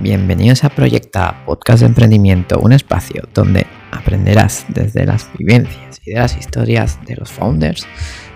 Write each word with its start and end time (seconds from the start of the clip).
Bienvenidos 0.00 0.62
a 0.62 0.68
Proyecta, 0.68 1.44
podcast 1.44 1.80
de 1.80 1.86
emprendimiento, 1.86 2.60
un 2.60 2.72
espacio 2.72 3.24
donde 3.34 3.66
aprenderás 3.90 4.64
desde 4.72 5.04
las 5.04 5.28
vivencias 5.36 6.00
y 6.06 6.12
de 6.12 6.20
las 6.20 6.36
historias 6.38 7.04
de 7.04 7.16
los 7.16 7.32
founders 7.32 7.84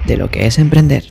de 0.09 0.17
lo 0.17 0.29
que 0.29 0.46
es 0.46 0.59
emprender. 0.59 1.04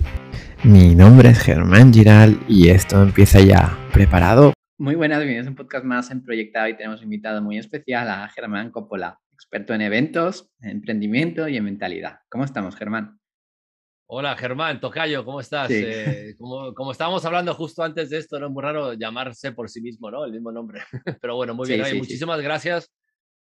Mi 0.65 0.93
nombre 0.93 1.29
es 1.29 1.39
Germán 1.39 1.93
Giral 1.93 2.37
y 2.49 2.67
esto 2.67 3.01
empieza 3.01 3.39
ya. 3.39 3.77
¿Preparado? 3.93 4.51
Muy 4.77 4.95
buenas, 4.95 5.19
bienvenidos 5.19 5.47
a 5.47 5.51
un 5.51 5.55
podcast 5.55 5.85
más 5.85 6.11
en 6.11 6.21
Proyecta. 6.21 6.67
y 6.69 6.75
tenemos 6.75 7.01
invitado 7.01 7.41
muy 7.41 7.57
especial 7.57 8.09
a 8.09 8.27
Germán 8.27 8.71
Coppola, 8.71 9.19
experto 9.31 9.73
en 9.73 9.79
eventos, 9.79 10.51
emprendimiento 10.61 11.47
y 11.47 11.55
en 11.55 11.63
mentalidad. 11.63 12.19
¿Cómo 12.27 12.43
estamos, 12.43 12.75
Germán? 12.75 13.20
Hola 14.13 14.35
Germán, 14.35 14.81
Tocayo, 14.81 15.23
¿cómo 15.23 15.39
estás? 15.39 15.71
Eh, 15.71 16.35
como, 16.37 16.91
estábamos 16.91 17.23
hablando 17.23 17.53
justo 17.53 17.81
antes 17.81 18.09
de 18.09 18.17
esto, 18.17 18.37
no 18.41 18.47
es 18.47 18.51
muy 18.51 18.61
raro 18.61 18.91
llamarse 18.91 19.53
por 19.53 19.69
sí 19.69 19.79
mismo, 19.79 20.11
¿no? 20.11 20.25
El 20.25 20.33
mismo 20.33 20.51
nombre. 20.51 20.81
Pero 21.21 21.37
bueno, 21.37 21.53
muy 21.53 21.69
bien. 21.69 21.97
muchísimas 21.97 22.41
gracias 22.41 22.91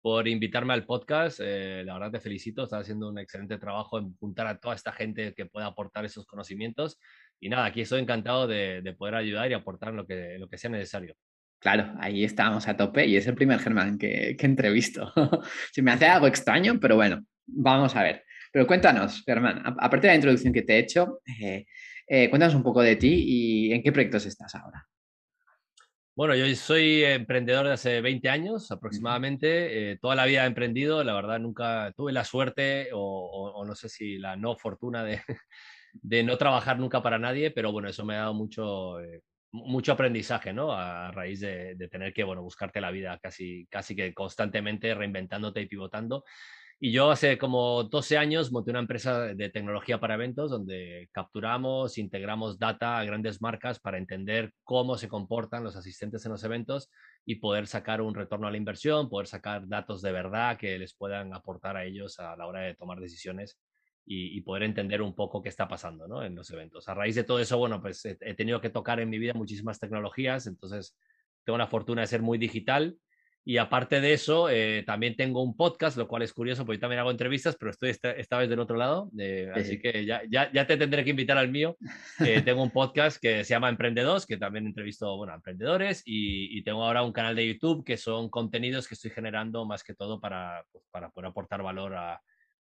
por 0.01 0.28
invitarme 0.28 0.73
al 0.73 0.87
podcast. 0.87 1.41
Eh, 1.42 1.83
la 1.84 1.95
verdad 1.95 2.12
te 2.12 2.20
felicito, 2.20 2.62
estás 2.62 2.83
haciendo 2.83 3.09
un 3.09 3.19
excelente 3.19 3.59
trabajo 3.59 3.98
en 3.98 4.14
juntar 4.14 4.47
a 4.47 4.61
toda 4.61 4.77
esta 4.77 4.92
gente 4.92 5.34
que 5.34 5.47
pueda 5.47 5.66
aportar 5.66 6.05
esos 6.05 6.25
conocimientos. 6.25 7.00
Y 7.41 7.48
nada, 7.48 7.64
aquí 7.64 7.80
estoy 7.80 8.00
encantado 8.00 8.47
de, 8.47 8.95
poder 8.97 9.16
ayudar 9.16 9.50
y 9.50 9.55
aportar 9.55 9.92
lo 9.92 10.06
que, 10.06 10.37
lo 10.39 10.48
que 10.48 10.56
sea 10.56 10.70
necesario. 10.70 11.16
Claro, 11.59 11.92
ahí 11.98 12.23
estamos 12.23 12.69
a 12.69 12.77
tope 12.77 13.09
y 13.09 13.16
es 13.16 13.27
el 13.27 13.34
primer 13.34 13.59
Germán 13.59 13.98
que, 13.98 14.37
que 14.39 14.47
entrevisto. 14.47 15.12
Se 15.73 15.83
me 15.83 15.91
hace 15.91 16.06
algo 16.06 16.28
extraño, 16.28 16.78
pero 16.80 16.95
bueno, 16.95 17.25
vamos 17.48 17.97
a 17.97 18.05
ver. 18.05 18.25
Pero 18.52 18.66
cuéntanos, 18.66 19.22
Germán, 19.24 19.62
aparte 19.64 20.06
de 20.06 20.12
la 20.12 20.16
introducción 20.16 20.52
que 20.52 20.62
te 20.62 20.74
he 20.74 20.78
hecho, 20.80 21.20
eh, 21.41 21.66
eh, 22.06 22.28
cuéntanos 22.30 22.56
un 22.56 22.62
poco 22.64 22.82
de 22.82 22.96
ti 22.96 23.24
y 23.27 23.72
en 23.72 23.82
qué 23.82 23.92
proyectos 23.92 24.27
estás 24.27 24.54
ahora. 24.56 24.86
Bueno, 26.16 26.34
yo 26.34 26.52
soy 26.56 27.05
emprendedor 27.05 27.66
de 27.66 27.72
hace 27.74 28.00
20 28.00 28.28
años 28.28 28.70
aproximadamente. 28.72 29.92
Eh, 29.92 29.98
toda 29.98 30.16
la 30.16 30.27
vida 30.27 30.44
he 30.44 30.46
emprendido. 30.48 31.02
La 31.05 31.14
verdad, 31.14 31.38
nunca 31.38 31.92
tuve 31.97 32.12
la 32.12 32.25
suerte 32.25 32.88
o, 32.92 33.64
no 33.64 33.75
sé 33.75 33.88
si 33.88 34.19
la 34.19 34.36
no 34.36 34.56
fortuna 34.56 35.05
de, 35.05 35.22
de, 35.94 36.22
no 36.25 36.36
trabajar 36.36 36.78
nunca 36.78 37.03
para 37.03 37.19
nadie, 37.19 37.53
pero 37.53 37.72
bueno, 37.72 37.88
eso 37.88 38.05
me 38.05 38.16
ha 38.16 38.20
dado 38.20 38.34
mucho, 38.34 38.98
mucho 39.53 39.92
aprendizaje, 39.92 40.53
¿no? 40.53 40.72
A 40.72 41.12
raíz 41.12 41.41
de, 41.41 41.77
de, 41.77 41.88
tener 41.88 42.12
que, 42.12 42.25
bueno, 42.25 42.42
buscarte 42.42 42.80
la 42.80 42.91
vida 42.91 43.19
casi, 43.22 43.66
casi 43.70 43.94
que 43.94 44.12
constantemente 44.12 44.92
reinventándote 44.94 45.62
y 45.62 45.66
pivotando. 45.66 46.25
Y 46.83 46.92
yo 46.92 47.11
hace 47.11 47.36
como 47.36 47.84
12 47.84 48.17
años 48.17 48.50
monté 48.50 48.70
una 48.70 48.81
empresa 48.81 49.34
de 49.34 49.50
tecnología 49.50 50.00
para 50.00 50.14
eventos 50.14 50.50
donde 50.50 51.11
capturamos, 51.12 51.98
integramos 51.98 52.59
data 52.59 52.98
a 52.98 53.05
grandes 53.05 53.42
marcas 53.42 53.78
para 53.78 53.98
entender 53.98 54.55
cómo 54.64 54.97
se 54.97 55.06
comportan 55.06 55.62
los 55.62 55.77
asistentes 55.77 56.25
en 56.25 56.33
los 56.33 56.42
eventos 56.42 56.91
y 57.27 57.34
poder 57.34 57.67
sacar 57.67 58.00
un 58.00 58.14
retorno 58.14 58.47
a 58.47 58.50
la 58.50 58.56
inversión, 58.56 59.11
poder 59.11 59.27
sacar 59.27 59.69
datos 59.69 60.00
de 60.00 60.11
verdad 60.11 60.56
que 60.56 60.78
les 60.78 60.95
puedan 60.95 61.34
aportar 61.34 61.77
a 61.77 61.84
ellos 61.84 62.19
a 62.19 62.34
la 62.34 62.47
hora 62.47 62.61
de 62.61 62.75
tomar 62.75 62.98
decisiones 62.98 63.61
y, 64.06 64.41
poder 64.41 64.62
entender 64.62 65.03
un 65.03 65.15
poco 65.15 65.42
qué 65.42 65.50
está 65.50 65.69
pasando 65.69 66.09
¿no? 66.09 66.25
en 66.25 66.34
los 66.34 66.50
eventos. 66.50 66.89
A 66.89 66.94
raíz 66.94 67.15
de 67.15 67.25
todo 67.25 67.41
eso, 67.41 67.59
bueno, 67.59 67.83
pues 67.83 68.05
he, 68.06 68.17
he 68.22 68.34
tenido 68.34 68.59
que 68.61 68.70
tocar 68.70 69.00
en 69.00 69.11
mi 69.11 69.19
vida 69.19 69.34
muchísimas 69.34 69.78
tecnologías, 69.78 70.47
entonces 70.47 70.97
tengo 71.44 71.59
la 71.59 71.67
fortuna 71.67 72.00
de 72.00 72.06
ser 72.06 72.22
muy 72.22 72.39
digital 72.39 72.97
y 73.42 73.56
aparte 73.56 74.00
de 74.00 74.12
eso, 74.12 74.50
eh, 74.50 74.83
también 74.86 75.16
tengo 75.16 75.42
un 75.42 75.56
podcast, 75.56 75.96
lo 75.96 76.06
cual 76.06 76.22
es 76.22 76.33
curioso, 76.33 76.66
porque 76.66 76.77
yo 76.77 76.80
también 76.83 77.00
hago 77.00 77.10
entrevistas, 77.10 77.56
pero 77.58 77.70
estoy 77.70 77.91
esta, 77.91 78.38
vez 78.38 78.50
del 78.50 78.60
otro 78.60 78.77
lado, 78.77 79.10
eh, 79.19 79.50
así 79.55 79.80
que 79.80 80.05
ya, 80.05 80.22
ya, 80.30 80.52
ya, 80.52 80.66
te 80.66 80.77
tendré 80.77 81.05
que 81.05 81.10
invitar 81.10 81.38
al 81.38 81.50
mío. 81.50 81.77
Eh, 82.24 82.42
tengo 82.44 82.62
un 82.62 82.70
podcast 82.70 83.20
que 83.20 83.42
se 83.44 83.50
llama 83.50 83.70
Emprendedos, 83.70 84.27
que 84.27 84.36
también 84.36 84.66
entrevisto 84.66 85.16
bueno, 85.16 85.32
a 85.32 85.36
emprendedores, 85.36 86.02
y, 86.05 86.58
y, 86.58 86.62
tengo 86.62 86.84
ahora 86.84 87.02
un 87.02 87.12
canal 87.12 87.34
de 87.34 87.48
YouTube 87.48 87.82
que 87.84 87.97
son 87.97 88.28
contenidos 88.28 88.86
que 88.86 88.94
estoy 88.94 89.10
generando 89.10 89.64
más 89.64 89.82
que 89.82 89.94
todo 89.94 90.20
para, 90.20 90.62
pues, 90.70 90.84
para 90.91 91.08
poder 91.08 91.30
aportar 91.30 91.62
valor 91.62 91.94
a, 91.97 92.20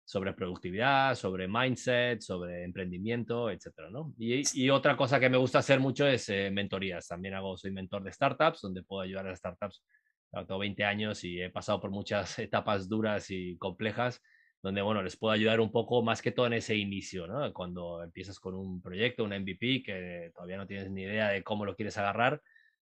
sobre 0.06 0.34
productividad, 0.34 1.16
sobre 1.16 1.50
mindset, 1.50 2.22
sobre 2.22 2.64
emprendimiento, 2.64 3.52
etcétera, 3.52 3.90
¿no? 3.90 4.14
Y, 4.18 4.42
y, 4.54 4.70
otra 4.70 4.96
cosa 4.96 5.20
que 5.20 5.30
me 5.30 5.38
gusta 5.38 5.60
hacer 5.60 5.82
mucho 5.82 6.08
es 6.08 6.30
mentorías. 6.52 7.08
También 7.08 7.34
hago, 7.34 7.58
soy 7.58 7.72
mentor 7.72 8.04
de 8.04 8.14
startups, 8.14 8.62
donde 8.62 8.84
puedo 8.84 9.02
ayudar 9.02 9.28
a 9.28 9.30
las 9.32 9.40
startups 9.40 9.84
tengo 10.32 10.60
20 10.60 10.84
años 10.84 11.24
y 11.24 11.42
he 11.42 11.50
pasado 11.50 11.80
por 11.80 11.92
muchas 11.92 12.40
etapas 12.40 12.88
duras 12.90 13.30
y 13.30 13.58
complejas 13.58 14.22
donde, 14.62 14.82
bueno, 14.82 15.02
les 15.02 15.18
puedo 15.18 15.34
ayudar 15.34 15.60
un 15.60 15.72
poco 15.72 16.04
más 16.04 16.22
que 16.22 16.32
todo 16.32 16.46
en 16.46 16.54
ese 16.54 16.76
inicio, 16.76 17.26
¿no? 17.26 17.52
Cuando 17.52 18.04
empiezas 18.04 18.40
con 18.40 18.54
un 18.54 18.82
proyecto, 18.82 19.24
un 19.24 19.32
MVP, 19.32 19.82
que 19.84 20.32
todavía 20.36 20.58
no 20.58 20.68
tienes 20.68 20.92
ni 20.92 21.02
idea 21.02 21.30
de 21.30 21.44
cómo 21.44 21.66
lo 21.66 21.76
quieres 21.76 21.98
agarrar, 21.98 22.42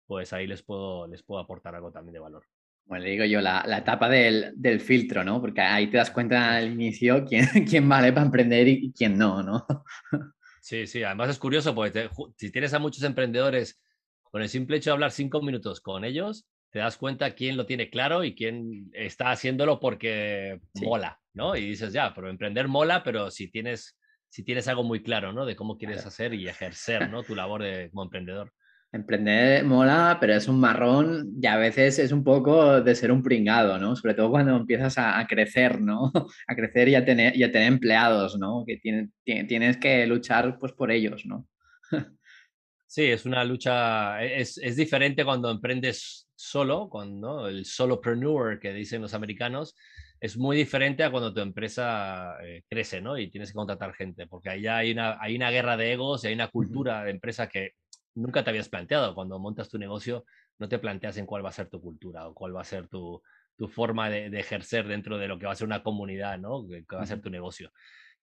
pues 0.06 0.32
ahí 0.32 0.48
les 0.48 0.62
puedo, 0.62 1.06
les 1.06 1.22
puedo 1.22 1.40
aportar 1.40 1.76
algo 1.76 1.92
también 1.92 2.14
de 2.14 2.18
valor. 2.18 2.44
Bueno, 2.86 3.04
le 3.04 3.10
digo 3.10 3.24
yo, 3.24 3.40
la, 3.40 3.62
la 3.66 3.78
etapa 3.78 4.08
del, 4.08 4.52
del, 4.56 4.80
filtro, 4.80 5.22
¿no? 5.22 5.40
Porque 5.40 5.60
ahí 5.60 5.86
te 5.86 5.98
das 5.98 6.10
cuenta 6.10 6.56
al 6.56 6.72
inicio 6.72 7.24
quién, 7.24 7.46
quién 7.68 7.88
vale 7.88 8.12
para 8.12 8.26
emprender 8.26 8.66
y 8.66 8.92
quién 8.92 9.16
no, 9.16 9.42
¿no? 9.42 9.66
Sí, 10.62 10.86
sí, 10.86 11.02
además 11.02 11.30
es 11.30 11.38
curioso, 11.38 11.74
porque 11.74 12.10
si 12.36 12.52
tienes 12.52 12.74
a 12.74 12.78
muchos 12.78 13.02
emprendedores, 13.02 13.80
con 14.24 14.42
el 14.42 14.48
simple 14.50 14.76
hecho 14.76 14.90
de 14.90 14.92
hablar 14.92 15.10
cinco 15.10 15.40
minutos 15.40 15.80
con 15.80 16.04
ellos, 16.04 16.46
te 16.70 16.78
das 16.78 16.96
cuenta 16.96 17.34
quién 17.34 17.56
lo 17.56 17.66
tiene 17.66 17.90
claro 17.90 18.24
y 18.24 18.34
quién 18.34 18.90
está 18.92 19.32
haciéndolo 19.32 19.80
porque 19.80 20.60
mola, 20.80 21.18
¿no? 21.34 21.56
Y 21.56 21.70
dices, 21.70 21.92
ya, 21.92 22.14
pero 22.14 22.30
emprender 22.30 22.68
mola, 22.68 23.02
pero 23.02 23.30
si 23.30 23.50
tienes, 23.50 23.98
si 24.28 24.44
tienes 24.44 24.68
algo 24.68 24.84
muy 24.84 25.02
claro, 25.02 25.32
¿no? 25.32 25.44
De 25.46 25.56
cómo 25.56 25.76
quieres 25.76 26.06
hacer 26.06 26.32
y 26.34 26.48
ejercer, 26.48 27.10
¿no? 27.10 27.22
Tu 27.22 27.34
labor 27.34 27.62
de, 27.62 27.90
como 27.90 28.04
emprendedor. 28.04 28.52
Emprender 28.92 29.64
mola, 29.64 30.18
pero 30.20 30.34
es 30.34 30.48
un 30.48 30.58
marrón 30.58 31.32
y 31.40 31.46
a 31.46 31.56
veces 31.56 32.00
es 32.00 32.10
un 32.10 32.24
poco 32.24 32.80
de 32.80 32.94
ser 32.96 33.12
un 33.12 33.22
pringado, 33.22 33.78
¿no? 33.78 33.94
Sobre 33.94 34.14
todo 34.14 34.30
cuando 34.30 34.56
empiezas 34.56 34.96
a, 34.98 35.24
crecer, 35.28 35.80
¿no? 35.80 36.12
A 36.48 36.54
crecer 36.56 36.88
y 36.88 36.94
a 36.96 37.04
tener, 37.04 37.36
y 37.36 37.44
a 37.44 37.52
tener 37.52 37.68
empleados, 37.68 38.36
¿no? 38.38 38.64
Que 38.66 38.78
tienen, 38.78 39.12
tienes 39.24 39.76
que 39.76 40.06
luchar 40.06 40.58
pues 40.58 40.72
por 40.72 40.90
ellos, 40.90 41.24
¿no? 41.24 41.46
Sí, 42.92 43.04
es 43.04 43.24
una 43.24 43.44
lucha, 43.44 44.20
e, 44.20 44.40
es, 44.40 44.58
es 44.58 44.74
diferente 44.74 45.24
cuando 45.24 45.48
emprendes 45.48 46.28
solo, 46.34 46.88
cuando 46.90 47.46
el 47.46 47.64
solopreneur 47.64 48.58
que 48.58 48.72
dicen 48.72 49.00
los 49.00 49.14
americanos, 49.14 49.76
es 50.18 50.36
muy 50.36 50.56
diferente 50.56 51.04
a 51.04 51.10
cuando 51.12 51.32
tu 51.32 51.38
empresa 51.38 52.34
eh, 52.42 52.64
crece, 52.68 53.00
¿no? 53.00 53.16
Y 53.16 53.30
tienes 53.30 53.50
que 53.50 53.54
contratar 53.54 53.94
gente, 53.94 54.26
porque 54.26 54.50
ahí 54.50 54.66
hay 54.66 54.90
una, 54.90 55.22
hay 55.22 55.36
una 55.36 55.52
guerra 55.52 55.76
de 55.76 55.92
egos 55.92 56.24
y 56.24 56.28
hay 56.28 56.34
una 56.34 56.48
cultura 56.48 57.04
de 57.04 57.12
empresa 57.12 57.48
que 57.48 57.74
nunca 58.16 58.42
te 58.42 58.50
habías 58.50 58.68
planteado. 58.68 59.14
Cuando 59.14 59.38
montas 59.38 59.68
tu 59.68 59.78
negocio, 59.78 60.24
no 60.58 60.68
te 60.68 60.80
planteas 60.80 61.16
en 61.16 61.26
cuál 61.26 61.44
va 61.44 61.50
a 61.50 61.52
ser 61.52 61.68
tu 61.68 61.80
cultura 61.80 62.26
o 62.26 62.34
cuál 62.34 62.56
va 62.56 62.62
a 62.62 62.64
ser 62.64 62.88
tu, 62.88 63.22
tu 63.56 63.68
forma 63.68 64.10
de, 64.10 64.30
de, 64.30 64.40
ejercer 64.40 64.88
dentro 64.88 65.16
de 65.16 65.28
lo 65.28 65.38
que 65.38 65.46
va 65.46 65.52
a 65.52 65.56
ser 65.56 65.68
una 65.68 65.84
comunidad, 65.84 66.40
¿no? 66.40 66.66
Que, 66.66 66.84
va 66.96 67.02
a 67.02 67.06
ser 67.06 67.20
tu 67.20 67.30
negocio. 67.30 67.70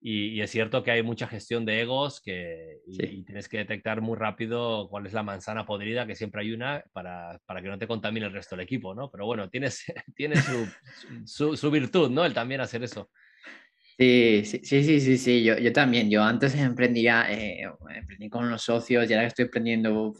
Y, 0.00 0.40
es 0.40 0.50
cierto 0.50 0.84
que 0.84 0.92
hay 0.92 1.02
mucha 1.02 1.26
gestión 1.26 1.64
de 1.64 1.80
egos 1.80 2.20
que, 2.20 2.78
y, 2.86 3.24
tienes 3.24 3.48
que 3.48 3.58
detectar 3.58 4.00
muy 4.00 4.16
rápido 4.16 4.88
cuál 4.88 5.06
es 5.06 5.12
la 5.12 5.24
manzana 5.24 5.66
podrida, 5.66 6.06
que 6.06 6.14
siempre 6.14 6.42
hay 6.42 6.52
una, 6.52 6.84
para, 6.92 7.40
para 7.46 7.60
que 7.60 7.68
no 7.68 7.78
te 7.78 7.88
contamine 7.88 8.26
el 8.26 8.32
resto 8.32 8.54
del 8.54 8.64
equipo, 8.64 8.94
¿no? 8.94 9.10
Pero 9.10 9.26
bueno, 9.26 9.50
tienes, 9.50 9.84
tiene 10.14 10.36
su, 10.36 10.68
su, 11.24 11.56
su, 11.56 11.70
virtud, 11.70 12.10
¿no? 12.10 12.24
El 12.24 12.34
también 12.34 12.60
hacer 12.60 12.84
eso. 12.84 13.10
Sí, 13.98 14.44
sí, 14.44 14.60
sí, 14.62 15.00
sí, 15.00 15.18
sí, 15.18 15.42
Yo, 15.42 15.58
yo 15.58 15.72
también. 15.72 16.08
Yo 16.08 16.22
antes 16.22 16.54
emprendía, 16.54 17.32
eh, 17.32 17.68
emprendí 17.92 18.28
con 18.28 18.48
los 18.48 18.62
socios 18.62 19.10
y 19.10 19.12
ahora 19.12 19.24
que 19.24 19.28
estoy 19.28 19.44
emprendiendo 19.46 20.14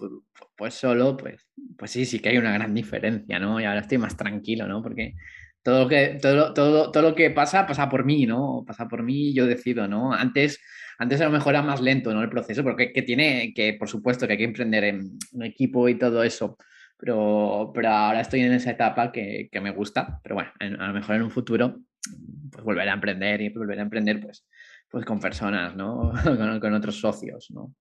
pues 0.57 0.75
solo, 0.75 1.17
pues, 1.17 1.47
pues 1.79 1.93
sí, 1.93 2.05
sí 2.05 2.19
que 2.19 2.31
hay 2.31 2.39
una 2.39 2.53
gran 2.53 2.75
diferencia, 2.75 3.39
¿no? 3.39 3.61
Y 3.61 3.65
ahora 3.65 3.81
estoy 3.81 3.99
más 3.99 4.17
tranquilo, 4.17 4.67
¿no? 4.67 4.83
Porque 4.83 5.15
todo 5.63 5.85
lo 5.85 5.89
que, 5.89 6.19
todo, 6.21 6.55
todo, 6.55 6.91
todo 6.91 7.03
lo 7.03 7.15
que 7.15 7.31
pasa, 7.31 7.67
pasa 7.67 7.89
por 7.89 8.05
mí, 8.05 8.27
¿no? 8.27 8.65
Pasa 8.67 8.89
por 8.89 9.03
mí 9.03 9.29
y 9.29 9.35
yo 9.35 9.47
decido, 9.47 9.89
¿no? 9.89 10.13
Antes, 10.13 10.61
antes 10.99 11.21
a 11.21 11.25
lo 11.25 11.31
mejor 11.31 11.55
era 11.55 11.63
más 11.63 11.81
lento, 11.81 12.13
¿no? 12.13 12.23
El 12.23 12.31
proceso, 12.31 12.63
porque 12.63 12.93
que 12.93 13.03
tiene, 13.03 13.53
que 13.55 13.75
por 13.75 13.89
supuesto 13.89 14.27
que 14.27 14.33
hay 14.35 14.39
que 14.39 14.45
emprender 14.45 14.85
en 14.85 15.19
un 15.33 15.43
equipo 15.45 15.89
y 15.89 15.99
todo 15.99 16.23
eso, 16.23 16.57
pero, 16.97 17.71
pero 17.75 17.89
ahora 17.89 18.21
estoy 18.21 18.41
en 18.41 18.53
esa 18.53 18.73
etapa 18.73 19.13
que, 19.13 19.49
que 19.51 19.61
me 19.61 19.71
gusta, 19.71 20.21
pero 20.23 20.37
bueno, 20.37 20.51
a 20.61 20.89
lo 20.89 20.93
mejor 20.95 21.17
en 21.17 21.23
un 21.23 21.31
futuro, 21.31 21.81
pues 22.51 22.65
volver 22.65 22.89
a 22.89 22.95
emprender 22.95 23.41
y 23.41 23.49
volver 23.51 23.79
a 23.79 23.83
emprender, 23.83 24.21
pues, 24.21 24.47
pues 24.89 25.05
con 25.05 25.21
personas, 25.21 25.77
¿no? 25.77 26.13
con, 26.25 26.61
con 26.61 26.75
otros 26.75 27.01
socios, 27.01 27.51
¿no? 27.51 27.75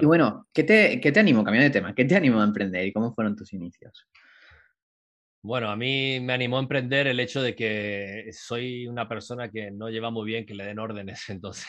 Y 0.00 0.04
bueno, 0.06 0.48
¿qué 0.52 0.64
te, 0.64 1.00
¿qué 1.00 1.12
te 1.12 1.20
animó, 1.20 1.44
cambiando 1.44 1.64
de 1.64 1.78
tema, 1.78 1.94
qué 1.94 2.04
te 2.04 2.16
animó 2.16 2.40
a 2.40 2.44
emprender 2.44 2.86
y 2.86 2.92
cómo 2.92 3.12
fueron 3.12 3.36
tus 3.36 3.52
inicios? 3.52 4.06
Bueno, 5.44 5.68
a 5.68 5.76
mí 5.76 6.20
me 6.20 6.32
animó 6.32 6.56
a 6.56 6.60
emprender 6.60 7.06
el 7.06 7.20
hecho 7.20 7.42
de 7.42 7.54
que 7.54 8.30
soy 8.32 8.86
una 8.86 9.06
persona 9.06 9.50
que 9.50 9.70
no 9.70 9.90
lleva 9.90 10.10
muy 10.10 10.24
bien 10.24 10.46
que 10.46 10.54
le 10.54 10.64
den 10.64 10.78
órdenes. 10.78 11.22
Entonces, 11.28 11.66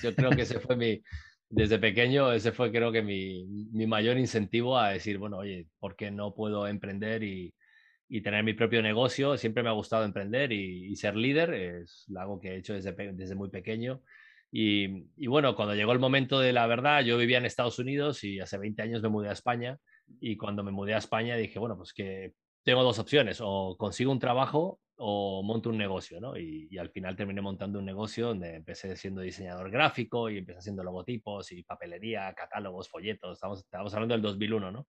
yo 0.00 0.14
creo 0.14 0.30
que 0.30 0.42
ese 0.42 0.60
fue 0.60 0.76
mi, 0.76 1.02
desde 1.48 1.80
pequeño, 1.80 2.30
ese 2.32 2.52
fue 2.52 2.70
creo 2.70 2.92
que 2.92 3.02
mi, 3.02 3.44
mi 3.72 3.84
mayor 3.88 4.16
incentivo 4.16 4.78
a 4.78 4.90
decir, 4.90 5.18
bueno, 5.18 5.38
oye, 5.38 5.66
¿por 5.80 5.96
qué 5.96 6.12
no 6.12 6.36
puedo 6.36 6.68
emprender 6.68 7.24
y, 7.24 7.52
y 8.08 8.20
tener 8.20 8.44
mi 8.44 8.54
propio 8.54 8.80
negocio? 8.80 9.36
Siempre 9.36 9.64
me 9.64 9.70
ha 9.70 9.72
gustado 9.72 10.04
emprender 10.04 10.52
y, 10.52 10.94
ser 10.94 11.16
líder, 11.16 11.52
es 11.52 12.06
algo 12.16 12.38
que 12.38 12.50
he 12.50 12.56
hecho 12.58 12.74
desde, 12.74 12.92
desde 13.12 13.34
muy 13.34 13.50
pequeño. 13.50 14.02
Y, 14.52 15.08
y, 15.16 15.26
bueno, 15.26 15.56
cuando 15.56 15.74
llegó 15.74 15.90
el 15.90 15.98
momento 15.98 16.38
de 16.38 16.52
la 16.52 16.68
verdad, 16.68 17.02
yo 17.02 17.18
vivía 17.18 17.38
en 17.38 17.46
Estados 17.46 17.80
Unidos 17.80 18.22
y 18.22 18.38
hace 18.38 18.56
20 18.56 18.82
años 18.82 19.02
me 19.02 19.08
mudé 19.08 19.30
a 19.30 19.32
España 19.32 19.78
Y 20.20 20.36
cuando 20.36 20.62
me 20.62 20.70
mudé 20.70 20.94
a 20.94 20.98
España 20.98 21.36
dije, 21.36 21.58
bueno, 21.58 21.76
pues 21.76 21.92
que 21.92 22.32
tengo 22.66 22.82
dos 22.82 22.98
opciones, 22.98 23.38
o 23.40 23.76
consigo 23.78 24.10
un 24.10 24.18
trabajo 24.18 24.80
o 24.96 25.40
monto 25.44 25.70
un 25.70 25.78
negocio, 25.78 26.20
¿no? 26.20 26.36
Y, 26.36 26.76
al 26.78 26.90
final 26.90 27.14
terminé 27.14 27.40
montando 27.40 27.78
un 27.78 27.84
negocio 27.84 28.28
donde 28.28 28.56
empecé 28.56 28.96
siendo 28.96 29.20
diseñador 29.20 29.70
gráfico 29.70 30.28
y 30.28 30.38
empecé 30.38 30.58
haciendo 30.58 30.82
logotipos 30.82 31.52
y 31.52 31.62
papelería, 31.62 32.34
catálogos, 32.34 32.88
folletos, 32.88 33.34
estamos, 33.34 33.60
estamos 33.60 33.94
hablando 33.94 34.14
del 34.14 34.22
2001, 34.22 34.72
¿no? 34.72 34.88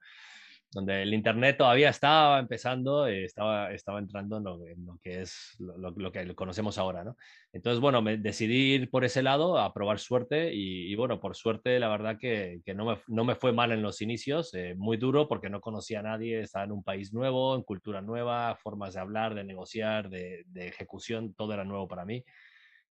Donde 0.72 1.02
el 1.02 1.14
Internet 1.14 1.58
todavía 1.58 1.90
estaba 1.90 2.40
empezando, 2.40 3.08
eh, 3.08 3.24
estaba, 3.24 3.72
estaba 3.72 4.00
entrando 4.00 4.38
en 4.38 4.44
lo, 4.86 5.00
que 5.02 5.22
es 5.22 5.56
lo, 5.60 6.12
que 6.12 6.36
conocemos 6.36 6.78
ahora, 6.78 7.04
¿no? 7.04 7.16
Entonces, 7.54 7.80
bueno, 7.80 8.02
me 8.02 8.18
decidí 8.18 8.74
ir 8.74 8.90
por 8.90 9.06
ese 9.06 9.24
lado 9.24 9.58
a 9.58 9.74
probar 9.74 10.00
suerte 10.00 10.54
y, 10.54 10.94
bueno, 10.96 11.20
por 11.20 11.36
suerte, 11.36 11.80
la 11.80 11.88
verdad 11.88 12.18
que, 12.20 12.62
que 12.66 12.74
no, 12.74 12.86
me, 12.86 12.98
no, 13.08 13.24
me, 13.24 13.36
fue 13.36 13.54
mal 13.54 13.72
en 13.72 13.82
los 13.82 14.02
inicios, 14.02 14.54
eh, 14.54 14.76
muy 14.76 14.98
duro 14.98 15.28
porque 15.28 15.50
no 15.50 15.62
conocía 15.62 16.00
a 16.00 16.04
nadie, 16.04 16.42
estaba 16.42 16.66
en 16.66 16.74
un 16.74 16.84
país 16.84 17.14
nuevo, 17.14 17.56
en 17.56 17.64
cultura 17.64 18.02
nueva, 18.02 18.56
formas 18.62 18.94
de 18.94 19.00
hablar, 19.00 19.36
de 19.36 19.44
negociar, 19.44 20.10
de 20.10 20.46
ejecución, 20.56 21.34
todo 21.34 21.54
era 21.54 21.64
nuevo 21.64 21.88
para 21.88 22.06
mí. 22.06 22.24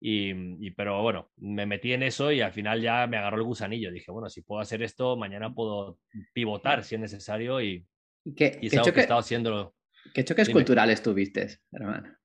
Y, 0.08 0.70
pero 0.72 1.02
bueno, 1.02 1.32
me 1.38 1.66
metí 1.66 1.92
en 1.94 2.04
eso 2.04 2.32
y 2.32 2.40
al 2.40 2.52
final 2.52 2.80
ya 2.80 3.08
me 3.08 3.18
agarró 3.18 3.38
el 3.38 3.44
gusanillo. 3.44 3.92
Dije, 3.92 4.12
bueno, 4.12 4.30
si 4.30 4.44
puedo 4.44 4.62
hacer 4.62 4.84
esto, 4.84 5.18
mañana 5.18 5.52
puedo 5.52 5.98
pivotar 6.32 6.84
si 6.84 6.94
es 6.94 7.02
necesario 7.02 7.60
y, 7.60 7.84
¿Qué, 8.36 8.60
y 8.62 8.68
es 8.68 8.74
algo 8.78 8.94
que 8.94 9.00
he 9.00 9.02
estado 9.02 9.20
haciendo. 9.20 9.74
¿Qué 10.14 10.24
choques 10.24 10.50
culturales 10.50 11.02
tuviste, 11.02 11.58
hermano? 11.72 12.16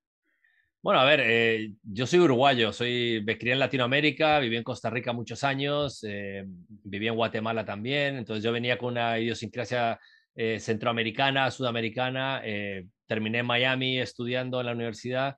Bueno, 0.83 1.01
a 1.01 1.07
ver, 1.07 1.21
eh, 1.25 1.73
yo 1.83 2.07
soy 2.07 2.19
uruguayo, 2.19 2.71
soy, 2.75 3.23
me 3.25 3.39
crié 3.39 3.55
en 3.55 3.59
Latinoamérica, 3.61 4.41
viví 4.41 4.59
en 4.59 4.63
Costa 4.63 4.91
Rica 4.91 5.15
muchos 5.15 5.43
años, 5.43 6.05
eh, 6.07 6.45
viví 6.85 7.09
en 7.09 7.15
Guatemala 7.15 7.65
también, 7.65 8.17
entonces 8.17 8.45
yo 8.45 8.53
venía 8.53 8.77
con 8.77 8.93
una 8.93 9.19
idiosincrasia 9.19 9.99
eh, 10.35 10.61
centroamericana, 10.61 11.51
sudamericana, 11.51 12.43
terminé 13.07 13.39
en 13.39 13.47
Miami 13.47 14.01
estudiando 14.01 14.61
en 14.61 14.67
la 14.67 14.73
universidad 14.73 15.37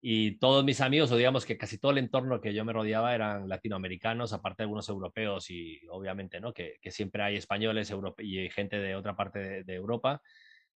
y 0.00 0.38
todos 0.38 0.64
mis 0.64 0.80
amigos, 0.80 1.10
o 1.10 1.16
digamos 1.16 1.44
que 1.44 1.56
casi 1.56 1.78
todo 1.78 1.92
el 1.92 1.98
entorno 1.98 2.40
que 2.40 2.54
yo 2.54 2.64
me 2.64 2.72
rodeaba 2.72 3.14
eran 3.14 3.48
latinoamericanos, 3.48 4.32
aparte 4.32 4.62
de 4.62 4.64
algunos 4.64 4.88
europeos 4.88 5.50
y 5.50 5.80
obviamente, 5.90 6.40
¿no? 6.40 6.52
Que, 6.52 6.76
que 6.80 6.90
siempre 6.90 7.22
hay 7.22 7.36
españoles 7.36 7.92
y 8.18 8.48
gente 8.50 8.78
de 8.78 8.94
otra 8.94 9.16
parte 9.16 9.64
de, 9.64 9.74
Europa. 9.74 10.20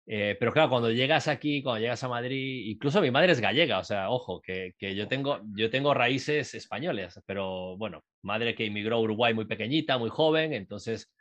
Eh, 0.06 0.36
pero 0.40 0.52
claro, 0.52 0.70
cuando 0.70 0.90
llegas 0.90 1.28
aquí, 1.28 1.62
cuando 1.62 1.80
llegas 1.80 2.02
a 2.02 2.08
Madrid, 2.08 2.66
incluso 2.66 3.00
mi 3.00 3.10
madre 3.10 3.32
es 3.32 3.40
gallega, 3.40 3.78
o 3.78 3.84
sea, 3.84 4.10
ojo, 4.10 4.40
que, 4.40 4.74
que, 4.78 4.96
yo, 4.96 5.06
tengo, 5.06 5.40
yo 5.54 5.70
tengo 5.70 5.94
raíces 5.94 6.54
españolas, 6.54 7.22
pero 7.26 7.76
bueno, 7.76 8.02
madre 8.22 8.54
que 8.54 8.66
emigró 8.66 8.96
a 8.96 9.00
Uruguay 9.00 9.34
muy 9.34 9.44
pequeñita, 9.44 9.98
muy 9.98 10.10
joven, 10.10 10.54
entonces 10.54 11.12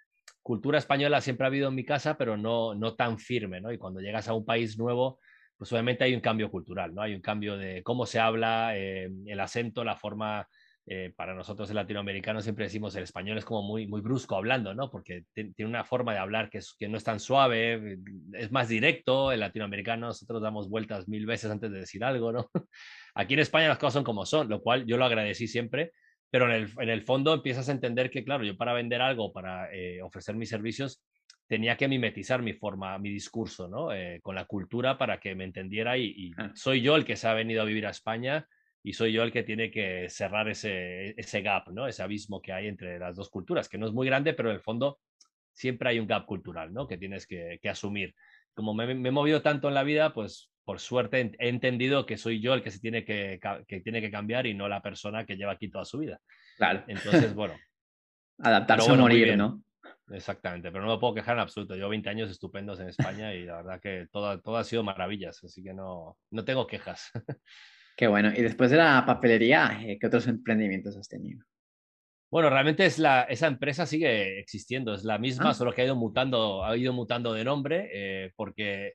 cultura 0.42 0.80
española 0.80 1.22
siempre 1.22 1.46
ha 1.46 1.48
habido 1.48 1.70
en 1.70 1.76
mi 1.76 1.86
casa, 1.86 2.18
pero 2.18 2.38
no, 2.38 2.74
no 2.74 2.96
tan 2.96 3.20
firme, 3.20 3.62
¿no? 3.62 3.72
Y 3.72 3.78
cuando 3.78 4.00
llegas 4.00 4.28
a 4.28 4.34
un 4.34 4.46
país 4.46 4.80
nuevo, 4.80 5.20
pues 5.60 5.72
obviamente 5.74 6.06
hay 6.06 6.16
un 6.16 6.22
cambio 6.22 6.50
cultural, 6.50 6.96
¿no? 6.96 7.02
Hay 7.02 7.14
un 7.14 7.22
cambio 7.22 7.58
de 7.58 7.84
cómo 7.84 8.06
se 8.06 8.18
habla, 8.18 8.78
eh, 8.78 9.12
el 9.26 9.40
acento, 9.42 9.84
la 9.84 9.98
forma, 9.98 10.48
eh, 10.88 11.12
para 11.14 11.36
nosotros 11.36 11.70
el 11.70 11.76
latinoamericano 11.76 12.40
siempre 12.40 12.64
decimos 12.64 12.96
el 12.96 13.04
español 13.04 13.38
es 13.38 13.44
como 13.44 13.62
muy, 13.62 13.86
muy 13.86 14.00
brusco 14.00 14.38
hablando, 14.38 14.74
¿no? 14.74 14.90
Porque 14.90 15.26
tiene 15.34 15.54
una 15.60 15.84
forma 15.84 16.14
de 16.14 16.20
hablar 16.20 16.50
que, 16.50 16.60
es, 16.60 16.74
que 16.80 16.88
no 16.88 16.98
es 16.98 17.04
tan 17.04 17.20
suave, 17.20 17.98
es 18.32 18.52
más 18.54 18.70
directo, 18.70 19.34
el 19.34 19.42
latinoamericano 19.42 20.08
nosotros 20.08 20.42
damos 20.42 20.70
vueltas 20.70 21.10
mil 21.10 21.26
veces 21.26 21.52
antes 21.52 21.72
de 21.72 21.80
decir 21.80 22.06
algo, 22.06 22.32
¿no? 22.32 22.50
Aquí 23.14 23.34
en 23.34 23.42
España 23.42 23.68
las 23.68 23.78
cosas 23.78 23.96
son 23.96 24.06
como 24.06 24.26
son, 24.26 24.48
lo 24.48 24.62
cual 24.62 24.86
yo 24.86 24.96
lo 24.96 25.04
agradecí 25.04 25.46
siempre, 25.46 25.92
pero 26.32 26.46
en 26.46 26.52
el, 26.52 26.70
en 26.80 26.90
el 26.90 27.02
fondo 27.02 27.34
empiezas 27.34 27.68
a 27.68 27.74
entender 27.74 28.10
que, 28.10 28.24
claro, 28.24 28.46
yo 28.46 28.56
para 28.56 28.74
vender 28.74 29.02
algo, 29.02 29.34
para 29.34 29.74
eh, 29.74 30.02
ofrecer 30.02 30.36
mis 30.36 30.50
servicios, 30.50 31.04
tenía 31.50 31.76
que 31.76 31.88
mimetizar 31.88 32.44
mi 32.44 32.54
forma, 32.54 32.98
mi 33.00 33.10
discurso, 33.10 33.68
¿no? 33.68 33.92
Eh, 33.92 34.20
con 34.22 34.36
la 34.36 34.46
cultura 34.46 35.00
para 35.00 35.20
que 35.20 35.34
me 35.34 35.46
entendiera 35.46 35.98
y, 35.98 36.32
ah. 36.38 36.52
soy 36.54 36.82
yo 36.82 36.96
el 36.96 37.04
que 37.04 37.16
se 37.16 37.28
ha 37.28 37.34
venido 37.34 37.64
a 37.64 37.66
vivir 37.66 37.88
a 37.88 37.90
España 37.90 38.48
y 38.84 38.94
soy 38.94 39.14
yo 39.14 39.24
el 39.24 39.32
que 39.32 39.42
tiene 39.42 39.72
que 39.72 40.08
cerrar 40.10 40.48
ese, 40.48 41.20
ese 41.20 41.42
gap, 41.42 41.70
¿no? 41.70 41.88
Ese 41.88 42.04
abismo 42.04 42.40
que 42.40 42.54
hay 42.54 42.68
entre 42.68 43.00
las 43.00 43.16
dos 43.16 43.32
culturas, 43.32 43.68
que 43.68 43.80
no 43.80 43.88
es 43.88 43.94
muy 43.94 44.06
grande, 44.06 44.34
pero 44.34 44.50
en 44.50 44.58
el 44.58 44.62
fondo 44.62 45.00
siempre 45.52 45.90
hay 45.90 46.00
un 46.00 46.06
gap 46.06 46.28
cultural, 46.28 46.72
¿no? 46.72 46.88
Que 46.88 47.00
tienes 47.00 47.26
que, 47.26 47.60
asumir. 47.68 48.14
Como 48.54 48.76
me, 48.76 48.92
he 48.92 49.12
movido 49.12 49.42
tanto 49.42 49.70
en 49.70 49.74
la 49.74 49.84
vida, 49.84 50.14
pues 50.14 50.52
por 50.64 50.80
suerte 50.80 51.32
he 51.40 51.50
entendido 51.50 52.06
que 52.06 52.18
soy 52.18 52.42
yo 52.42 52.54
el 52.54 52.62
que 52.62 52.70
se 52.70 52.80
tiene 52.80 53.04
que, 53.04 53.40
que 53.68 53.80
tiene 53.80 54.02
que 54.02 54.12
cambiar 54.12 54.46
y 54.46 54.54
no 54.54 54.68
la 54.68 54.84
persona 54.84 55.26
que 55.26 55.36
lleva 55.36 55.54
aquí 55.54 55.68
toda 55.68 55.84
su 55.84 55.98
vida. 55.98 56.22
Claro. 56.58 56.84
Entonces, 56.88 57.34
bueno. 57.34 57.56
Adaptarse 58.38 58.92
a 58.92 58.96
morir, 58.96 59.36
¿no? 59.36 59.64
Exactamente, 60.12 60.72
pero 60.72 60.86
no 60.86 60.94
me 60.94 61.00
puedo 61.00 61.14
quejar 61.14 61.36
en 61.36 61.42
absoluto. 61.42 61.76
Yo 61.76 61.90
20 61.90 62.10
años 62.10 62.32
estupendos 62.32 62.80
en 62.80 62.90
España 62.90 63.34
y 63.34 63.46
la 63.46 63.58
verdad 63.58 63.80
que 63.82 64.08
todo, 64.12 64.40
todo 64.42 64.58
ha 64.58 64.64
sido 64.64 64.84
maravillas, 64.84 65.44
así 65.44 65.64
que 65.64 65.74
no, 65.74 66.18
no 66.32 66.44
tengo 66.44 66.68
quejas. 66.68 67.12
Qué 67.96 68.08
bueno. 68.08 68.32
Y 68.36 68.42
después 68.42 68.72
de 68.72 68.78
la 68.78 69.04
papelería, 69.06 69.80
eh, 69.84 69.98
¿qué 70.00 70.08
otros 70.08 70.28
emprendimientos 70.28 70.98
has 70.98 71.08
tenido? 71.08 71.44
Bueno, 72.32 72.50
realmente 72.50 72.86
es 72.86 73.00
la, 73.00 73.24
esa 73.24 73.48
empresa 73.48 73.86
sigue 73.86 74.40
existiendo, 74.40 74.94
es 74.94 75.04
la 75.04 75.18
misma, 75.18 75.50
ah. 75.50 75.54
solo 75.54 75.74
que 75.74 75.82
ha 75.82 75.86
ido 75.86 75.96
mutando, 75.96 76.64
ha 76.64 76.78
ido 76.78 76.94
mutando 76.94 77.34
de 77.34 77.44
nombre, 77.44 77.90
eh, 77.92 78.32
porque 78.36 78.94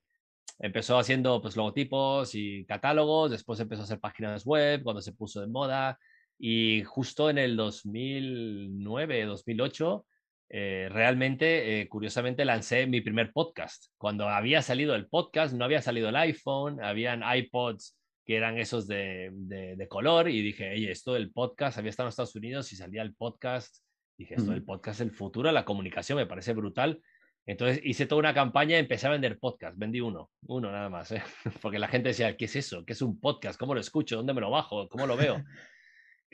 empezó 0.59 0.99
haciendo 0.99 1.43
pues, 1.43 1.57
logotipos 1.57 2.35
y 2.35 2.65
catálogos, 2.65 3.31
después 3.31 3.59
empezó 3.61 3.83
a 3.83 3.85
hacer 3.85 4.01
páginas 4.01 4.47
web 4.47 4.83
cuando 4.83 5.03
se 5.03 5.13
puso 5.13 5.41
de 5.41 5.49
moda, 5.49 5.99
y 6.39 6.83
justo 6.85 7.29
en 7.29 7.39
el 7.39 7.57
2009, 7.57 9.25
2008 9.27 10.07
eh, 10.49 10.89
realmente, 10.91 11.81
eh, 11.81 11.89
curiosamente, 11.89 12.45
lancé 12.45 12.87
mi 12.87 13.01
primer 13.01 13.33
podcast. 13.33 13.87
Cuando 13.97 14.29
había 14.29 14.63
salido 14.63 14.95
el 14.95 15.07
podcast, 15.07 15.55
no 15.55 15.65
había 15.65 15.83
salido 15.83 16.09
el 16.09 16.17
iPhone, 16.17 16.83
habían 16.83 17.23
iPods 17.23 17.99
que 18.25 18.37
eran 18.37 18.59
esos 18.59 18.87
de, 18.87 19.31
de, 19.33 19.89
color 19.89 20.31
y 20.31 20.41
dije, 20.41 20.71
oye, 20.71 20.91
esto 20.91 21.13
del 21.13 21.31
podcast, 21.31 21.77
había 21.77 21.91
estado 21.91 22.07
en 22.07 22.11
Estados 22.11 22.35
Unidos 22.35 22.73
y 22.73 22.77
salía 22.77 23.03
el 23.03 23.15
podcast, 23.15 23.85
dije, 24.17 24.35
esto 24.35 24.53
del 24.53 24.65
podcast 24.65 25.01
es 25.01 25.09
el 25.09 25.13
futuro 25.13 25.49
de 25.49 25.53
la 25.53 25.67
comunicación, 25.67 26.17
me 26.17 26.27
parece 26.27 26.55
brutal. 26.55 27.03
Entonces 27.47 27.83
hice 27.85 28.07
toda 28.07 28.21
una 28.21 28.33
campaña 28.33 28.77
y 28.77 28.81
empecé 28.81 29.07
a 29.07 29.11
vender 29.11 29.39
podcast, 29.39 29.77
vendí 29.77 30.01
uno, 30.01 30.31
uno 30.47 30.73
nada 30.73 30.89
más, 30.89 31.13
¿eh? 31.13 31.23
porque 31.61 31.79
la 31.79 31.89
gente 31.89 32.09
decía, 32.09 32.35
¿qué 32.37 32.47
es 32.47 32.57
eso? 32.57 32.87
¿Qué 32.87 32.95
es 32.95 33.03
un 33.03 33.21
podcast? 33.21 33.59
¿Cómo 33.59 33.75
lo 33.75 33.81
escucho? 33.81 34.17
¿Dónde 34.17 34.33
me 34.33 34.41
lo 34.41 34.51
bajo? 34.51 34.89
¿Cómo 34.89 35.07
lo 35.07 35.17
veo? 35.17 35.45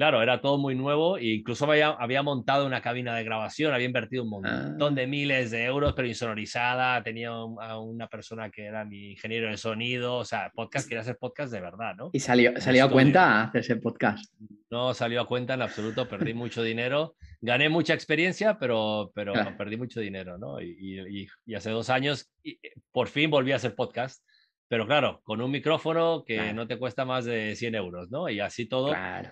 Claro, 0.01 0.23
era 0.23 0.41
todo 0.41 0.57
muy 0.57 0.75
nuevo 0.75 1.19
e 1.19 1.27
incluso 1.27 1.71
había, 1.71 1.89
había 1.89 2.23
montado 2.23 2.65
una 2.65 2.81
cabina 2.81 3.15
de 3.15 3.23
grabación, 3.23 3.75
había 3.75 3.85
invertido 3.85 4.23
un 4.23 4.31
montón 4.31 4.95
de 4.95 5.03
ah. 5.03 5.07
miles 5.07 5.51
de 5.51 5.63
euros, 5.67 5.93
pero 5.93 6.09
insonorizada, 6.09 7.03
tenía 7.03 7.29
a 7.29 7.79
una 7.79 8.09
persona 8.09 8.49
que 8.49 8.65
era 8.65 8.83
mi 8.87 9.11
ingeniero 9.11 9.51
de 9.51 9.59
sonido, 9.59 10.17
o 10.17 10.25
sea, 10.25 10.53
podcast, 10.55 10.89
quería 10.89 11.03
hacer 11.03 11.19
podcast 11.19 11.53
de 11.53 11.61
verdad, 11.61 11.97
¿no? 11.97 12.09
¿Y 12.15 12.21
salió, 12.21 12.59
salió 12.63 12.87
a 12.87 12.91
cuenta 12.91 13.43
hacerse 13.43 13.77
podcast? 13.77 14.33
No 14.71 14.95
salió 14.95 15.21
a 15.21 15.27
cuenta 15.27 15.53
en 15.53 15.61
absoluto, 15.61 16.09
perdí 16.09 16.33
mucho 16.33 16.63
dinero, 16.63 17.17
gané 17.43 17.69
mucha 17.69 17.93
experiencia, 17.93 18.59
pero, 18.59 19.13
pero 19.15 19.35
perdí 19.59 19.77
mucho 19.77 20.01
dinero, 20.01 20.39
¿no? 20.39 20.63
Y, 20.63 21.29
y, 21.45 21.55
hace 21.55 21.69
dos 21.69 21.91
años 21.91 22.33
y, 22.43 22.53
eh, 22.53 22.73
por 22.91 23.09
fin 23.09 23.29
volví 23.29 23.53
a 23.53 23.57
hacer 23.57 23.75
podcast. 23.75 24.25
Pero 24.67 24.87
claro, 24.87 25.21
con 25.25 25.43
un 25.43 25.51
micrófono 25.51 26.25
que 26.25 26.55
no 26.55 26.67
te 26.67 26.79
cuesta 26.79 27.05
más 27.05 27.27
de 27.27 27.55
100 27.55 27.75
euros, 27.75 28.11
¿no? 28.11 28.31
Y 28.31 28.41
así 28.41 28.67
todo. 28.67 28.93
Claro 28.93 29.31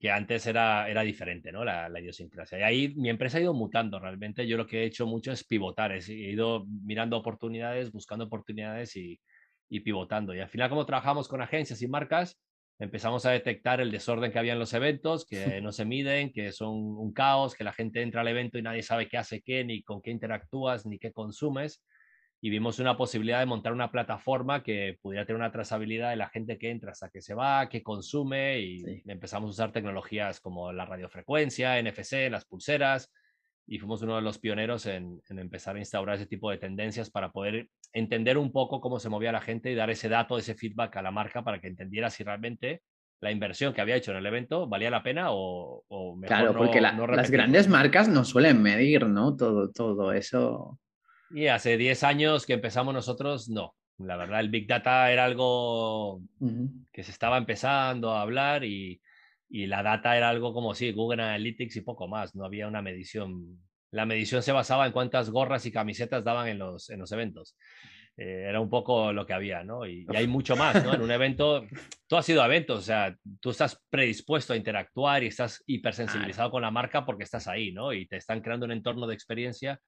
que 0.00 0.10
antes 0.10 0.46
era, 0.46 0.88
era 0.88 1.02
diferente, 1.02 1.52
¿no? 1.52 1.62
La, 1.62 1.88
la, 1.90 2.00
idiosincrasia. 2.00 2.58
Y 2.58 2.62
ahí 2.62 2.94
mi 2.96 3.10
empresa 3.10 3.36
ha 3.36 3.42
ido 3.42 3.52
mutando 3.52 4.00
realmente. 4.00 4.46
Yo 4.46 4.56
lo 4.56 4.66
que 4.66 4.82
he 4.82 4.86
hecho 4.86 5.06
mucho 5.06 5.30
es 5.30 5.44
pivotar, 5.44 5.92
he 5.92 6.12
ido 6.12 6.64
mirando 6.66 7.18
oportunidades, 7.18 7.92
buscando 7.92 8.24
oportunidades 8.24 8.96
y, 8.96 9.20
y 9.68 9.80
pivotando. 9.80 10.34
Y 10.34 10.40
al 10.40 10.48
final, 10.48 10.70
como 10.70 10.86
trabajamos 10.86 11.28
con 11.28 11.42
agencias 11.42 11.82
y 11.82 11.88
marcas, 11.88 12.40
empezamos 12.78 13.26
a 13.26 13.30
detectar 13.32 13.82
el 13.82 13.90
desorden 13.90 14.32
que 14.32 14.38
había 14.38 14.54
en 14.54 14.58
los 14.58 14.72
eventos, 14.72 15.26
que 15.26 15.36
no 15.62 15.70
se 15.70 15.84
miden, 15.84 16.32
que 16.32 16.50
son 16.52 16.70
un 16.76 17.12
caos, 17.12 17.54
que 17.54 17.64
la 17.64 17.74
gente 17.74 18.00
entra 18.00 18.22
al 18.22 18.28
evento 18.28 18.56
y 18.56 18.62
nadie 18.62 18.82
sabe 18.82 19.06
qué 19.06 19.18
hace 19.18 19.42
qué, 19.42 19.64
ni 19.64 19.82
con 19.82 20.00
qué 20.00 20.10
interactúas, 20.10 20.86
ni 20.86 20.98
qué 20.98 21.12
consumes 21.12 21.82
y 22.42 22.48
vimos 22.48 22.78
una 22.78 22.96
posibilidad 22.96 23.40
de 23.40 23.46
montar 23.46 23.72
una 23.72 23.90
plataforma 23.90 24.62
que 24.62 24.98
pudiera 25.02 25.26
tener 25.26 25.38
una 25.38 25.52
trazabilidad 25.52 26.10
de 26.10 26.16
la 26.16 26.30
gente 26.30 26.58
que 26.58 26.70
entra 26.70 26.92
hasta 26.92 27.10
que 27.10 27.20
se 27.20 27.34
va, 27.34 27.68
que 27.68 27.82
consume 27.82 28.60
y 28.60 29.02
empezamos 29.06 29.48
a 29.48 29.50
usar 29.50 29.72
tecnologías 29.72 30.40
como 30.40 30.72
la 30.72 30.86
radiofrecuencia, 30.86 31.80
NFC, 31.82 32.30
las 32.30 32.46
pulseras 32.46 33.12
y 33.66 33.78
fuimos 33.78 34.02
uno 34.02 34.16
de 34.16 34.22
los 34.22 34.38
pioneros 34.38 34.86
en, 34.86 35.20
empezar 35.28 35.76
a 35.76 35.80
instaurar 35.80 36.16
ese 36.16 36.26
tipo 36.26 36.50
de 36.50 36.58
tendencias 36.58 37.10
para 37.10 37.30
poder 37.30 37.68
entender 37.92 38.38
un 38.38 38.52
poco 38.52 38.80
cómo 38.80 38.98
se 38.98 39.10
movía 39.10 39.32
la 39.32 39.40
gente 39.42 39.70
y 39.70 39.74
dar 39.74 39.90
ese 39.90 40.08
dato, 40.08 40.38
ese 40.38 40.54
feedback 40.54 40.96
a 40.96 41.02
la 41.02 41.10
marca 41.10 41.44
para 41.44 41.60
que 41.60 41.68
entendiera 41.68 42.08
si 42.08 42.24
realmente 42.24 42.82
la 43.20 43.30
inversión 43.30 43.74
que 43.74 43.82
había 43.82 43.96
hecho 43.96 44.12
en 44.12 44.16
el 44.16 44.26
evento 44.26 44.66
valía 44.66 44.90
la 44.90 45.02
pena 45.02 45.26
o, 45.28 45.84
mejor 46.16 46.26
Claro, 46.26 46.56
porque 46.56 46.80
las 46.80 47.30
grandes 47.30 47.68
marcas 47.68 48.08
no 48.08 48.24
suelen 48.24 48.62
medir, 48.62 49.06
¿no? 49.06 49.36
Todo, 49.36 49.70
todo 49.70 50.12
eso. 50.12 50.78
Y 51.30 51.46
hace 51.46 51.76
10 51.76 52.02
años 52.04 52.46
que 52.46 52.54
empezamos 52.54 52.94
nosotros, 52.94 53.48
no. 53.48 53.74
La 53.98 54.16
verdad, 54.16 54.40
el 54.40 54.48
Big 54.48 54.66
Data 54.66 55.12
era 55.12 55.24
algo 55.24 56.22
que 56.92 57.02
se 57.02 57.10
estaba 57.10 57.36
empezando 57.36 58.12
a 58.12 58.22
hablar 58.22 58.64
y, 58.64 59.00
y, 59.48 59.66
la 59.66 59.82
data 59.82 60.16
era 60.16 60.30
algo 60.30 60.54
como, 60.54 60.74
sí, 60.74 60.90
Google 60.92 61.22
Analytics 61.22 61.76
y 61.76 61.80
poco 61.82 62.08
más. 62.08 62.34
No 62.34 62.44
había 62.44 62.66
una 62.66 62.80
medición 62.80 63.60
la 63.90 64.06
medición 64.06 64.42
se 64.42 64.52
basaba 64.52 64.86
en 64.86 64.92
cuántas 64.92 65.30
gorras 65.30 65.66
y 65.66 65.72
camisetas 65.72 66.24
daban 66.24 66.48
en 66.48 66.58
los, 66.58 66.90
en 66.90 67.00
los 67.00 67.10
eventos. 67.12 67.56
Eh, 68.16 68.46
era 68.48 68.60
un 68.60 68.68
poco 68.68 69.12
lo 69.12 69.26
que 69.26 69.32
había, 69.32 69.64
¿no? 69.64 69.86
Y, 69.86 70.06
hay 70.14 70.26
mucho 70.28 70.56
más, 70.56 70.84
¿no? 70.84 70.94
En 70.94 71.02
un 71.02 71.10
evento, 71.10 71.66
tú 72.06 72.16
has 72.16 72.28
ido 72.28 72.42
a 72.42 72.46
eventos, 72.46 72.78
o 72.78 72.82
sea, 72.82 73.16
tú 73.40 73.50
estás 73.50 73.82
predispuesto 73.90 74.52
a 74.52 74.56
interactuar 74.56 75.22
y 75.22 75.28
estás 75.28 75.62
hipersensibilizado 75.66 76.50
con 76.50 76.62
la 76.62 76.70
marca 76.70 77.04
porque 77.04 77.24
estás 77.24 77.48
ahí, 77.48 77.72
¿no? 77.72 77.92
Y 77.92 78.06
te 78.06 78.16
están 78.16 78.40
creando 78.40 78.66
un 78.66 78.72
entorno 78.72 79.06
de 79.06 79.14
experiencia 79.14 79.80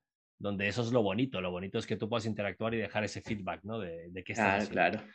donde 0.43 0.69
eso 0.69 0.83
es 0.83 0.93
lo 0.93 1.03
bonito. 1.03 1.41
Lo 1.41 1.51
bonito 1.51 1.79
es 1.79 1.87
que 1.87 1.97
tú 1.97 2.09
puedas 2.09 2.27
interactuar 2.27 2.75
y 2.75 2.79
dejar 2.79 3.05
ese 3.05 3.23
feedback, 3.23 3.61
¿no? 3.63 3.79
De, 3.79 4.11
de 4.11 4.25
qué 4.25 4.33
estás 4.33 4.69
claro, 4.69 4.99
Claro. 4.99 5.13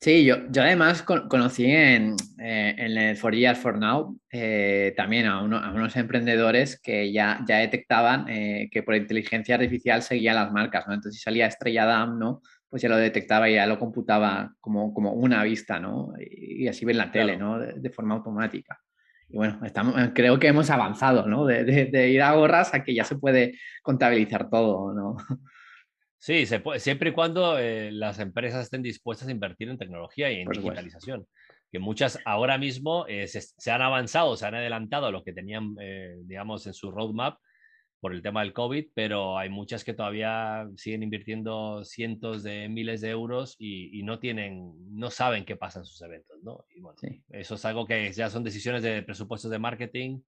Sí, 0.00 0.22
yo, 0.22 0.36
yo 0.50 0.60
además 0.60 1.02
conocí 1.02 1.64
en, 1.64 2.14
eh, 2.38 2.74
en 2.76 2.98
el 2.98 3.16
For 3.16 3.34
Years 3.34 3.58
For 3.58 3.78
Now 3.78 4.20
eh, 4.30 4.92
también 4.98 5.24
a, 5.24 5.42
unos 5.42 5.96
emprendedores 5.96 6.78
que 6.78 7.10
ya, 7.10 7.42
ya 7.48 7.58
detectaban 7.58 8.28
eh, 8.28 8.68
que 8.70 8.82
por 8.82 8.96
inteligencia 8.96 9.54
artificial 9.54 10.02
seguían 10.02 10.34
las 10.34 10.52
marcas, 10.52 10.86
¿no? 10.86 10.92
Entonces, 10.92 11.18
si 11.18 11.24
salía 11.24 11.46
Estrella 11.46 11.86
Damm, 11.86 12.18
¿no? 12.18 12.42
Pues 12.68 12.82
ya 12.82 12.90
lo 12.90 12.98
detectaba 12.98 13.48
y 13.48 13.54
ya 13.54 13.66
lo 13.66 13.78
computaba 13.78 14.52
como, 14.60 14.92
como 14.92 15.12
una 15.12 15.42
vista, 15.42 15.80
¿no? 15.80 16.12
Y, 16.18 16.68
así 16.68 16.84
ven 16.84 16.98
la 16.98 17.10
tele, 17.10 17.38
¿no? 17.38 17.58
De, 17.58 17.90
forma 17.90 18.16
automática. 18.16 18.78
Y 19.34 19.36
bueno, 19.36 19.58
estamos, 19.64 19.96
creo 20.14 20.38
que 20.38 20.46
hemos 20.46 20.70
avanzado, 20.70 21.26
¿no? 21.26 21.44
De, 21.44 21.64
de, 21.64 21.86
de 21.86 22.08
ir 22.08 22.22
a 22.22 22.34
gorras 22.34 22.72
a 22.72 22.84
que 22.84 22.94
ya 22.94 23.02
se 23.02 23.16
puede 23.16 23.58
contabilizar 23.82 24.48
todo, 24.48 24.94
¿no? 24.94 25.16
Sí, 26.18 26.46
se 26.46 26.60
puede, 26.60 26.78
siempre 26.78 27.10
y 27.10 27.12
cuando 27.12 27.58
eh, 27.58 27.90
las 27.90 28.20
empresas 28.20 28.62
estén 28.62 28.80
dispuestas 28.80 29.26
a 29.26 29.32
invertir 29.32 29.68
en 29.68 29.76
tecnología 29.76 30.30
y 30.30 30.40
en 30.40 30.48
digitalización. 30.48 31.26
Que 31.72 31.80
muchas 31.80 32.20
ahora 32.24 32.58
mismo 32.58 33.06
eh, 33.08 33.26
se, 33.26 33.70
han 33.72 33.82
avanzado, 33.82 34.36
se 34.36 34.46
han 34.46 34.54
adelantado 34.54 35.06
a 35.06 35.10
lo 35.10 35.24
que 35.24 35.32
tenían, 35.32 35.74
eh, 35.80 36.14
digamos, 36.22 36.66
en 36.68 36.72
su 36.72 36.92
roadmap 36.92 37.38
por 38.04 38.12
el 38.12 38.20
tema 38.20 38.42
del 38.42 38.52
COVID, 38.52 38.88
pero 38.92 39.38
hay 39.38 39.48
muchas 39.48 39.82
que 39.82 39.94
todavía 39.94 40.68
siguen 40.76 41.02
invirtiendo 41.02 41.82
cientos 41.86 42.42
de 42.42 42.68
miles 42.68 43.00
de 43.00 43.08
euros 43.08 43.56
y, 43.58 44.02
no 44.02 44.18
tienen, 44.18 44.74
no 44.90 45.08
saben 45.08 45.46
qué 45.46 45.56
pasa 45.56 45.78
en 45.78 45.86
sus 45.86 46.02
eventos, 46.02 46.36
¿no? 46.42 46.66
Y 46.76 46.82
bueno, 46.82 46.98
eso 47.30 47.54
es 47.54 47.64
algo 47.64 47.86
que 47.86 48.12
ya 48.12 48.28
son 48.28 48.44
decisiones 48.44 48.82
de 48.82 49.02
presupuestos 49.02 49.50
de 49.50 49.58
marketing 49.58 50.20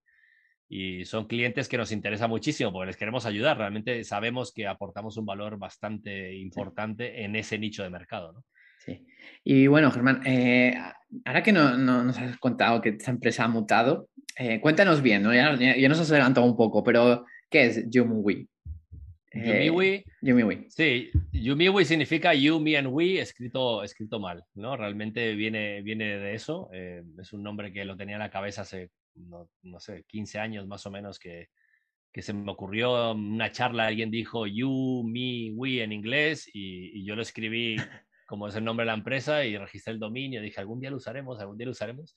y 0.67 1.05
son 1.05 1.27
clientes 1.27 1.69
que 1.69 1.77
nos 1.77 1.91
interesa 1.91 2.27
muchísimo 2.27 2.73
porque 2.73 2.87
les 2.87 2.97
queremos 2.97 3.27
ayudar. 3.27 3.59
Realmente 3.59 4.03
sabemos 4.03 4.51
que 4.51 4.65
aportamos 4.65 5.15
un 5.17 5.27
valor 5.27 5.59
bastante 5.59 6.33
importante 6.33 7.23
en 7.23 7.35
ese 7.35 7.59
nicho 7.59 7.83
de 7.83 7.91
mercado. 7.91 8.33
¿no? 8.33 8.43
Sí. 8.79 9.05
Y 9.43 9.67
bueno, 9.67 9.91
Germán, 9.91 10.25
eh, 10.25 10.75
ahora 11.25 11.43
que 11.43 11.51
no, 11.51 11.77
nos 11.77 12.17
has 12.17 12.37
contado 12.39 12.81
que 12.81 12.89
esta 12.89 13.11
empresa 13.11 13.43
ha 13.43 13.47
mutado, 13.47 14.09
eh, 14.35 14.59
cuéntanos 14.61 15.03
bien, 15.03 15.21
¿no? 15.21 15.31
ya, 15.31 15.55
ya, 15.55 15.89
nos 15.89 15.99
has 15.99 16.09
adelantado 16.09 16.47
un 16.47 16.57
poco, 16.57 16.83
pero 16.83 17.25
¿qué 17.49 17.65
es 17.65 17.89
Yumiwi? 17.89 18.47
Eh, 19.31 20.03
Yumiwi. 20.21 20.65
Sí, 20.69 21.11
Yumiwi 21.31 21.85
significa 21.85 22.33
you, 22.33 22.59
me 22.59 22.77
and 22.77 22.87
we, 22.87 23.19
escrito, 23.19 23.83
escrito 23.83 24.19
mal, 24.19 24.43
¿no? 24.55 24.75
Realmente 24.75 25.35
viene, 25.35 25.81
viene 25.81 26.17
de 26.17 26.33
eso. 26.33 26.69
es 26.71 27.33
un 27.33 27.43
nombre 27.43 27.71
que 27.71 27.85
lo 27.85 27.95
tenía 27.95 28.15
en 28.15 28.21
la 28.21 28.31
cabeza 28.31 28.61
hace 28.61 28.89
no, 29.17 29.49
no, 29.63 29.79
sé, 29.79 30.03
15 30.07 30.39
años 30.39 30.67
más 30.67 30.85
o 30.85 30.91
menos 30.91 31.19
que, 31.19 31.49
que 32.13 32.21
se 32.21 32.33
me 32.33 32.51
ocurrió 32.51 33.11
una 33.13 33.51
charla, 33.51 33.87
alguien 33.87 34.11
dijo 34.11 34.47
you, 34.47 35.03
me, 35.05 35.51
we 35.53 35.83
en 35.83 35.91
inglés 35.91 36.49
y, 36.53 36.99
y 36.99 37.05
yo 37.05 37.15
lo 37.15 37.21
escribí 37.21 37.75
como 38.27 38.47
es 38.47 38.55
el 38.55 38.63
nombre 38.63 38.83
de 38.83 38.87
la 38.87 38.97
empresa 38.97 39.45
y 39.45 39.57
registré 39.57 39.93
el 39.93 39.99
dominio, 39.99 40.41
dije 40.41 40.59
algún 40.59 40.79
día 40.79 40.91
lo 40.91 40.97
usaremos, 40.97 41.39
algún 41.39 41.57
día 41.57 41.65
lo 41.65 41.71
usaremos. 41.71 42.15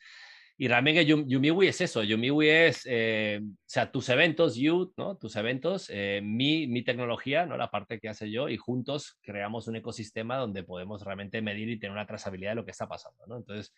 Y 0.63 0.69
realmente 0.69 1.07
Yumiwi 1.07 1.69
es 1.69 1.81
eso, 1.81 2.03
Yumiwi 2.03 2.51
es, 2.51 2.83
eh, 2.85 3.41
o 3.43 3.57
sea, 3.65 3.91
tus 3.91 4.11
eventos, 4.11 4.57
You, 4.57 4.93
¿no? 4.99 5.17
Tus 5.17 5.35
eventos, 5.37 5.87
eh, 5.89 6.21
mi, 6.23 6.67
mi 6.67 6.85
tecnología, 6.85 7.47
¿no? 7.47 7.57
La 7.57 7.71
parte 7.71 7.99
que 7.99 8.11
hace 8.11 8.31
yo, 8.31 8.47
y 8.51 8.59
juntos 8.59 9.19
creamos 9.23 9.69
un 9.69 9.77
ecosistema 9.77 10.37
donde 10.37 10.63
podemos 10.63 11.03
realmente 11.03 11.41
medir 11.41 11.71
y 11.71 11.79
tener 11.79 11.93
una 11.93 12.07
trazabilidad 12.07 12.51
de 12.51 12.57
lo 12.57 12.67
que 12.67 12.73
está 12.73 12.87
pasando, 12.87 13.25
¿no? 13.27 13.39
Entonces, 13.39 13.73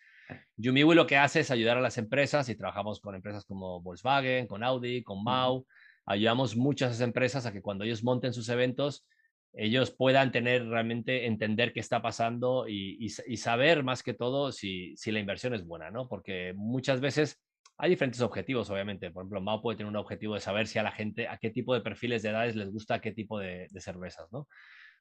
Yumiwi 0.57 0.93
lo 0.93 1.07
que 1.07 1.15
hace 1.15 1.39
es 1.39 1.51
ayudar 1.51 1.77
a 1.77 1.81
las 1.81 1.97
empresas 1.97 2.49
y 2.49 2.55
trabajamos 2.55 2.99
con 2.99 3.15
empresas 3.15 3.45
como 3.45 3.79
Volkswagen, 3.79 4.45
con 4.45 4.61
Audi, 4.61 5.03
con 5.03 5.23
Mau, 5.23 5.65
ayudamos 6.05 6.57
muchas 6.57 6.99
empresas 6.99 7.45
a 7.45 7.53
que 7.53 7.61
cuando 7.61 7.85
ellos 7.85 8.03
monten 8.03 8.33
sus 8.33 8.49
eventos, 8.49 9.05
ellos 9.53 9.91
puedan 9.91 10.31
tener 10.31 10.67
realmente 10.67 11.27
entender 11.27 11.73
qué 11.73 11.79
está 11.79 12.01
pasando 12.01 12.65
y, 12.67 13.09
saber 13.37 13.83
más 13.83 14.01
que 14.01 14.13
todo 14.13 14.51
si, 14.51 14.95
la 15.05 15.19
inversión 15.19 15.53
es 15.53 15.65
buena, 15.65 15.91
¿no? 15.91 16.07
Porque 16.07 16.53
muchas 16.55 16.99
veces 16.99 17.41
hay 17.77 17.91
diferentes 17.91 18.21
objetivos, 18.21 18.69
obviamente. 18.69 19.11
Por 19.11 19.23
ejemplo, 19.23 19.41
Mao 19.41 19.61
puede 19.61 19.77
tener 19.77 19.89
un 19.89 19.95
objetivo 19.95 20.33
de 20.33 20.39
saber 20.39 20.67
si 20.67 20.79
a 20.79 20.83
la 20.83 20.91
gente, 20.91 21.27
a 21.27 21.37
qué 21.37 21.51
tipo 21.51 21.73
de 21.73 21.81
perfiles 21.81 22.23
de 22.23 22.29
edades 22.29 22.55
les 22.55 22.71
gusta 22.71 22.99
qué 22.99 23.11
tipo 23.11 23.39
de, 23.39 23.67
cervezas, 23.77 24.31
¿no? 24.31 24.47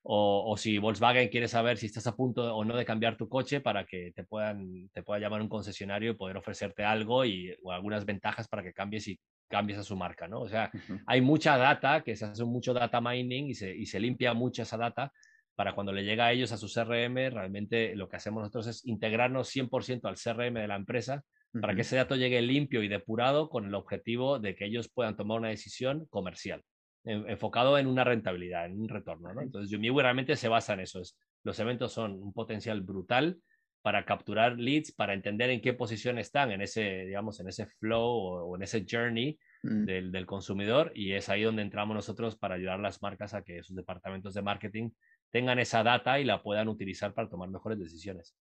O, 0.04 0.56
si 0.56 0.78
Volkswagen 0.78 1.28
quiere 1.28 1.47
saber 1.47 1.78
si 1.78 1.87
estás 1.87 2.09
a 2.09 2.16
punto 2.16 2.54
o 2.56 2.64
no 2.64 2.76
de 2.76 2.85
cambiar 2.85 3.16
tu 3.16 3.28
coche 3.28 3.61
para 3.61 3.87
que 3.87 4.11
te 4.16 4.25
puedan 4.25 4.90
te 4.92 5.04
pueda 5.04 5.21
llamar 5.21 5.40
un 5.40 5.49
concesionario 5.49 6.11
y 6.11 6.14
poder 6.16 6.37
ofrecerte 6.37 6.82
algo 6.85 7.25
y 7.25 7.54
o 7.62 7.71
algunas 7.71 8.04
ventajas 8.04 8.49
para 8.49 8.64
que 8.64 8.73
cambies 8.73 9.06
y 9.06 9.21
cambies 9.52 9.78
a 9.78 9.85
su 9.85 9.94
marca, 9.94 10.26
¿no? 10.26 10.40
O 10.40 10.49
sea, 10.49 10.71
hay 11.06 11.21
mucha 11.21 11.59
data, 11.59 12.02
que 12.02 12.16
se 12.16 12.25
hace 12.25 12.42
mucho 12.44 12.73
data 12.73 13.02
mining 13.02 13.50
y 13.50 13.54
se, 13.54 13.76
y 13.76 13.85
se 13.85 14.00
limpia 14.00 14.32
mucha 14.32 14.62
esa 14.62 14.78
data 14.78 15.12
para 15.54 15.75
cuando 15.75 15.92
le 15.92 16.02
llega 16.02 16.25
a 16.25 16.32
ellos 16.32 16.50
a 16.52 16.56
su 16.56 16.66
CRM, 16.66 17.30
realmente 17.30 17.94
lo 17.94 18.09
que 18.09 18.16
hacemos 18.16 18.40
nosotros 18.40 18.66
es 18.68 18.87
integrarnos 18.87 19.54
100% 19.54 20.09
al 20.09 20.16
CRM 20.16 20.54
de 20.54 20.66
la 20.66 20.76
empresa 20.76 21.23
para 21.61 21.75
que 21.75 21.82
ese 21.82 21.97
dato 21.97 22.16
llegue 22.16 22.40
limpio 22.40 22.82
y 22.82 22.88
depurado 22.88 23.50
con 23.50 23.66
el 23.66 23.75
objetivo 23.75 24.38
de 24.38 24.54
que 24.54 24.64
ellos 24.64 24.88
puedan 24.88 25.16
tomar 25.18 25.38
una 25.38 25.50
decisión 25.50 26.06
comercial, 26.09 26.62
enfocado 27.04 27.76
en 27.76 27.87
una 27.87 28.04
rentabilidad, 28.04 28.64
en 28.64 28.80
un 28.80 28.88
retorno. 28.88 29.35
¿no? 29.35 29.42
Entonces, 29.42 29.71
Yumiwi 29.71 30.00
realmente 30.00 30.35
se 30.37 30.49
basa 30.49 30.73
en 30.73 30.80
eso. 30.80 31.00
Es, 31.00 31.18
los 31.44 31.59
eventos 31.59 31.92
son 31.92 32.12
un 32.23 32.32
potencial 32.32 32.80
brutal 32.80 33.38
para 33.82 34.04
capturar 34.04 34.58
leads, 34.58 34.92
para 34.92 35.12
entender 35.12 35.50
en 35.50 35.60
qué 35.60 35.72
posición 35.72 36.18
están 36.18 36.52
en 36.52 36.62
ese, 36.62 37.04
digamos, 37.06 37.40
en 37.40 37.48
ese 37.48 37.66
flow 37.66 38.02
o, 38.02 38.56
en 38.56 38.62
ese 38.62 38.86
journey 38.88 39.38
mm. 39.62 39.84
del, 39.84 40.12
del, 40.12 40.26
consumidor 40.26 40.92
y 40.94 41.12
es 41.12 41.28
ahí 41.28 41.42
donde 41.42 41.62
entramos 41.62 41.94
nosotros 41.94 42.36
para 42.36 42.54
ayudar 42.54 42.78
a 42.78 42.82
las 42.82 43.02
marcas 43.02 43.34
a 43.34 43.42
que 43.42 43.62
sus 43.62 43.76
departamentos 43.76 44.34
de 44.34 44.42
marketing 44.42 44.90
tengan 45.32 45.58
esa 45.58 45.82
data 45.82 46.20
y 46.20 46.24
la 46.24 46.42
puedan 46.42 46.68
utilizar 46.68 47.12
para 47.12 47.28
tomar 47.28 47.50
mejores 47.50 47.78
decisiones. 47.78 48.34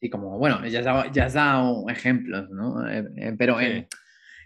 Sí, 0.00 0.10
como, 0.10 0.38
bueno, 0.38 0.66
ya 0.66 0.80
has 1.24 1.34
dado, 1.34 1.88
ejemplos, 1.88 2.50
¿no? 2.50 2.88
Eh, 2.90 3.04
eh, 3.16 3.34
pero 3.38 3.60
en, 3.60 3.86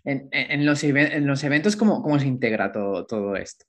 en, 0.05 0.29
en, 0.31 0.67
los, 0.67 0.85
en, 0.85 1.27
los, 1.27 1.43
eventos, 1.43 1.77
¿cómo, 1.77 2.03
cómo 2.03 2.19
se 2.19 2.27
integra 2.27 2.71
todo, 2.71 3.07
todo 3.07 3.35
esto? 3.37 3.65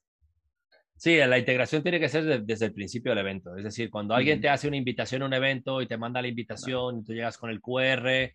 Sí, 1.00 1.16
la 1.16 1.40
integración 1.40 1.82
tiene 1.82 1.98
que 1.98 2.10
ser 2.10 2.44
desde 2.44 2.66
el 2.66 2.74
principio 2.74 3.12
del 3.12 3.20
evento. 3.20 3.56
Es 3.56 3.64
decir, 3.64 3.90
cuando 3.90 4.14
alguien 4.14 4.42
te 4.42 4.50
hace 4.50 4.68
una 4.68 4.76
invitación 4.76 5.22
a 5.22 5.28
un 5.28 5.34
evento 5.34 5.82
y 5.82 5.88
te 5.88 5.98
manda 5.98 6.22
la 6.22 6.28
invitación 6.28 7.00
y 7.00 7.06
tú 7.06 7.14
llegas 7.14 7.38
con 7.38 7.50
el 7.50 7.62
QR, 7.62 8.34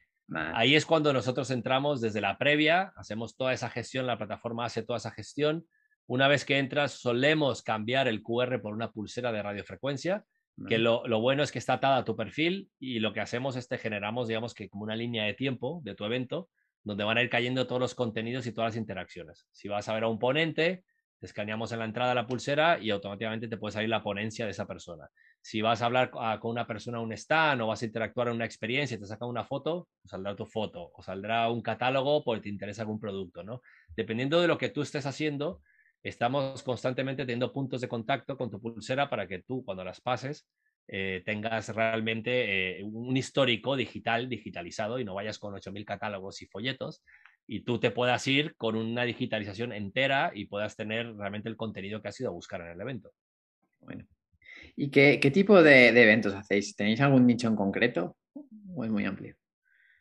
ahí 0.54 0.74
es 0.74 0.86
cuando 0.86 1.12
nosotros 1.12 1.50
entramos 1.50 2.00
desde 2.00 2.22
la 2.22 2.38
previa, 2.38 2.94
hacemos 2.96 3.36
toda 3.36 3.52
esa 3.52 3.68
gestión, 3.68 4.06
la 4.06 4.16
plataforma 4.16 4.64
hace 4.64 4.82
toda 4.82 4.96
esa 4.96 5.10
gestión. 5.10 5.66
Una 6.06 6.26
vez 6.26 6.46
que 6.46 6.58
entras, 6.58 6.92
solemos 6.92 7.62
cambiar 7.62 8.08
el 8.08 8.22
QR 8.22 8.58
por 8.62 8.72
una 8.72 8.90
pulsera 8.90 9.30
de 9.30 9.42
radiofrecuencia, 9.42 10.24
que 10.66 10.78
lo, 10.78 11.06
lo, 11.06 11.20
bueno 11.20 11.42
es 11.42 11.52
que 11.52 11.58
está 11.58 11.74
atada 11.74 11.98
a 11.98 12.04
tu 12.06 12.16
perfil 12.16 12.70
y 12.78 12.98
lo 13.00 13.12
que 13.12 13.20
hacemos 13.20 13.56
es 13.56 13.68
te 13.68 13.76
generamos, 13.76 14.28
digamos 14.28 14.54
que 14.54 14.70
como 14.70 14.84
una 14.84 14.96
línea 14.96 15.24
de 15.24 15.34
tiempo 15.34 15.82
de 15.84 15.94
tu 15.94 16.06
evento, 16.06 16.48
donde 16.82 17.04
van 17.04 17.18
a 17.18 17.22
ir 17.22 17.28
cayendo 17.28 17.66
todos 17.66 17.80
los 17.80 17.94
contenidos 17.94 18.46
y 18.46 18.52
todas 18.52 18.72
las 18.72 18.80
interacciones. 18.80 19.46
Si 19.52 19.68
vas 19.68 19.86
a 19.90 19.94
ver 19.94 20.04
a 20.04 20.08
un 20.08 20.18
ponente, 20.18 20.84
escaneamos 21.24 21.72
en 21.72 21.78
la 21.80 21.84
entrada 21.84 22.14
la 22.14 22.26
pulsera 22.26 22.78
y 22.78 22.90
automáticamente 22.90 23.48
te 23.48 23.56
puede 23.56 23.72
salir 23.72 23.88
la 23.88 24.02
ponencia 24.02 24.44
de 24.44 24.52
esa 24.52 24.66
persona. 24.66 25.08
Si 25.40 25.60
vas 25.62 25.82
a 25.82 25.86
hablar 25.86 26.10
con 26.10 26.50
una 26.50 26.66
persona 26.66 26.98
en 26.98 27.04
un 27.04 27.12
stand 27.12 27.60
o 27.60 27.66
vas 27.66 27.82
a 27.82 27.86
interactuar 27.86 28.28
en 28.28 28.34
una 28.34 28.44
experiencia 28.44 28.96
y 28.96 29.00
te 29.00 29.06
saca 29.06 29.26
una 29.26 29.44
foto, 29.44 29.88
saldrá 30.04 30.34
tu 30.34 30.46
foto 30.46 30.90
o 30.94 31.02
saldrá 31.02 31.50
un 31.50 31.62
catálogo 31.62 32.24
porque 32.24 32.42
te 32.42 32.48
interesa 32.48 32.82
algún 32.82 33.00
producto, 33.00 33.42
¿no? 33.42 33.60
Dependiendo 33.96 34.40
de 34.40 34.48
lo 34.48 34.58
que 34.58 34.70
tú 34.70 34.82
estés 34.82 35.06
haciendo, 35.06 35.60
estamos 36.02 36.62
constantemente 36.62 37.24
teniendo 37.24 37.52
puntos 37.52 37.80
de 37.80 37.88
contacto 37.88 38.36
con 38.36 38.50
tu 38.50 38.60
pulsera 38.60 39.08
para 39.08 39.26
que 39.26 39.42
tú, 39.42 39.64
cuando 39.64 39.84
las 39.84 40.00
pases, 40.00 40.46
eh, 40.86 41.22
tengas 41.24 41.70
realmente 41.70 42.80
eh, 42.80 42.84
un 42.84 43.16
histórico 43.16 43.74
digital, 43.74 44.28
digitalizado 44.28 44.98
y 44.98 45.04
no 45.04 45.14
vayas 45.14 45.38
con 45.38 45.54
8.000 45.54 45.84
catálogos 45.86 46.42
y 46.42 46.46
folletos, 46.46 47.02
y 47.46 47.60
tú 47.60 47.78
te 47.78 47.90
puedas 47.90 48.26
ir 48.26 48.54
con 48.56 48.76
una 48.76 49.04
digitalización 49.04 49.72
entera 49.72 50.32
y 50.34 50.46
puedas 50.46 50.76
tener 50.76 51.14
realmente 51.14 51.48
el 51.48 51.56
contenido 51.56 52.00
que 52.00 52.08
has 52.08 52.20
ido 52.20 52.30
a 52.30 52.34
buscar 52.34 52.60
en 52.62 52.68
el 52.68 52.80
evento. 52.80 53.12
Bueno. 53.80 54.06
¿Y 54.76 54.90
qué, 54.90 55.18
qué 55.20 55.30
tipo 55.30 55.62
de, 55.62 55.92
de, 55.92 56.02
eventos 56.02 56.34
hacéis? 56.34 56.74
¿Tenéis 56.74 57.00
algún 57.00 57.26
nicho 57.26 57.48
en 57.48 57.56
concreto 57.56 58.16
o 58.74 58.84
es 58.84 58.90
muy 58.90 59.04
amplio? 59.04 59.36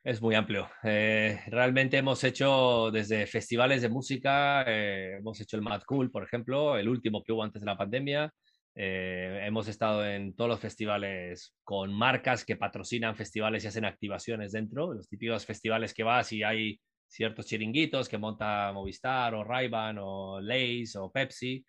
Es 0.04 0.22
muy 0.22 0.36
amplio. 0.36 0.70
Eh, 0.84 1.40
realmente 1.48 1.98
hemos 1.98 2.24
hecho 2.26 2.92
desde 2.92 3.26
festivales 3.26 3.82
de 3.82 3.88
música, 3.88 4.66
eh, 4.68 5.16
hemos 5.20 5.40
hecho 5.40 5.56
el 5.56 5.62
Mad 5.62 5.84
Cool, 5.86 6.12
por 6.12 6.24
ejemplo, 6.24 6.78
el 6.78 6.90
último 6.90 7.24
que 7.24 7.32
hubo 7.32 7.44
antes 7.44 7.62
de 7.62 7.66
la 7.66 7.78
pandemia. 7.78 8.30
Eh, 8.76 9.44
hemos 9.46 9.68
estado 9.68 10.06
en 10.06 10.36
todos 10.36 10.50
los 10.50 10.60
festivales 10.60 11.56
con 11.64 11.94
marcas 11.94 12.44
que 12.44 12.58
patrocinan 12.58 13.16
festivales 13.16 13.64
y 13.64 13.68
hacen 13.68 13.86
activaciones 13.86 14.52
dentro, 14.52 14.94
los 14.94 15.08
típicos 15.08 15.46
festivales 15.46 15.94
que 15.94 16.04
vas 16.04 16.34
y 16.34 16.44
hay 16.44 16.82
ciertos 17.14 17.46
chiringuitos 17.46 18.10
que 18.10 18.18
monta 18.18 18.72
Movistar 18.74 19.36
o 19.36 19.44
Rayban 19.44 19.98
o 20.00 20.42
Lays 20.42 20.96
o 20.96 21.12
Pepsi. 21.12 21.64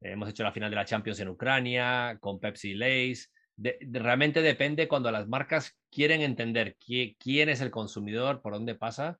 hemos 0.00 0.30
hecho 0.30 0.44
la 0.44 0.52
final 0.52 0.70
de 0.70 0.76
la 0.76 0.84
Champions 0.84 1.20
en 1.20 1.28
Ucrania 1.28 2.16
con 2.20 2.40
Pepsi 2.40 2.70
y 2.70 2.74
Lays. 2.74 3.30
realmente 3.56 4.40
depende 4.40 4.88
cuando 4.88 5.10
las 5.10 5.28
marcas 5.28 5.76
quieren 5.90 6.22
entender 6.22 6.76
quién 6.78 7.48
es 7.48 7.60
el 7.60 7.70
consumidor, 7.70 8.40
por 8.40 8.54
dónde 8.54 8.76
pasa. 8.76 9.18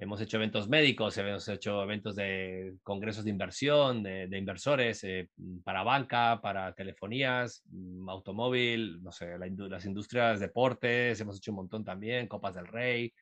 Hemos 0.00 0.20
hecho 0.20 0.36
eventos 0.36 0.68
médicos, 0.68 1.18
hemos 1.18 1.48
hecho 1.48 1.82
eventos 1.82 2.14
de 2.14 2.76
congresos 2.84 3.24
de 3.24 3.30
inversión, 3.30 4.04
de, 4.04 4.38
inversores, 4.38 5.02
eh, 5.02 5.28
para 5.64 5.82
banca, 5.82 6.40
para 6.40 6.72
telefonías, 6.74 7.64
mm, 7.70 8.08
automóvil, 8.08 9.02
no 9.02 9.10
sé, 9.10 9.36
las 9.36 9.84
industrias 9.84 10.38
deportes, 10.38 11.20
hemos 11.20 11.38
hecho 11.38 11.50
un 11.50 11.56
montón 11.56 11.84
también, 11.84 12.28
Copas 12.28 12.54
del 12.54 12.68
Rey, 12.68 13.12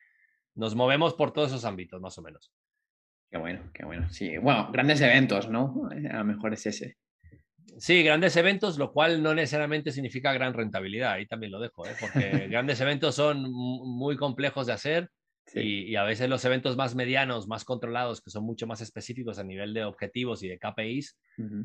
nos 0.57 0.75
movemos 0.75 1.13
por 1.13 1.31
todos 1.31 1.49
esos 1.49 1.65
ámbitos, 1.65 2.01
más 2.01 2.17
o 2.17 2.21
menos. 2.21 2.51
Qué 3.29 3.37
bueno, 3.37 3.69
qué 3.73 3.85
bueno. 3.85 4.09
Sí, 4.09 4.37
bueno, 4.37 4.69
grandes 4.71 5.01
eventos, 5.01 5.49
¿no? 5.49 5.89
Eh, 5.91 6.07
a 6.09 6.19
lo 6.19 6.25
mejor 6.25 6.53
es 6.53 6.65
ese. 6.65 6.97
Sí, 7.77 8.01
grandes 8.01 8.35
eventos, 8.37 8.77
lo 8.77 8.91
cual 8.91 9.21
no 9.21 9.35
necesariamente 9.35 9.91
significa 9.91 10.33
gran 10.33 10.53
rentabilidad. 10.53 11.13
Ahí 11.13 11.27
también 11.27 11.51
lo 11.51 11.59
dejo, 11.59 11.85
¿eh? 11.85 11.95
porque 11.99 12.47
grandes 12.49 12.81
eventos 12.81 13.15
son 13.15 13.43
muy 13.51 14.17
complejos 14.17 14.67
de 14.67 14.73
hacer 14.73 15.09
y, 15.53 15.95
a 15.95 16.03
veces 16.03 16.29
los 16.29 16.43
eventos 16.45 16.75
más 16.75 16.95
medianos, 16.95 17.47
más 17.47 17.63
controlados, 17.63 18.21
que 18.21 18.29
son 18.29 18.43
mucho 18.43 18.67
más 18.67 18.81
específicos 18.81 19.39
a 19.39 19.43
nivel 19.43 19.73
de 19.73 19.85
objetivos 19.85 20.43
y 20.43 20.49
de 20.49 20.59
KPIs, 20.59 21.17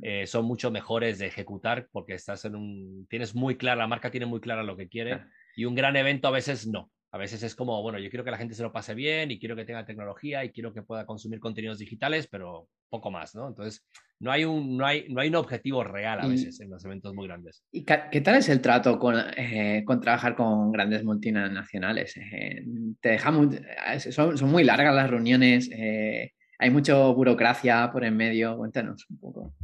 eh, 0.03 0.27
son 0.27 0.45
mucho 0.45 0.71
mejores 0.71 1.19
de 1.19 1.27
ejecutar 1.27 1.89
porque 1.91 2.15
estás 2.15 2.45
en 2.45 2.55
un, 2.55 3.07
tienes 3.09 3.35
muy 3.35 3.57
clara, 3.57 3.81
la 3.81 3.89
marca 3.89 4.11
tiene 4.11 4.27
muy 4.27 4.41
clara 4.41 4.63
lo 4.63 4.77
que 4.77 4.89
quiere 4.89 5.23
y 5.57 5.65
un 5.65 5.75
gran 5.75 5.97
evento 5.97 6.29
a 6.29 6.33
veces 6.33 6.67
no. 6.67 6.91
A 7.15 7.19
veces 7.19 7.43
es 7.43 7.55
como, 7.55 7.83
bueno, 7.83 7.99
yo 7.99 8.09
quiero 8.09 8.25
que 8.25 8.31
la 8.31 8.39
gente 8.39 8.55
se 8.55 8.63
lo 8.63 8.73
pase 8.73 8.95
bien 8.95 9.31
y 9.31 9.39
quiero 9.39 9.55
que 9.55 9.67
tenga 9.67 9.85
tecnología 9.85 10.45
y 10.45 10.51
quiero 10.51 10.73
que 10.73 10.83
pueda 10.83 11.05
consumir 11.05 11.41
contenidos 11.41 11.79
digitales, 11.79 12.27
pero 12.27 12.69
poco 12.89 13.11
más, 13.11 13.35
¿no? 13.35 13.49
Entonces, 13.49 13.87
no 14.19 14.33
hay 14.33 14.47
un, 14.47 14.79
no 14.79 14.87
hay, 14.87 15.07
no 15.11 15.21
hay 15.21 15.29
un 15.29 15.35
objetivo 15.35 15.85
real 15.85 16.21
a 16.23 16.27
veces 16.27 16.59
en 16.61 16.71
los 16.71 16.83
eventos 16.87 17.13
muy 17.13 17.27
grandes. 17.27 17.65
¿Y 17.71 17.85
qué 17.85 18.21
tal 18.23 18.37
es 18.37 18.49
el 18.49 18.63
trato 18.63 18.99
con, 18.99 19.17
eh, 19.37 19.83
con 19.85 20.01
trabajar 20.01 20.35
con 20.35 20.73
grandes 20.73 21.05
multinacionales? 21.05 22.17
Eh, 22.17 22.65
te 23.01 23.11
dejamos, 23.11 23.57
eh, 23.57 24.01
son, 24.11 24.39
son, 24.39 24.51
muy 24.51 24.65
largas 24.65 24.95
las 24.95 25.11
reuniones, 25.11 25.69
hay 25.71 26.71
mucha 26.71 26.97
burocracia 27.09 27.91
por 27.93 28.05
en 28.05 28.17
medio, 28.17 28.57
cuéntanos 28.57 29.05
un 29.11 29.19
poco. 29.19 29.55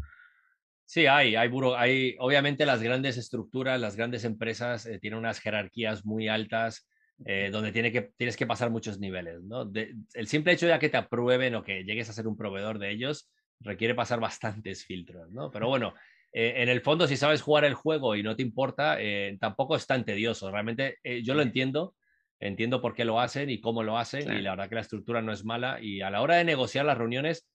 Sí, 0.84 1.06
hay, 1.06 1.34
hay, 1.34 1.50
hay, 1.76 2.16
obviamente 2.18 2.66
las 2.66 2.82
grandes 2.82 3.16
estructuras, 3.16 3.80
las 3.80 3.96
grandes 3.96 4.24
empresas 4.24 4.86
tienen 5.00 5.18
unas 5.18 5.38
jerarquías 5.38 6.04
muy 6.04 6.28
altas, 6.28 6.88
eh, 7.24 7.48
donde 7.50 7.72
tiene 7.72 7.90
que, 7.90 8.12
tienes 8.16 8.36
que 8.36 8.46
pasar 8.46 8.70
muchos 8.70 8.98
niveles. 9.00 9.42
¿no? 9.42 9.70
el 9.72 10.26
simple 10.28 10.52
hecho 10.52 10.66
de 10.66 10.78
que 10.78 10.88
te 10.88 10.96
aprueben 10.96 11.54
o 11.56 11.64
que 11.64 11.84
llegues 11.84 12.08
a 12.08 12.12
ser 12.12 12.28
un 12.28 12.36
proveedor 12.36 12.78
de 12.78 12.90
ellos 12.90 13.30
requiere 13.60 13.94
pasar 13.94 14.20
bastantes 14.20 14.84
filtros. 14.84 15.30
¿no? 15.30 15.50
Pero 15.50 15.68
bueno, 15.68 15.94
eh, 16.32 16.54
en 16.58 16.68
el 16.68 16.80
fondo, 16.80 17.06
si 17.06 17.16
sabes 17.16 17.42
jugar 17.42 17.64
el 17.64 17.74
juego 17.74 18.14
y 18.14 18.22
no 18.22 18.36
te 18.36 18.42
importa, 18.42 19.00
eh, 19.00 19.36
tampoco 19.40 19.74
es 19.74 19.86
tan 19.86 20.04
tedioso. 20.04 20.50
Realmente 20.50 20.98
yo 21.22 21.34
lo 21.34 21.42
entiendo, 21.42 21.94
entiendo 22.38 22.80
por 22.80 22.94
qué 22.94 23.04
lo 23.04 23.20
hacen 23.20 23.50
y 23.50 23.60
cómo 23.60 23.82
lo 23.82 23.98
hacen, 23.98 24.32
y 24.32 24.40
la 24.40 24.50
verdad 24.50 24.68
que 24.68 24.74
la 24.76 24.82
estructura 24.82 25.20
no 25.20 25.32
es 25.32 25.44
mala. 25.44 25.80
Y 25.82 26.02
a 26.02 26.10
la 26.10 26.22
hora 26.22 26.36
de 26.36 26.44
negociar 26.44 26.84
las 26.84 26.98
reuniones, 26.98 27.48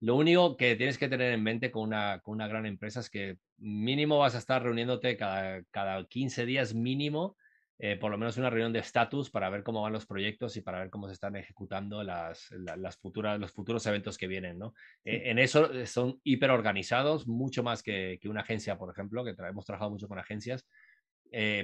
lo 0.00 0.16
único 0.16 0.56
que 0.56 0.76
tienes 0.76 0.98
que 0.98 1.08
tener 1.08 1.32
en 1.32 1.42
mente 1.42 1.70
con 1.70 1.82
una, 1.82 2.20
con 2.20 2.34
una 2.34 2.48
gran 2.48 2.66
empresa 2.66 3.00
es 3.00 3.10
que 3.10 3.36
mínimo 3.58 4.18
vas 4.18 4.34
a 4.34 4.38
estar 4.38 4.62
reuniéndote 4.62 5.16
cada, 5.16 5.62
cada 5.70 6.04
15 6.06 6.46
días 6.46 6.74
mínimo 6.74 7.36
eh, 7.78 7.96
por 7.96 8.10
lo 8.10 8.18
menos 8.18 8.36
una 8.36 8.50
reunión 8.50 8.72
de 8.72 8.78
estatus 8.78 9.30
para 9.30 9.50
ver 9.50 9.64
cómo 9.64 9.82
van 9.82 9.92
los 9.92 10.06
proyectos 10.06 10.56
y 10.56 10.60
para 10.60 10.78
ver 10.78 10.90
cómo 10.90 11.08
se 11.08 11.14
están 11.14 11.34
ejecutando 11.34 12.04
las, 12.04 12.50
las 12.52 12.96
futuras, 12.96 13.38
los 13.40 13.52
futuros 13.52 13.84
eventos 13.86 14.16
que 14.16 14.28
vienen. 14.28 14.58
¿no? 14.58 14.74
Eh, 15.04 15.22
en 15.26 15.38
eso 15.38 15.72
eh, 15.72 15.86
son 15.86 16.20
hiper 16.22 16.50
organizados, 16.50 17.26
mucho 17.26 17.62
más 17.64 17.82
que, 17.82 18.18
que 18.20 18.28
una 18.28 18.42
agencia, 18.42 18.78
por 18.78 18.90
ejemplo, 18.90 19.24
que 19.24 19.34
hemos 19.48 19.66
trabajado 19.66 19.90
mucho 19.90 20.06
con 20.06 20.18
agencias. 20.18 20.66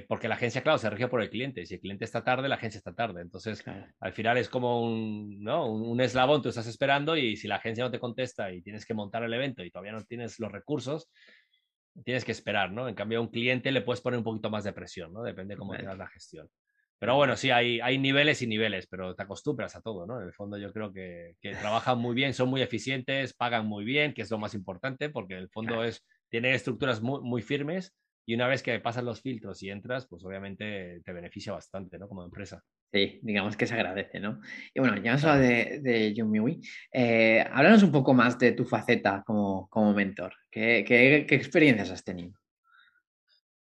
porque 0.09 0.27
la 0.27 0.35
agencia, 0.35 0.61
claro, 0.63 0.77
se 0.77 0.89
rige 0.89 1.07
por 1.07 1.21
el 1.21 1.29
cliente. 1.29 1.65
Si 1.65 1.75
el 1.75 1.79
cliente 1.79 2.03
está 2.03 2.25
tarde, 2.25 2.49
la 2.49 2.55
agencia 2.55 2.77
está 2.77 2.93
tarde. 2.93 3.21
Entonces, 3.21 3.63
al 4.01 4.11
final 4.11 4.37
es 4.37 4.49
como 4.49 4.83
un, 4.83 5.41
¿no? 5.41 5.71
un, 5.71 5.83
un, 5.83 6.01
eslabón, 6.01 6.41
tú 6.41 6.49
estás 6.49 6.67
esperando 6.67 7.15
y 7.15 7.37
si 7.37 7.47
la 7.47 7.55
agencia 7.55 7.85
no 7.85 7.91
te 7.91 7.99
contesta 7.99 8.51
y 8.51 8.61
tienes 8.61 8.85
que 8.85 8.93
montar 8.93 9.23
el 9.23 9.33
evento 9.33 9.63
y 9.63 9.71
todavía 9.71 9.93
no 9.93 10.03
tienes 10.03 10.39
los 10.39 10.51
recursos, 10.51 11.09
tienes 12.03 12.25
que 12.25 12.31
esperar, 12.31 12.71
¿no? 12.71 12.87
En 12.87 12.95
cambio, 12.95 13.19
a 13.19 13.21
un 13.21 13.29
cliente 13.29 13.71
le 13.71 13.81
puedes 13.81 14.01
poner 14.01 14.17
un 14.17 14.23
poquito 14.23 14.49
más 14.49 14.63
de 14.63 14.73
presión, 14.73 15.13
¿no? 15.13 15.23
Depende 15.23 15.55
de 15.55 15.59
cómo 15.59 15.75
tengas 15.75 15.97
la 15.97 16.07
gestión. 16.07 16.49
Pero 16.99 17.15
bueno, 17.15 17.35
sí, 17.35 17.49
hay, 17.49 17.79
hay 17.79 17.97
niveles 17.97 18.41
y 18.43 18.47
niveles, 18.47 18.85
pero 18.87 19.15
te 19.15 19.23
acostumbras 19.23 19.75
a 19.75 19.81
todo, 19.81 20.05
¿no? 20.05 20.19
En 20.19 20.27
el 20.27 20.33
fondo 20.33 20.57
yo 20.57 20.71
creo 20.71 20.93
que, 20.93 21.35
que 21.41 21.55
trabajan 21.55 21.97
muy 21.97 22.13
bien, 22.13 22.33
son 22.33 22.49
muy 22.49 22.61
eficientes, 22.61 23.33
pagan 23.33 23.65
muy 23.65 23.83
bien, 23.83 24.13
que 24.13 24.21
es 24.21 24.29
lo 24.29 24.37
más 24.37 24.53
importante, 24.53 25.09
porque 25.09 25.33
en 25.33 25.39
el 25.39 25.49
fondo 25.49 25.83
es, 25.83 26.05
tienen 26.29 26.53
estructuras 26.53 27.01
muy, 27.01 27.21
muy 27.21 27.41
firmes 27.41 27.95
y 28.25 28.35
una 28.35 28.47
vez 28.47 28.63
que 28.63 28.79
pasas 28.79 29.03
los 29.03 29.21
filtros 29.21 29.61
y 29.63 29.69
entras, 29.69 30.07
pues 30.07 30.23
obviamente 30.23 31.01
te 31.03 31.13
beneficia 31.13 31.53
bastante, 31.53 31.97
¿no? 31.97 32.07
Como 32.07 32.23
empresa. 32.23 32.61
Sí, 32.91 33.19
digamos 33.23 33.55
que 33.55 33.67
se 33.67 33.73
agradece, 33.73 34.19
¿no? 34.19 34.41
Y 34.73 34.79
bueno, 34.79 34.97
ya 35.01 35.11
hemos 35.11 35.23
hablado 35.23 35.41
de, 35.41 35.79
de 35.81 36.13
Yumiwi. 36.13 36.61
Eh, 36.91 37.45
háblanos 37.51 37.83
un 37.83 37.91
poco 37.91 38.13
más 38.13 38.37
de 38.37 38.51
tu 38.51 38.65
faceta 38.65 39.23
como, 39.25 39.67
como 39.69 39.93
mentor. 39.93 40.33
¿Qué, 40.49 40.83
qué, 40.85 41.25
qué 41.27 41.35
experiencias 41.35 41.89
has 41.89 42.03
tenido? 42.03 42.41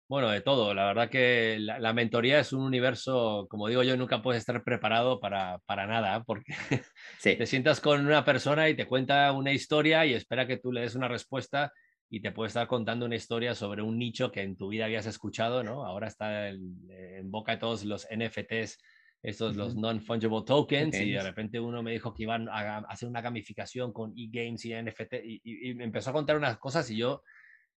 Bueno, 0.07 0.29
de 0.29 0.41
todo. 0.41 0.75
La 0.75 0.85
verdad 0.85 1.09
que 1.09 1.57
la, 1.59 1.93
mentoría 1.93 2.39
es 2.39 2.53
un 2.53 2.61
universo, 2.61 3.47
como 3.49 3.67
digo 3.67 3.81
yo, 3.81 3.97
nunca 3.97 4.21
puedes 4.21 4.41
estar 4.41 4.63
preparado 4.63 5.19
para, 5.19 5.57
para 5.65 5.87
nada, 5.87 6.23
porque 6.23 6.53
sí. 7.17 7.35
te 7.35 7.47
sientas 7.47 7.81
con 7.81 8.05
una 8.05 8.23
persona 8.23 8.69
y 8.69 8.75
te 8.75 8.85
cuenta 8.85 9.31
una 9.31 9.51
historia 9.51 10.05
y 10.05 10.13
espera 10.13 10.45
que 10.45 10.57
tú 10.57 10.71
le 10.71 10.81
des 10.81 10.93
una 10.93 11.07
respuesta 11.07 11.73
y 12.09 12.21
te 12.21 12.31
puede 12.31 12.47
estar 12.47 12.67
contando 12.67 13.05
una 13.05 13.15
historia 13.15 13.55
sobre 13.55 13.81
un 13.81 13.97
nicho 13.97 14.31
que 14.31 14.41
en 14.41 14.55
tu 14.55 14.69
vida 14.69 14.85
habías 14.85 15.05
escuchado, 15.05 15.63
¿no? 15.63 15.85
Ahora 15.85 16.07
está 16.07 16.49
en 16.49 17.31
boca 17.31 17.53
de 17.53 17.57
todos 17.57 17.83
los 17.83 18.07
NFTs 18.15 18.77
estos 19.25 19.55
los 19.55 19.75
non-fungible 19.75 20.43
tokens, 20.45 20.95
y 20.99 21.11
de 21.11 21.23
repente 21.23 21.59
uno 21.59 21.81
me 21.81 21.91
dijo 21.91 22.13
que 22.13 22.23
iban 22.23 22.47
a, 22.47 22.77
hacer 22.77 23.09
una 23.09 23.21
gamificación 23.21 23.91
con 23.91 24.13
e-games 24.15 24.63
y 24.65 24.73
NFT 24.75 25.13
y, 25.23 25.73
me 25.73 25.83
empezó 25.83 26.11
a 26.11 26.13
contar 26.13 26.37
unas 26.37 26.57
cosas 26.57 26.89
y 26.91 26.97
yo, 26.97 27.23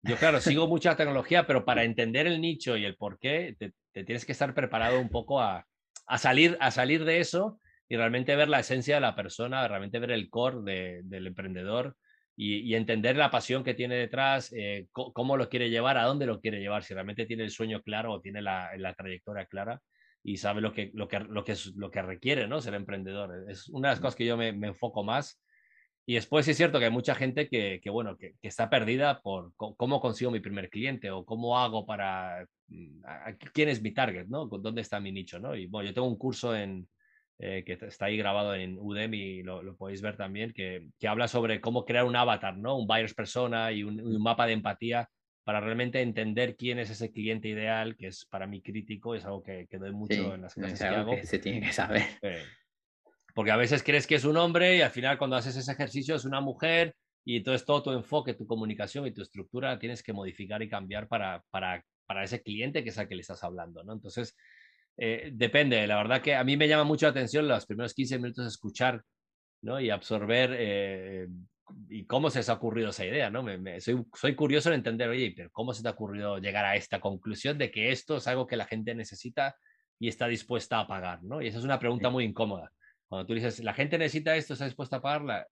yo 0.02 0.16
claro, 0.16 0.40
sigo 0.40 0.66
mucha 0.68 0.94
tecnología, 0.94 1.46
pero 1.46 1.64
para 1.64 1.84
entender 1.84 2.26
el 2.26 2.40
nicho 2.40 2.76
y 2.76 2.84
el 2.84 2.96
por 2.96 3.18
qué, 3.18 3.56
te, 3.58 3.72
tienes 4.04 4.26
que 4.26 4.32
estar 4.32 4.54
preparado 4.54 5.00
un 5.00 5.08
poco 5.08 5.40
a, 5.40 5.66
a, 6.06 6.18
salir, 6.18 6.56
a 6.60 6.70
salir 6.70 7.04
de 7.04 7.20
eso 7.20 7.58
y 7.88 7.96
realmente 7.96 8.36
ver 8.36 8.48
la 8.48 8.60
esencia 8.60 8.96
de 8.96 9.00
la 9.00 9.16
persona, 9.16 9.66
realmente 9.66 9.98
ver 9.98 10.10
el 10.10 10.28
core 10.28 11.02
del 11.02 11.26
emprendedor 11.26 11.96
y, 12.40 12.72
entender 12.76 13.16
la 13.16 13.32
pasión 13.32 13.64
que 13.64 13.74
tiene 13.74 13.96
detrás, 13.96 14.52
eh, 14.56 14.86
cómo 14.92 15.36
lo 15.36 15.48
quiere 15.48 15.70
llevar, 15.70 15.98
a 15.98 16.04
dónde 16.04 16.24
lo 16.24 16.40
quiere 16.40 16.60
llevar, 16.60 16.84
si 16.84 16.94
realmente 16.94 17.26
tiene 17.26 17.42
el 17.42 17.50
sueño 17.50 17.82
claro 17.82 18.12
o 18.12 18.20
tiene 18.20 18.40
la, 18.40 18.70
la 18.76 18.94
trayectoria 18.94 19.46
clara 19.46 19.82
y 20.22 20.36
sabe 20.36 20.60
lo 20.60 20.72
que, 20.72 20.92
lo 20.94 21.08
que, 21.08 21.18
lo 21.18 21.42
que, 21.42 21.52
es, 21.52 21.74
lo 21.74 21.90
que 21.90 22.00
requiere 22.00 22.46
¿no? 22.46 22.60
ser 22.60 22.74
emprendedor. 22.74 23.50
Es 23.50 23.68
una 23.68 23.88
de 23.88 23.94
las 23.94 24.00
cosas 24.00 24.14
que 24.14 24.24
yo 24.24 24.36
me, 24.36 24.52
me 24.52 24.68
enfoco 24.68 25.02
más. 25.02 25.42
Y 26.06 26.14
después 26.14 26.46
es 26.46 26.56
cierto 26.56 26.78
que 26.78 26.84
hay 26.84 26.92
mucha 26.92 27.16
gente 27.16 27.48
que, 27.48 27.80
que 27.82 27.90
bueno, 27.90 28.16
que, 28.16 28.34
que, 28.40 28.46
está 28.46 28.70
perdida 28.70 29.20
por 29.20 29.52
cómo 29.56 30.00
consigo 30.00 30.30
mi 30.30 30.38
primer 30.38 30.70
cliente 30.70 31.10
o 31.10 31.24
cómo 31.24 31.58
hago 31.58 31.86
para... 31.86 32.46
Mm, 32.68 33.02
¿Quién 33.52 33.68
es 33.68 33.82
mi 33.82 33.90
target? 33.92 34.28
¿no? 34.28 34.46
¿Dónde 34.46 34.82
está 34.82 35.00
mi 35.00 35.10
nicho? 35.10 35.40
¿no? 35.40 35.56
Y 35.56 35.66
bueno, 35.66 35.88
yo 35.88 35.94
tengo 35.94 36.06
un 36.06 36.16
curso 36.16 36.54
en, 36.54 36.88
eh, 37.38 37.62
que 37.64 37.78
está 37.86 38.06
ahí 38.06 38.16
grabado 38.16 38.54
en 38.54 38.78
Udemy, 38.78 39.42
lo, 39.42 39.62
lo 39.62 39.76
podéis 39.76 40.02
ver 40.02 40.16
también, 40.16 40.52
que, 40.52 40.88
que, 40.98 41.08
habla 41.08 41.28
sobre 41.28 41.60
cómo 41.60 41.84
crear 41.84 42.04
un 42.04 42.16
avatar, 42.16 42.56
¿no? 42.56 42.76
Un 42.76 42.86
buyer's 42.86 43.14
persona 43.14 43.70
y 43.72 43.84
un, 43.84 44.00
un 44.00 44.22
mapa 44.22 44.46
de 44.46 44.54
empatía 44.54 45.08
para 45.44 45.60
realmente 45.60 46.02
entender 46.02 46.56
quién 46.56 46.78
es 46.78 46.90
ese 46.90 47.10
cliente 47.10 47.48
ideal, 47.48 47.96
que 47.96 48.08
es 48.08 48.26
para 48.26 48.46
mí 48.46 48.60
crítico, 48.60 49.14
es 49.14 49.24
algo 49.24 49.42
que, 49.42 49.66
que 49.70 49.78
doy 49.78 49.92
mucho 49.92 50.34
en 50.34 50.42
las 50.42 50.54
clases 50.54 50.78
que 50.78 50.84
hago. 50.86 51.10
Que 51.12 51.26
se 51.26 51.38
tiene 51.38 51.60
que 51.60 51.72
saber. 51.72 52.02
porque 53.34 53.52
a 53.52 53.56
veces 53.56 53.84
crees 53.84 54.06
que 54.06 54.16
es 54.16 54.24
un 54.24 54.36
hombre 54.36 54.76
y 54.76 54.80
al 54.80 54.90
final 54.90 55.16
cuando 55.16 55.36
haces 55.36 55.56
ese 55.56 55.70
ejercicio 55.70 56.16
es 56.16 56.24
una 56.24 56.40
mujer 56.40 56.96
y 57.24 57.36
entonces 57.36 57.64
todo 57.64 57.84
tu 57.84 57.92
enfoque, 57.92 58.34
tu 58.34 58.46
comunicación 58.46 59.06
y 59.06 59.12
tu 59.12 59.22
estructura 59.22 59.78
tienes 59.78 60.02
que 60.02 60.12
modificar 60.12 60.60
y 60.60 60.68
cambiar 60.68 61.06
para, 61.06 61.44
para, 61.50 61.84
para 62.04 62.24
ese 62.24 62.42
cliente 62.42 62.82
que 62.82 62.90
es 62.90 62.98
al 62.98 63.06
que 63.06 63.14
le 63.14 63.20
estás 63.20 63.44
hablando, 63.44 63.84
¿no? 63.84 63.92
Entonces, 63.92 64.34
eh, 65.00 65.30
depende, 65.32 65.86
la 65.86 65.96
verdad 65.96 66.20
que 66.20 66.34
a 66.34 66.42
mí 66.42 66.56
me 66.56 66.66
llama 66.66 66.82
mucho 66.82 67.06
la 67.06 67.10
atención 67.10 67.46
los 67.46 67.66
primeros 67.66 67.94
15 67.94 68.18
minutos 68.18 68.44
de 68.44 68.48
escuchar 68.48 69.02
¿no? 69.62 69.80
y 69.80 69.90
absorber 69.90 70.56
eh, 70.58 71.28
¿y 71.88 72.04
cómo 72.04 72.30
se 72.30 72.40
os 72.40 72.48
ha 72.48 72.54
ocurrido 72.54 72.90
esa 72.90 73.06
idea? 73.06 73.30
¿no? 73.30 73.44
Me, 73.44 73.80
soy, 73.80 74.04
soy 74.14 74.34
curioso 74.34 74.70
en 74.70 74.76
entender, 74.76 75.08
oye, 75.08 75.32
pero 75.36 75.50
¿cómo 75.52 75.72
se 75.72 75.82
te 75.82 75.88
ha 75.88 75.92
ocurrido 75.92 76.38
llegar 76.38 76.64
a 76.64 76.74
esta 76.74 77.00
conclusión 77.00 77.58
de 77.58 77.70
que 77.70 77.92
esto 77.92 78.16
es 78.16 78.26
algo 78.26 78.48
que 78.48 78.56
la 78.56 78.66
gente 78.66 78.92
necesita 78.94 79.56
y 80.00 80.08
está 80.08 80.26
dispuesta 80.26 80.80
a 80.80 80.88
pagar? 80.88 81.22
¿no? 81.22 81.40
Y 81.40 81.46
esa 81.46 81.58
es 81.58 81.64
una 81.64 81.78
pregunta 81.78 82.10
muy 82.10 82.24
incómoda. 82.24 82.72
Cuando 83.06 83.26
tú 83.26 83.34
dices, 83.34 83.60
¿la 83.60 83.74
gente 83.74 83.98
necesita 83.98 84.34
esto, 84.36 84.54
está 84.54 84.64
dispuesta 84.64 84.96
a 84.96 85.02
pagarla? 85.02 85.46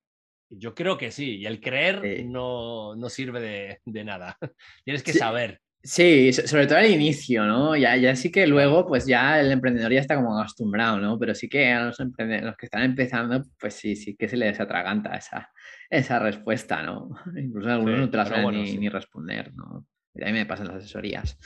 Yo 0.49 0.75
creo 0.75 0.99
que 0.99 1.11
sí, 1.11 1.39
y 1.39 1.47
el 1.47 1.61
creer 1.61 2.25
no, 2.27 2.95
no 2.97 3.09
sirve 3.09 3.41
de, 3.41 3.81
de, 3.85 4.05
nada. 4.05 4.37
Tienes 4.85 5.03
que 5.03 5.13
saber. 5.13 5.61
Sí, 5.87 6.33
sobre 6.33 6.67
todo 6.67 6.79
al 6.79 6.91
inicio, 6.91 7.45
¿no? 7.45 7.77
Ya, 7.77 7.97
ya 7.97 8.17
sí 8.17 8.33
que 8.33 8.45
luego, 8.49 8.89
pues 8.89 9.07
ya 9.07 9.39
el 9.39 9.53
emprendedor 9.53 9.93
ya 9.93 10.01
está 10.01 10.17
como 10.17 10.37
acostumbrado, 10.37 10.99
¿no? 10.99 11.17
Pero 11.17 11.33
sí 11.33 11.49
que 11.49 11.73
a 11.73 11.85
los, 11.85 12.01
los 12.01 12.57
que 12.57 12.67
están 12.67 12.83
empezando, 12.83 13.45
pues 13.57 13.75
sí, 13.75 13.95
sí 13.95 14.17
que 14.17 14.29
se 14.29 14.37
les 14.37 14.59
atraganta 14.59 15.15
esa, 15.15 15.49
esa 15.89 16.19
respuesta, 16.19 16.83
¿no? 16.83 17.11
Incluso 17.37 17.71
algunos 17.71 18.01
no 18.01 18.11
te 18.11 18.17
la 18.17 18.27
saben 18.27 18.63
ni, 18.63 18.89
responder, 18.89 19.55
¿no? 19.55 19.87
a 20.21 20.27
mí 20.27 20.33
me 20.33 20.47
pasan 20.47 20.67
las 20.67 20.79
asesorías. 20.79 21.39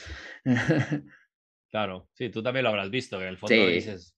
claro, 1.70 2.08
sí, 2.14 2.30
tú 2.30 2.42
también 2.42 2.64
lo 2.64 2.70
habrás 2.70 2.88
visto, 2.88 3.18
que 3.18 3.24
en 3.24 3.30
el 3.30 3.38
fondo 3.38 3.66
dices, 3.66 4.16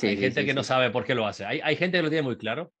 hay 0.00 0.16
gente 0.16 0.46
que 0.46 0.54
no 0.54 0.62
sabe 0.62 0.90
por 0.90 1.04
qué 1.04 1.14
lo 1.14 1.26
hace. 1.26 1.44
Hay, 1.44 1.60
hay, 1.62 1.76
gente 1.76 1.98
que 1.98 2.02
lo 2.02 2.08
tiene 2.08 2.22
muy 2.22 2.38
claro 2.38 2.72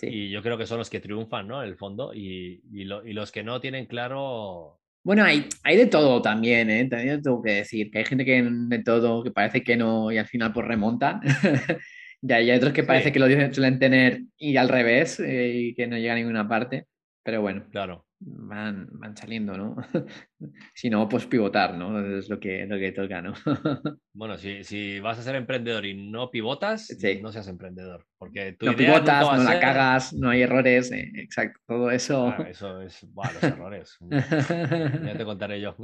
y 0.00 0.30
yo 0.30 0.40
creo 0.40 0.56
que 0.56 0.66
son 0.66 0.78
los 0.78 0.88
que 0.88 1.00
triunfan, 1.00 1.48
¿no? 1.48 1.64
En 1.64 1.68
el 1.68 1.76
fondo 1.76 2.14
y, 2.14 2.62
y, 2.70 2.82
y 2.82 3.12
los 3.12 3.32
que 3.32 3.42
no 3.42 3.60
tienen 3.60 3.86
claro 3.86 4.81
bueno, 5.02 5.24
hay, 5.24 5.48
hay 5.64 5.76
de 5.76 5.86
todo 5.86 6.22
también, 6.22 6.70
¿eh? 6.70 6.88
También 6.88 7.22
tengo 7.22 7.42
que 7.42 7.52
decir 7.52 7.90
que 7.90 7.98
hay 7.98 8.04
gente 8.04 8.24
que 8.24 8.42
de 8.42 8.78
todo, 8.82 9.22
que 9.22 9.30
parece 9.30 9.62
que 9.62 9.76
no 9.76 10.12
y 10.12 10.18
al 10.18 10.26
final 10.26 10.52
pues 10.52 10.66
remontan. 10.66 11.20
y 12.22 12.32
hay 12.32 12.50
otros 12.52 12.72
que 12.72 12.84
parece 12.84 13.12
que 13.12 13.18
lo 13.18 13.26
suelen 13.52 13.78
tener 13.78 14.22
y 14.38 14.56
al 14.56 14.68
revés 14.68 15.18
eh, 15.20 15.52
y 15.54 15.74
que 15.74 15.86
no 15.86 15.96
llega 15.96 16.12
a 16.12 16.16
ninguna 16.16 16.48
parte. 16.48 16.86
Pero 17.24 17.40
bueno. 17.42 17.64
Claro 17.70 18.06
van, 18.24 18.88
van 18.92 19.16
saliendo, 19.16 19.56
¿no? 19.56 19.76
si 20.74 20.90
no, 20.90 21.08
pues 21.08 21.26
pivotar, 21.26 21.74
¿no? 21.74 22.18
Es 22.18 22.28
lo 22.28 22.38
que, 22.38 22.66
lo 22.66 22.78
que 22.78 22.92
toca, 22.92 23.20
¿no? 23.20 23.34
bueno, 24.12 24.36
si, 24.38 24.64
si, 24.64 25.00
vas 25.00 25.18
a 25.18 25.22
ser 25.22 25.34
emprendedor 25.36 25.84
y 25.84 25.94
no 25.94 26.30
pivotas, 26.30 26.96
no 27.20 27.32
seas 27.32 27.48
emprendedor. 27.48 28.06
Porque 28.18 28.52
tu 28.52 28.66
no 28.66 28.76
pivotas, 28.76 29.36
no 29.36 29.42
la 29.42 29.58
cagas, 29.58 30.12
no 30.12 30.30
hay 30.30 30.42
errores, 30.42 30.92
eh, 30.92 31.10
exacto, 31.16 31.60
todo 31.66 31.90
eso. 31.90 32.28
Ah, 32.28 32.46
eso 32.48 32.80
es, 32.80 33.04
bueno, 33.12 33.32
los 33.34 33.42
errores. 33.42 33.98
ya 34.10 35.14
te 35.16 35.24
contaré 35.24 35.60
yo. 35.60 35.76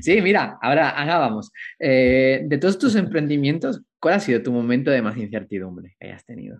sí, 0.00 0.20
mira, 0.20 0.58
ahora, 0.60 0.90
ahora 0.90 1.18
vamos. 1.18 1.52
Eh, 1.78 2.42
de 2.44 2.58
todos 2.58 2.78
tus 2.78 2.96
emprendimientos, 2.96 3.82
¿cuál 4.00 4.14
ha 4.14 4.20
sido 4.20 4.42
tu 4.42 4.52
momento 4.52 4.90
de 4.90 5.02
más 5.02 5.16
incertidumbre 5.16 5.96
que 5.98 6.08
hayas 6.08 6.24
tenido? 6.24 6.58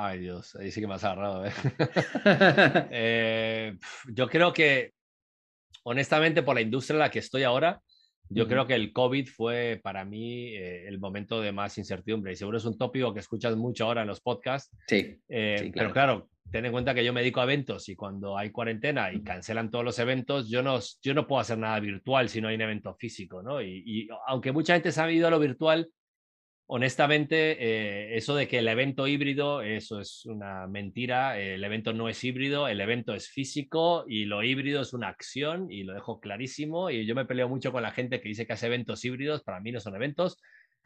Ay, 0.00 0.20
Dios, 0.20 0.54
ahí 0.54 0.70
sí 0.70 0.80
que 0.80 0.86
me 0.86 0.94
has 0.94 1.02
agarrado. 1.02 1.44
¿eh? 1.44 1.50
eh, 2.92 3.76
yo 4.06 4.28
creo 4.28 4.52
que, 4.52 4.92
honestamente, 5.82 6.44
por 6.44 6.54
la 6.54 6.60
industria 6.60 6.94
en 6.94 7.00
la 7.00 7.10
que 7.10 7.18
estoy 7.18 7.42
ahora, 7.42 7.82
yo 8.30 8.46
creo 8.46 8.66
que 8.66 8.74
el 8.74 8.92
COVID 8.92 9.26
fue 9.26 9.80
para 9.82 10.04
mí 10.04 10.54
eh, 10.54 10.86
el 10.86 11.00
momento 11.00 11.40
de 11.40 11.50
más 11.50 11.78
incertidumbre. 11.78 12.32
Y 12.32 12.36
seguro 12.36 12.58
es 12.58 12.64
un 12.64 12.78
tópico 12.78 13.12
que 13.12 13.20
escuchas 13.20 13.56
mucho 13.56 13.86
ahora 13.86 14.02
en 14.02 14.08
los 14.08 14.20
podcasts. 14.20 14.70
Sí. 14.86 15.18
Eh, 15.28 15.72
pero 15.74 15.92
claro, 15.92 16.28
ten 16.50 16.66
en 16.66 16.72
cuenta 16.72 16.94
que 16.94 17.04
yo 17.04 17.12
me 17.12 17.20
dedico 17.20 17.40
a 17.40 17.44
eventos 17.44 17.88
y 17.88 17.96
cuando 17.96 18.38
hay 18.38 18.50
cuarentena 18.50 19.12
y 19.12 19.22
cancelan 19.22 19.70
todos 19.70 19.84
los 19.84 19.98
eventos, 19.98 20.48
yo 20.48 20.62
no, 20.62 20.78
yo 21.02 21.14
no 21.14 21.26
puedo 21.26 21.40
hacer 21.40 21.58
nada 21.58 21.80
virtual 21.80 22.28
si 22.28 22.40
no 22.40 22.48
hay 22.48 22.54
un 22.54 22.62
evento 22.62 22.94
físico, 22.94 23.42
¿no? 23.42 23.60
Y, 23.62 23.82
y 23.84 24.08
aunque 24.28 24.52
mucha 24.52 24.74
gente 24.74 24.92
se 24.92 25.00
ha 25.00 25.10
ido 25.10 25.26
a 25.26 25.30
lo 25.30 25.40
virtual, 25.40 25.90
honestamente, 26.68 27.56
eh, 27.58 28.16
eso 28.16 28.36
de 28.36 28.46
que 28.46 28.58
el 28.58 28.68
evento 28.68 29.06
híbrido, 29.06 29.62
eso 29.62 30.00
es 30.00 30.24
una 30.26 30.66
mentira. 30.66 31.38
El 31.38 31.64
evento 31.64 31.92
no 31.92 32.08
es 32.08 32.22
híbrido, 32.22 32.68
el 32.68 32.80
evento 32.80 33.14
es 33.14 33.28
físico 33.28 34.04
y 34.06 34.26
lo 34.26 34.42
híbrido 34.42 34.82
es 34.82 34.92
una 34.92 35.08
acción 35.08 35.70
y 35.70 35.82
lo 35.82 35.94
dejo 35.94 36.20
clarísimo. 36.20 36.90
Y 36.90 37.06
yo 37.06 37.14
me 37.14 37.24
peleo 37.24 37.48
mucho 37.48 37.72
con 37.72 37.82
la 37.82 37.90
gente 37.90 38.20
que 38.20 38.28
dice 38.28 38.46
que 38.46 38.52
hace 38.52 38.66
eventos 38.66 39.04
híbridos, 39.04 39.42
para 39.42 39.60
mí 39.60 39.72
no 39.72 39.80
son 39.80 39.96
eventos. 39.96 40.40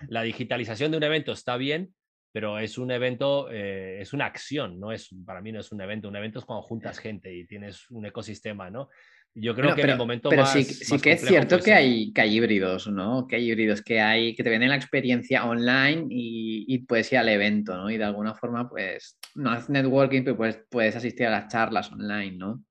La 0.09 0.23
digitalización 0.23 0.92
de 0.92 0.99
un 0.99 1.03
evento 1.03 1.33
está 1.33 1.57
bien, 1.57 1.92
pero 2.31 2.59
es 2.61 2.79
un 2.79 2.92
evento, 2.92 3.51
eh, 3.51 4.01
es 4.01 4.12
una 4.12 4.27
acción, 4.27 4.79
no 4.79 4.92
es, 4.92 5.11
para 5.27 5.40
mí 5.40 5.51
no 5.51 5.61
es 5.61 5.73
un 5.73 5.81
evento. 5.81 6.09
Un 6.09 6.16
evento 6.16 6.38
es 6.38 6.45
cuando 6.45 6.62
juntas 6.62 6.99
gente 7.01 7.35
y 7.35 7.45
tienes 7.45 7.90
un 7.90 8.07
ecosistema, 8.07 8.71
¿no? 8.71 8.88
Yo 9.35 9.55
creo 9.55 9.75
que 9.75 9.81
en 9.81 9.90
el 9.90 9.97
momento 9.97 10.29
pero 10.29 10.42
más. 10.42 10.53
sí, 10.53 10.62
sí 10.62 10.99
que 10.99 11.12
es 11.12 11.27
cierto 11.27 11.59
que 11.59 11.73
hay, 11.73 12.12
que 12.12 12.21
hay 12.21 12.37
híbridos, 12.37 12.87
¿no? 12.88 13.27
Que 13.27 13.37
hay 13.37 13.51
híbridos 13.51 13.81
que 13.81 13.99
hay 14.01 14.35
que 14.35 14.45
te 14.45 14.51
venden 14.51 14.68
la 14.68 14.77
experiencia 14.77 15.47
online 15.47 16.07
y, 16.11 16.66
y, 16.68 16.79
puedes 16.81 17.11
ir 17.12 17.18
al 17.18 17.31
evento, 17.31 17.75
¿no? 17.75 17.90
Y 17.90 17.97
de 17.97 18.05
alguna 18.05 18.35
forma, 18.35 18.68
pues, 18.68 19.18
no 19.35 19.51
haces 19.51 19.71
networking, 19.71 20.23
pero 20.25 20.37
puedes, 20.37 20.61
puedes 20.71 20.97
asistir 20.97 21.27
a 21.27 21.31
las 21.31 21.49
charlas 21.49 21.90
online, 21.90 22.37
¿no? 22.37 22.62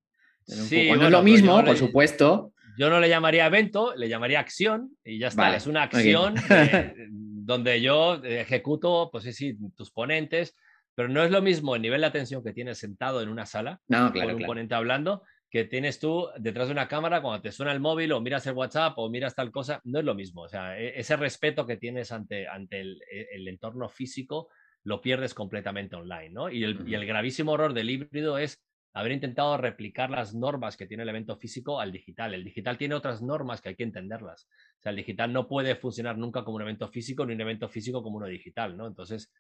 Sí, 0.46 0.92
no 0.92 1.06
es 1.06 1.12
lo 1.12 1.24
mismo, 1.24 1.64
por 1.64 1.78
supuesto. 1.78 2.54
Yo 2.78 2.90
no 2.90 3.00
le 3.00 3.10
llamaría 3.10 3.48
evento, 3.48 3.94
le 3.96 4.08
llamaría 4.08 4.40
acción 4.40 4.92
y 5.04 5.20
ya 5.20 5.28
está. 5.28 5.56
es 5.56 5.68
una 5.68 5.84
acción 5.84 6.36
donde 7.10 7.82
yo 7.82 8.24
ejecuto, 8.24 9.10
pues 9.12 9.24
sí, 9.36 9.58
tus 9.76 9.92
ponentes, 9.92 10.56
pero 10.96 11.10
no 11.10 11.24
es 11.24 11.32
lo 11.32 11.42
mismo 11.42 11.76
el 11.76 11.82
nivel 11.82 12.02
de 12.02 12.08
atención 12.08 12.44
que 12.44 12.54
tienes 12.54 12.78
sentado 12.78 13.22
en 13.22 13.30
una 13.30 13.46
sala 13.46 13.80
con 13.88 14.36
un 14.36 14.46
ponente 14.46 14.76
hablando 14.76 15.24
que 15.52 15.66
tienes 15.66 16.00
tú 16.00 16.30
detrás 16.40 16.70
de 16.70 16.72
una 16.72 16.88
cámara 16.88 17.22
cuando 17.22 17.42
te 17.42 17.52
suena 17.52 17.74
el 17.74 17.82
móvil 17.82 18.14
o 18.14 18.22
miras 18.22 18.48
el 18.48 18.54
WhatsApp 18.54 18.98
o 18.98 19.10
miras 19.10 19.36
tal 19.36 19.52
cosa, 19.52 19.82
no 19.84 20.00
es 20.00 20.06
lo 20.06 20.16
mismo. 20.16 20.44
O 20.44 20.48
sea, 20.48 20.80
e, 20.80 20.98
ese 20.98 21.18
respeto 21.18 21.68
que 21.68 21.76
tienes 21.76 22.14
ante, 22.14 22.48
ante 22.48 22.80
el, 22.80 23.02
e, 23.12 23.28
el 23.34 23.48
entorno 23.50 23.90
físico 23.90 24.48
lo 24.84 25.02
pierdes 25.02 25.34
completamente 25.34 25.98
online, 25.98 26.30
¿no? 26.30 26.50
Y 26.50 26.64
el, 26.64 26.88
y 26.88 26.96
el, 26.96 27.06
gravísimo 27.06 27.54
error 27.54 27.74
del 27.74 27.90
híbrido 27.90 28.38
es 28.38 28.64
haber 28.94 29.12
intentado 29.12 29.58
replicar 29.58 30.10
las 30.10 30.34
normas 30.34 30.78
que 30.78 30.88
tiene 30.88 31.04
el 31.04 31.10
evento 31.10 31.36
físico 31.36 31.82
al 31.82 31.92
digital. 31.92 32.34
El 32.34 32.46
digital 32.46 32.78
tiene 32.78 32.96
otras 32.96 33.22
normas 33.22 33.62
que 33.62 33.70
hay 33.70 33.76
que 33.76 33.84
entenderlas. 33.84 34.48
O 34.80 34.82
sea, 34.82 34.92
el 34.92 34.96
digital 34.96 35.34
no 35.34 35.50
puede 35.50 35.76
funcionar 35.76 36.18
nunca 36.18 36.46
como 36.46 36.56
un 36.56 36.62
evento 36.62 36.88
físico 36.88 37.26
ni 37.26 37.34
un 37.34 37.42
evento 37.42 37.68
físico 37.68 38.02
como 38.02 38.18
uno 38.18 38.28
digital, 38.28 38.78
¿no? 38.78 38.88
Entonces, 38.88 39.34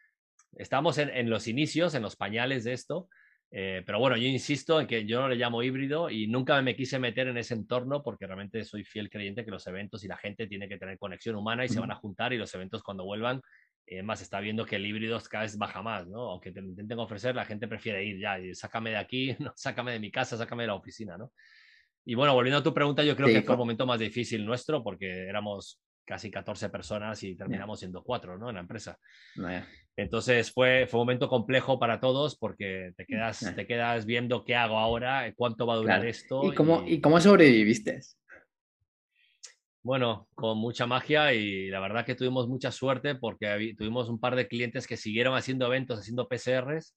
estamos 0.57 0.97
en, 0.97 1.09
en 1.09 1.29
los 1.29 1.47
inicios, 1.47 1.95
en 1.95 2.01
los 2.01 2.17
pañales 2.17 2.65
de 2.65 2.73
esto, 2.73 3.07
eh, 3.53 3.83
pero 3.85 3.99
bueno, 3.99 4.15
yo 4.15 4.27
insisto 4.27 4.79
en 4.79 4.87
que 4.87 5.05
yo 5.05 5.19
no 5.19 5.27
le 5.27 5.35
llamo 5.35 5.61
híbrido 5.61 6.09
y 6.09 6.27
nunca 6.27 6.61
me 6.61 6.73
quise 6.73 6.99
meter 6.99 7.27
en 7.27 7.37
ese 7.37 7.53
entorno 7.53 8.01
porque 8.01 8.25
realmente 8.25 8.63
soy 8.63 8.85
fiel 8.85 9.09
creyente 9.09 9.43
que 9.43 9.51
los 9.51 9.67
eventos 9.67 10.05
y 10.05 10.07
la 10.07 10.15
gente 10.15 10.47
tiene 10.47 10.69
que 10.69 10.77
tener 10.77 10.97
conexión 10.97 11.35
humana 11.35 11.65
y 11.65 11.69
se 11.69 11.81
van 11.81 11.91
a 11.91 11.95
juntar 11.95 12.31
y 12.31 12.37
los 12.37 12.53
eventos 12.55 12.81
cuando 12.81 13.03
vuelvan, 13.03 13.41
eh, 13.85 14.03
más 14.03 14.21
está 14.21 14.39
viendo 14.39 14.65
que 14.65 14.77
el 14.77 14.85
híbrido 14.85 15.19
cada 15.29 15.43
vez 15.43 15.57
baja 15.57 15.81
más, 15.81 16.07
¿no? 16.07 16.29
Aunque 16.29 16.53
te 16.53 16.61
intenten 16.61 16.97
ofrecer, 16.99 17.35
la 17.35 17.43
gente 17.43 17.67
prefiere 17.67 18.05
ir 18.05 18.21
ya 18.21 18.39
y 18.39 18.55
sácame 18.55 18.91
de 18.91 18.97
aquí, 18.97 19.35
no, 19.39 19.51
sácame 19.53 19.91
de 19.91 19.99
mi 19.99 20.09
casa, 20.09 20.37
sácame 20.37 20.63
de 20.63 20.67
la 20.67 20.75
oficina, 20.75 21.17
¿no? 21.17 21.33
Y 22.05 22.15
bueno, 22.15 22.33
volviendo 22.33 22.59
a 22.59 22.63
tu 22.63 22.73
pregunta, 22.73 23.03
yo 23.03 23.17
creo 23.17 23.27
que 23.27 23.41
fue 23.41 23.53
el 23.53 23.59
momento 23.59 23.85
más 23.85 23.99
difícil 23.99 24.45
nuestro 24.45 24.81
porque 24.81 25.27
éramos 25.27 25.79
casi 26.05 26.31
14 26.31 26.69
personas 26.69 27.21
y 27.23 27.35
terminamos 27.35 27.79
siendo 27.79 28.03
cuatro, 28.03 28.37
¿no? 28.37 28.49
En 28.49 28.55
la 28.55 28.61
empresa. 28.61 28.97
Entonces 29.95 30.51
fue, 30.51 30.87
fue 30.87 30.99
un 30.99 31.05
momento 31.05 31.29
complejo 31.29 31.79
para 31.79 31.99
todos 31.99 32.37
porque 32.37 32.93
te 32.97 33.05
quedas, 33.05 33.53
te 33.55 33.67
quedas 33.67 34.05
viendo 34.05 34.43
qué 34.43 34.55
hago 34.55 34.77
ahora, 34.77 35.31
cuánto 35.35 35.65
va 35.65 35.75
a 35.75 35.77
durar 35.77 36.05
esto. 36.05 36.43
¿Y 36.45 36.53
cómo, 36.53 36.83
y... 36.85 37.01
cómo 37.01 37.19
sobreviviste? 37.19 37.99
Bueno, 39.83 40.27
con 40.35 40.57
mucha 40.59 40.85
magia 40.85 41.33
y 41.33 41.69
la 41.69 41.79
verdad 41.79 42.05
que 42.05 42.15
tuvimos 42.15 42.47
mucha 42.47 42.71
suerte 42.71 43.15
porque 43.15 43.73
tuvimos 43.77 44.09
un 44.09 44.19
par 44.19 44.35
de 44.35 44.47
clientes 44.47 44.85
que 44.85 44.95
siguieron 44.95 45.35
haciendo 45.35 45.65
eventos, 45.65 45.99
haciendo 45.99 46.27
PCRs 46.27 46.95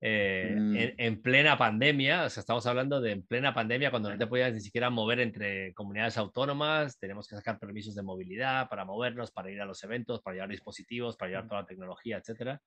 eh, 0.00 0.54
mm. 0.54 0.76
en, 0.98 1.22
plena 1.22 1.56
pandemia, 1.56 2.24
o 2.24 2.30
sea, 2.30 2.42
estamos 2.42 2.66
hablando 2.66 3.00
de 3.00 3.12
en 3.12 3.22
plena 3.22 3.54
pandemia 3.54 3.90
cuando 3.90 4.10
no 4.10 4.18
te 4.18 4.26
podías 4.26 4.52
ni 4.52 4.60
siquiera 4.60 4.90
mover 4.90 5.20
entre 5.20 5.72
comunidades 5.72 6.18
autónomas, 6.18 6.98
tenemos 6.98 7.26
que 7.26 7.36
sacar 7.36 7.58
permisos 7.58 7.94
de 7.94 8.02
movilidad 8.02 8.68
para 8.68 8.84
movernos, 8.84 9.30
para 9.30 9.50
ir 9.50 9.60
a 9.60 9.64
los 9.64 9.82
eventos, 9.84 10.20
para 10.20 10.34
llevar 10.34 10.50
dispositivos, 10.50 11.16
para 11.16 11.30
llevar 11.30 11.48
toda 11.48 11.62
la 11.62 11.66
tecnología, 11.66 12.18
etcétera. 12.18 12.60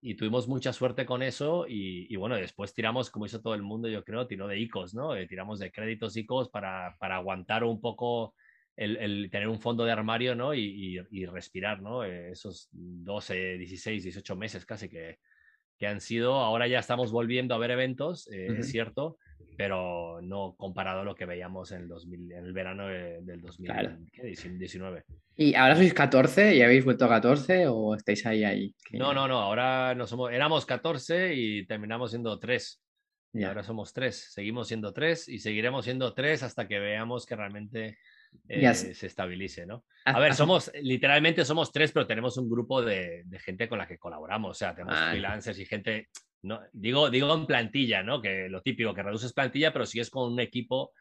Y 0.00 0.14
tuvimos 0.14 0.48
mucha 0.48 0.72
suerte 0.72 1.06
con 1.06 1.22
eso 1.22 1.64
y, 1.68 2.14
bueno, 2.16 2.34
después 2.34 2.74
tiramos, 2.74 3.08
como 3.10 3.26
hizo 3.26 3.40
todo 3.40 3.54
el 3.54 3.62
mundo, 3.62 3.88
yo 3.88 4.02
creo, 4.02 4.26
tiró 4.26 4.48
de 4.48 4.58
ICOs, 4.58 4.94
¿no? 4.94 5.14
Eh, 5.14 5.28
tiramos 5.28 5.60
de 5.60 5.70
créditos 5.70 6.16
ICOs 6.16 6.48
para, 6.48 6.96
para 6.98 7.16
aguantar 7.16 7.62
un 7.62 7.80
poco 7.80 8.34
el, 8.74 9.30
tener 9.30 9.46
un 9.46 9.60
fondo 9.60 9.84
de 9.84 9.92
armario, 9.92 10.34
¿no? 10.34 10.54
Y, 10.54 10.98
y 11.08 11.26
respirar, 11.26 11.82
¿no? 11.82 12.02
Eh, 12.02 12.32
esos 12.32 12.68
12, 12.72 13.58
16, 13.58 14.02
18 14.02 14.34
meses 14.34 14.66
casi 14.66 14.88
que, 14.88 15.18
que 15.82 15.88
han 15.88 16.00
sido, 16.00 16.34
ahora 16.34 16.68
ya 16.68 16.78
estamos 16.78 17.10
volviendo 17.10 17.56
a 17.56 17.58
ver 17.58 17.72
eventos, 17.72 18.30
eh, 18.30 18.54
es 18.56 18.70
cierto, 18.70 19.18
pero 19.56 20.20
no 20.22 20.54
comparado 20.56 21.00
a 21.00 21.04
lo 21.04 21.16
que 21.16 21.26
veíamos 21.26 21.72
en 21.72 21.80
el, 21.80 21.88
2000, 21.88 22.30
en 22.30 22.44
el 22.44 22.52
verano 22.52 22.86
del 22.86 23.40
2019. 23.40 25.02
¿Y 25.34 25.56
ahora 25.56 25.74
sois 25.74 25.92
14 25.92 26.54
y 26.54 26.62
habéis 26.62 26.84
vuelto 26.84 27.06
a 27.06 27.08
14 27.08 27.66
o 27.66 27.96
estáis 27.96 28.24
ahí 28.26 28.44
ahí? 28.44 28.76
No, 28.92 29.12
no, 29.12 29.26
no, 29.26 29.40
ahora 29.40 29.96
no 29.96 30.06
somos, 30.06 30.30
éramos 30.30 30.66
14 30.66 31.34
y 31.34 31.66
terminamos 31.66 32.10
siendo 32.10 32.38
3. 32.38 32.80
Y 33.32 33.42
ahora 33.42 33.64
somos 33.64 33.92
3, 33.92 34.14
seguimos 34.34 34.68
siendo 34.68 34.92
3 34.92 35.30
y 35.30 35.40
seguiremos 35.40 35.84
siendo 35.84 36.14
3 36.14 36.44
hasta 36.44 36.68
que 36.68 36.78
veamos 36.78 37.26
que 37.26 37.34
realmente 37.34 37.98
eh, 38.48 38.74
se 38.74 39.06
estabilice, 39.06 39.66
¿no? 39.66 39.84
A 40.04 40.18
ver, 40.18 40.34
somos, 40.34 40.70
literalmente 40.82 41.44
somos 41.44 41.72
tres, 41.72 41.92
pero 41.92 42.06
tenemos 42.06 42.36
un 42.36 42.50
grupo 42.50 42.82
de, 42.82 43.24
gente 43.38 43.68
con 43.68 43.78
la 43.78 43.86
que 43.86 43.98
colaboramos, 43.98 44.50
o 44.50 44.54
sea, 44.54 44.74
tenemos 44.74 44.98
freelancers 45.10 45.58
y 45.58 45.64
gente, 45.64 46.08
no, 46.42 46.60
digo, 46.72 47.08
digo 47.08 47.32
en 47.34 47.46
plantilla, 47.46 48.02
¿no? 48.02 48.20
Que 48.20 48.48
lo 48.48 48.62
típico, 48.62 48.94
que 48.94 49.02
reduces 49.02 49.32
plantilla, 49.32 49.72
pero 49.72 49.86
si 49.86 50.00
es 50.00 50.10
con 50.10 50.32
un 50.32 50.40
equipo 50.40 50.92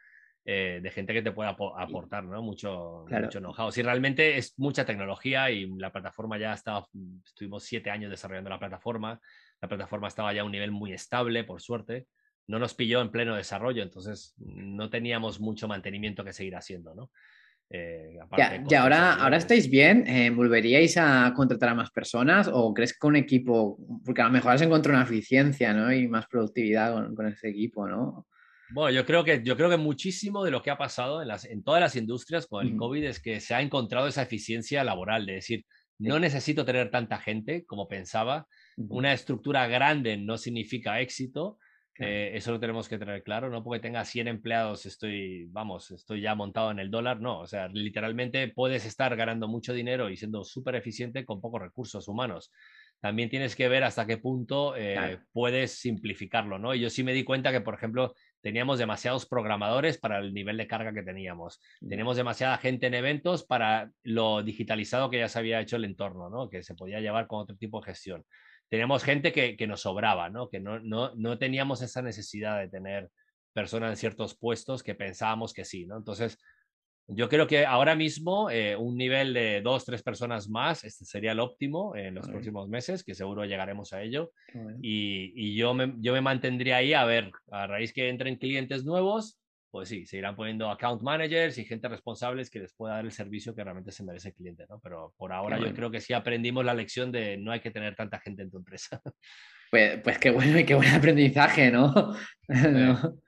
eh, 0.46 0.80
de 0.82 0.92
gente 0.92 1.14
que 1.14 1.22
te 1.22 1.32
pueda 1.32 1.50
aportar, 1.50 2.24
¿no? 2.24 2.42
Mucho, 2.42 3.06
mucho 3.10 3.40
know-how. 3.40 3.72
Si 3.72 3.82
realmente 3.82 4.38
es 4.38 4.58
mucha 4.58 4.86
tecnología 4.86 5.52
y 5.52 5.68
la 5.78 5.92
plataforma 5.92 6.38
ya 6.38 6.54
estaba, 6.54 6.86
estuvimos 7.26 7.64
siete 7.64 7.90
años 7.90 8.10
desarrollando 8.10 8.50
la 8.50 8.60
plataforma, 8.60 9.20
la 9.60 9.68
plataforma 9.68 10.08
estaba 10.08 10.34
ya 10.34 10.42
a 10.42 10.46
un 10.46 10.52
nivel 10.52 10.72
muy 10.72 10.94
estable, 10.94 11.44
por 11.44 11.62
suerte, 11.62 12.08
no 12.52 12.60
nos 12.60 12.74
pilló 12.74 13.02
en 13.02 13.10
pleno 13.10 13.36
desarrollo, 13.36 13.82
entonces 13.82 14.36
no 14.38 14.90
teníamos 14.90 15.40
mucho 15.40 15.70
mantenimiento 15.70 16.26
que 16.26 16.34
seguir 16.34 16.58
haciendo, 16.58 16.94
¿no? 16.94 17.10
Eh, 17.70 18.18
ya, 18.68 18.84
ahora, 18.84 19.14
ahora 19.14 19.38
estáis 19.38 19.70
bien, 19.70 20.06
eh, 20.06 20.30
¿volveríais 20.30 20.98
a 20.98 21.32
contratar 21.34 21.70
a 21.70 21.76
más 21.76 21.90
personas 21.92 22.50
o 22.52 22.74
crees 22.74 22.98
que 22.98 23.08
un 23.08 23.16
equipo, 23.16 23.80
porque 24.04 24.22
a 24.22 24.26
lo 24.26 24.32
mejor 24.32 24.52
has 24.52 24.62
encontrado 24.62 24.98
una 24.98 25.08
eficiencia 25.08 25.74
¿no? 25.74 25.94
y 25.94 26.06
más 26.10 26.28
productividad 26.28 26.94
con, 26.94 27.16
con 27.16 27.28
ese 27.28 27.48
equipo, 27.48 27.88
¿no? 27.88 28.28
Bueno, 28.74 28.94
yo 28.94 29.06
creo 29.06 29.24
que, 29.24 29.42
yo 29.42 29.56
creo 29.56 29.70
que 29.70 29.78
muchísimo 29.78 30.44
de 30.44 30.52
lo 30.52 30.62
que 30.62 30.72
ha 30.72 30.78
pasado 30.78 31.22
en, 31.22 31.30
las, 31.30 31.46
en 31.46 31.64
todas 31.64 31.80
las 31.80 31.96
industrias 31.96 32.48
con 32.48 32.68
el 32.68 32.76
COVID 32.76 33.06
es 33.06 33.22
que 33.22 33.40
se 33.40 33.54
ha 33.54 33.62
encontrado 33.62 34.08
esa 34.08 34.24
eficiencia 34.24 34.84
laboral, 34.84 35.26
de 35.26 35.34
decir, 35.36 35.66
no 35.98 36.20
necesito 36.20 36.66
tener 36.66 36.92
tanta 36.92 37.20
gente 37.20 37.64
como 37.66 37.88
pensaba, 37.88 38.48
una 38.76 39.14
estructura 39.14 39.68
grande 39.68 40.18
no 40.18 40.38
significa 40.38 41.00
éxito, 41.00 41.58
eh, 42.02 42.32
eso 42.36 42.52
lo 42.52 42.60
tenemos 42.60 42.90
que 42.90 42.98
tener 42.98 43.22
claro, 43.24 43.50
no 43.50 43.64
porque 43.64 43.80
tenga 43.80 44.04
100 44.04 44.28
empleados 44.28 44.86
estoy, 44.86 45.46
vamos, 45.50 45.92
estoy 45.92 46.22
ya 46.22 46.34
montado 46.34 46.72
en 46.72 46.80
el 46.80 46.90
dólar, 46.90 47.22
no, 47.22 47.40
o 47.40 47.48
sea, 47.48 47.68
literalmente 47.68 48.48
puedes 48.48 48.86
estar 48.86 49.16
ganando 49.16 49.48
mucho 49.48 49.74
dinero 49.74 50.10
y 50.10 50.18
siendo 50.18 50.44
súper 50.44 50.76
eficiente 50.76 51.26
con 51.26 51.42
pocos 51.42 51.62
recursos 51.62 52.08
humanos. 52.08 52.52
También 53.00 53.30
tienes 53.30 53.56
que 53.56 53.68
ver 53.68 53.84
hasta 53.84 54.06
qué 54.06 54.18
punto 54.18 54.76
eh, 54.76 55.20
puedes 55.32 55.80
simplificarlo, 55.80 56.60
¿no? 56.60 56.76
Y 56.76 56.82
yo 56.82 56.90
sí 56.92 57.04
me 57.04 57.14
di 57.14 57.24
cuenta 57.24 57.52
que, 57.52 57.62
por 57.62 57.74
ejemplo, 57.74 58.14
teníamos 58.42 58.78
demasiados 58.78 59.26
programadores 59.26 59.98
para 59.98 60.20
el 60.20 60.36
nivel 60.36 60.58
de 60.58 60.68
carga 60.68 60.94
que 60.94 61.02
teníamos. 61.02 61.60
Teníamos 61.80 62.16
demasiada 62.16 62.60
gente 62.60 62.86
en 62.86 62.94
eventos 62.94 63.44
para 63.44 63.92
lo 64.04 64.44
digitalizado 64.44 65.10
que 65.10 65.18
ya 65.18 65.30
se 65.30 65.40
había 65.40 65.60
hecho 65.60 65.78
el 65.78 65.86
entorno, 65.86 66.30
¿no? 66.30 66.48
Que 66.48 66.62
se 66.62 66.76
podía 66.76 67.00
llevar 67.00 67.26
con 67.26 67.40
otro 67.40 67.56
tipo 67.56 67.80
de 67.80 67.88
gestión 67.88 68.24
teníamos 68.72 69.04
gente 69.04 69.34
que, 69.34 69.58
que 69.58 69.68
nos 69.68 69.82
sobraba, 69.82 70.30
¿no? 70.30 70.50
Que 70.50 70.62
no, 70.62 70.80
no, 70.80 71.14
no, 71.16 71.38
teníamos 71.38 71.82
esa 71.82 72.02
necesidad 72.02 72.58
de 72.58 72.70
tener 72.70 73.10
personas 73.54 73.90
en 73.90 73.98
ciertos 73.98 74.38
puestos 74.38 74.82
que 74.82 74.96
pensábamos 74.96 75.54
que 75.54 75.66
sí, 75.66 75.86
¿no? 75.86 75.98
Entonces, 75.98 76.38
yo 77.06 77.28
creo 77.28 77.48
que 77.48 77.66
ahora 77.66 77.96
mismo 77.96 78.50
eh, 78.50 78.78
un 78.78 78.96
nivel 78.96 79.34
de 79.34 79.60
dos, 79.62 79.84
tres 79.84 80.02
personas 80.02 80.48
más, 80.48 80.86
este 80.86 81.04
sería 81.04 81.34
el 81.34 81.42
óptimo 81.42 81.98
en 81.98 82.16
los 82.16 82.30
próximos 82.30 82.70
meses, 82.70 83.04
que 83.04 83.14
seguro 83.14 83.44
llegaremos 83.44 83.92
a 83.92 84.02
ello. 84.02 84.32
Y, 84.82 85.34
y, 85.36 85.58
yo, 85.58 85.74
me, 85.74 85.94
yo 85.98 86.14
me 86.14 86.22
mantendría 86.22 86.78
ahí 86.78 86.94
a 86.94 87.04
ver, 87.04 87.30
a 87.52 87.68
raíz 87.68 87.92
que 87.92 88.08
entren 88.08 88.38
clientes 88.38 88.86
nuevos, 88.86 89.41
pues 89.72 89.88
sí, 89.88 90.06
se 90.06 90.18
irán 90.18 90.36
poniendo 90.36 90.70
account 90.70 91.02
managers 91.02 91.58
y 91.58 91.64
gente 91.64 91.88
responsables 91.88 92.50
que 92.50 92.60
les 92.60 92.74
pueda 92.74 92.96
dar 92.96 93.06
el 93.06 93.12
servicio 93.12 93.56
que 93.56 93.64
realmente 93.64 93.94
se 93.94 94.04
merece 94.04 94.30
el 94.30 94.36
cliente, 94.36 94.66
¿no? 94.70 94.80
Pero 94.80 95.14
por 95.18 95.32
ahora 95.32 95.58
yo 95.58 95.74
creo 95.74 95.90
que 95.90 96.02
sí 96.02 96.14
aprendimos 96.14 96.66
la 96.66 96.74
lección 96.74 97.12
de 97.12 97.38
no 97.38 97.52
hay 97.52 97.62
que 97.62 97.72
tener 97.72 97.96
tanta 97.96 98.20
gente 98.20 98.44
en 98.44 98.52
tu 98.52 98.58
empresa. 98.58 99.02
Pues, 99.72 100.02
pues 100.04 100.20
qué 100.20 100.32
bueno 100.32 100.60
y 100.60 100.66
qué 100.66 100.76
buen 100.76 100.94
aprendizaje, 100.94 101.72
¿no? 101.72 102.14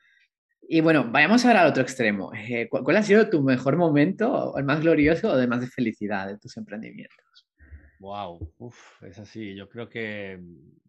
Y 0.67 0.81
bueno, 0.81 1.09
vayamos 1.09 1.45
ahora 1.45 1.61
al 1.61 1.69
otro 1.69 1.83
extremo. 1.83 2.31
Eh, 2.33 2.67
¿Cuál 2.69 2.97
ha 2.97 3.03
sido 3.03 3.29
tu 3.29 3.41
mejor 3.41 3.77
momento, 3.77 4.57
el 4.57 4.63
más 4.63 4.81
glorioso 4.81 5.31
o 5.31 5.37
de 5.37 5.47
más 5.47 5.61
de 5.61 5.67
felicidad 5.67 6.27
de 6.27 6.37
tus 6.37 6.57
emprendimientos? 6.57 7.47
Wow, 7.99 8.53
Uf, 8.57 9.03
es 9.03 9.19
así. 9.19 9.55
Yo 9.55 9.69
creo 9.69 9.87
que 9.87 10.41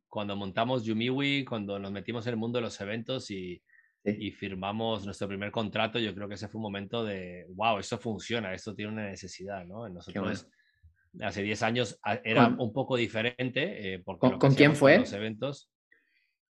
cuando 0.08 0.36
montamos 0.36 0.84
Yumiwi, 0.84 1.44
cuando 1.44 1.78
nos 1.78 1.92
metimos 1.92 2.26
en 2.26 2.32
el 2.32 2.36
mundo 2.36 2.58
de 2.58 2.62
los 2.62 2.80
eventos 2.80 3.30
y 3.30 3.62
y 4.04 4.30
firmamos 4.32 5.04
nuestro 5.06 5.26
primer 5.26 5.50
contrato, 5.50 5.98
yo 5.98 6.14
creo 6.14 6.28
que 6.28 6.34
ese 6.34 6.48
fue 6.48 6.58
un 6.58 6.64
momento 6.64 7.04
de, 7.04 7.46
wow, 7.50 7.78
esto 7.78 7.98
funciona, 7.98 8.52
esto 8.52 8.74
tiene 8.74 8.92
una 8.92 9.06
necesidad, 9.08 9.64
¿no? 9.64 9.88
Nosotros 9.88 10.46
hace 11.22 11.42
10 11.42 11.62
años 11.62 11.98
ah, 12.02 12.18
era 12.22 12.48
un 12.48 12.72
poco 12.72 12.96
diferente. 12.96 13.94
Eh, 13.94 13.98
porque 14.00 14.36
¿Con, 14.38 14.54
quién 14.54 14.76
fue? 14.76 14.98
Los 14.98 15.12
eventos. 15.12 15.70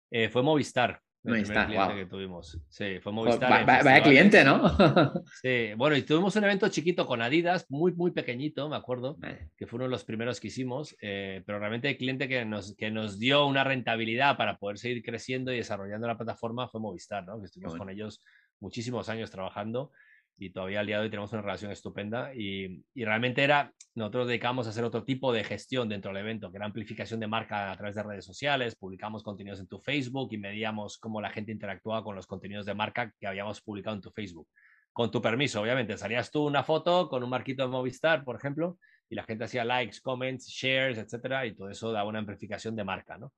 Eh, 0.10 0.30
fue 0.30 0.42
Movistar. 0.42 1.02
No 1.24 1.36
está, 1.36 1.66
cliente 1.66 1.96
que 1.96 2.06
tuvimos. 2.06 2.60
Sí, 2.68 3.00
fue 3.02 3.14
Movistar. 3.14 3.66
vaya 3.66 4.04
cliente, 4.04 4.44
¿no? 4.44 4.62
sí, 5.42 5.74
bueno, 5.78 5.96
y 5.96 6.02
tuvimos 6.02 6.36
un 6.36 6.44
evento 6.44 6.68
chiquito 6.68 7.06
con 7.06 7.22
Adidas, 7.22 7.66
muy, 7.70 7.94
muy 7.94 8.12
pequeñito, 8.12 8.68
me 8.68 8.76
acuerdo, 8.76 9.18
que 9.56 9.66
fue 9.66 9.78
uno 9.78 9.86
de 9.86 9.92
los 9.92 10.04
primeros 10.04 10.42
que 10.42 10.48
hicimos, 10.48 10.98
eh, 11.02 11.42
pero 11.46 11.60
realmente 11.60 11.90
el 11.90 11.98
cliente 11.98 12.28
que 12.28 12.44
nos, 12.44 12.76
que 12.76 12.92
nos 12.92 13.20
dio 13.20 13.46
una 13.46 13.64
rentabilidad 13.64 14.36
para 14.36 14.58
poder 14.58 14.78
seguir 14.78 15.02
creciendo 15.02 15.54
y 15.54 15.58
desarrollando 15.58 16.08
la 16.08 16.18
plataforma 16.18 16.68
fue 16.68 16.82
Movistar, 16.82 17.26
¿no? 17.26 17.40
Que 17.40 17.46
estuvimos 17.46 17.78
con 17.78 17.90
ellos 17.90 18.22
muchísimos 18.60 19.08
años 19.08 19.32
trabajando 19.32 19.92
y 20.38 20.50
todavía 20.52 20.80
al 20.80 20.88
día 20.88 20.98
de 20.98 21.04
hoy 21.04 21.10
tenemos 21.10 21.32
una 21.32 21.42
relación 21.42 21.72
estupenda 21.72 22.34
y, 22.34 22.84
realmente 22.96 23.44
era, 23.44 23.72
nosotros 23.96 24.28
dedicamos 24.28 24.68
a 24.68 24.72
hacer 24.72 24.84
otro 24.84 25.04
tipo 25.04 25.32
de 25.32 25.44
gestión 25.44 25.90
dentro 25.90 26.12
del 26.12 26.22
evento, 26.22 26.52
que 26.52 26.58
era 26.58 26.66
amplificación 26.66 27.20
de 27.20 27.28
marca 27.28 27.72
a 27.72 27.78
través 27.78 27.96
de 27.96 28.04
redes 28.04 28.26
sociales, 28.26 28.76
publicamos 28.76 29.24
contenidos 29.24 29.60
en 29.60 29.68
tu 29.68 29.80
Facebook 29.80 30.30
y 30.32 30.38
medíamos 30.38 30.98
cómo 30.98 31.22
la 31.22 31.30
gente 31.30 31.52
interactuaba 31.52 32.04
con 32.04 32.16
los 32.16 32.28
contenidos 32.28 32.66
de 32.66 32.74
marca 32.74 33.14
que 33.20 33.28
habíamos 33.28 33.62
publicado 33.62 33.96
en 33.96 34.02
tu 34.02 34.12
Facebook. 34.12 34.48
Con 34.92 35.10
tu 35.10 35.22
permiso, 35.22 35.62
obviamente, 35.62 35.98
salías 35.98 36.30
tú 36.30 36.46
una 36.46 36.64
foto 36.64 37.10
con 37.10 37.24
un 37.24 37.30
marquito 37.30 37.64
de 37.64 37.70
Movistar, 37.70 38.24
por 38.24 38.36
ejemplo, 38.36 38.78
y 39.14 39.16
la 39.16 39.24
gente 39.24 39.44
hacía 39.44 39.64
likes, 39.64 40.00
comments, 40.02 40.48
shares, 40.48 40.98
etcétera, 40.98 41.46
y 41.46 41.54
todo 41.54 41.70
eso 41.70 41.92
daba 41.92 42.10
una 42.10 42.18
amplificación 42.18 42.76
de 42.76 42.84
marca, 42.84 43.16
¿no? 43.16 43.32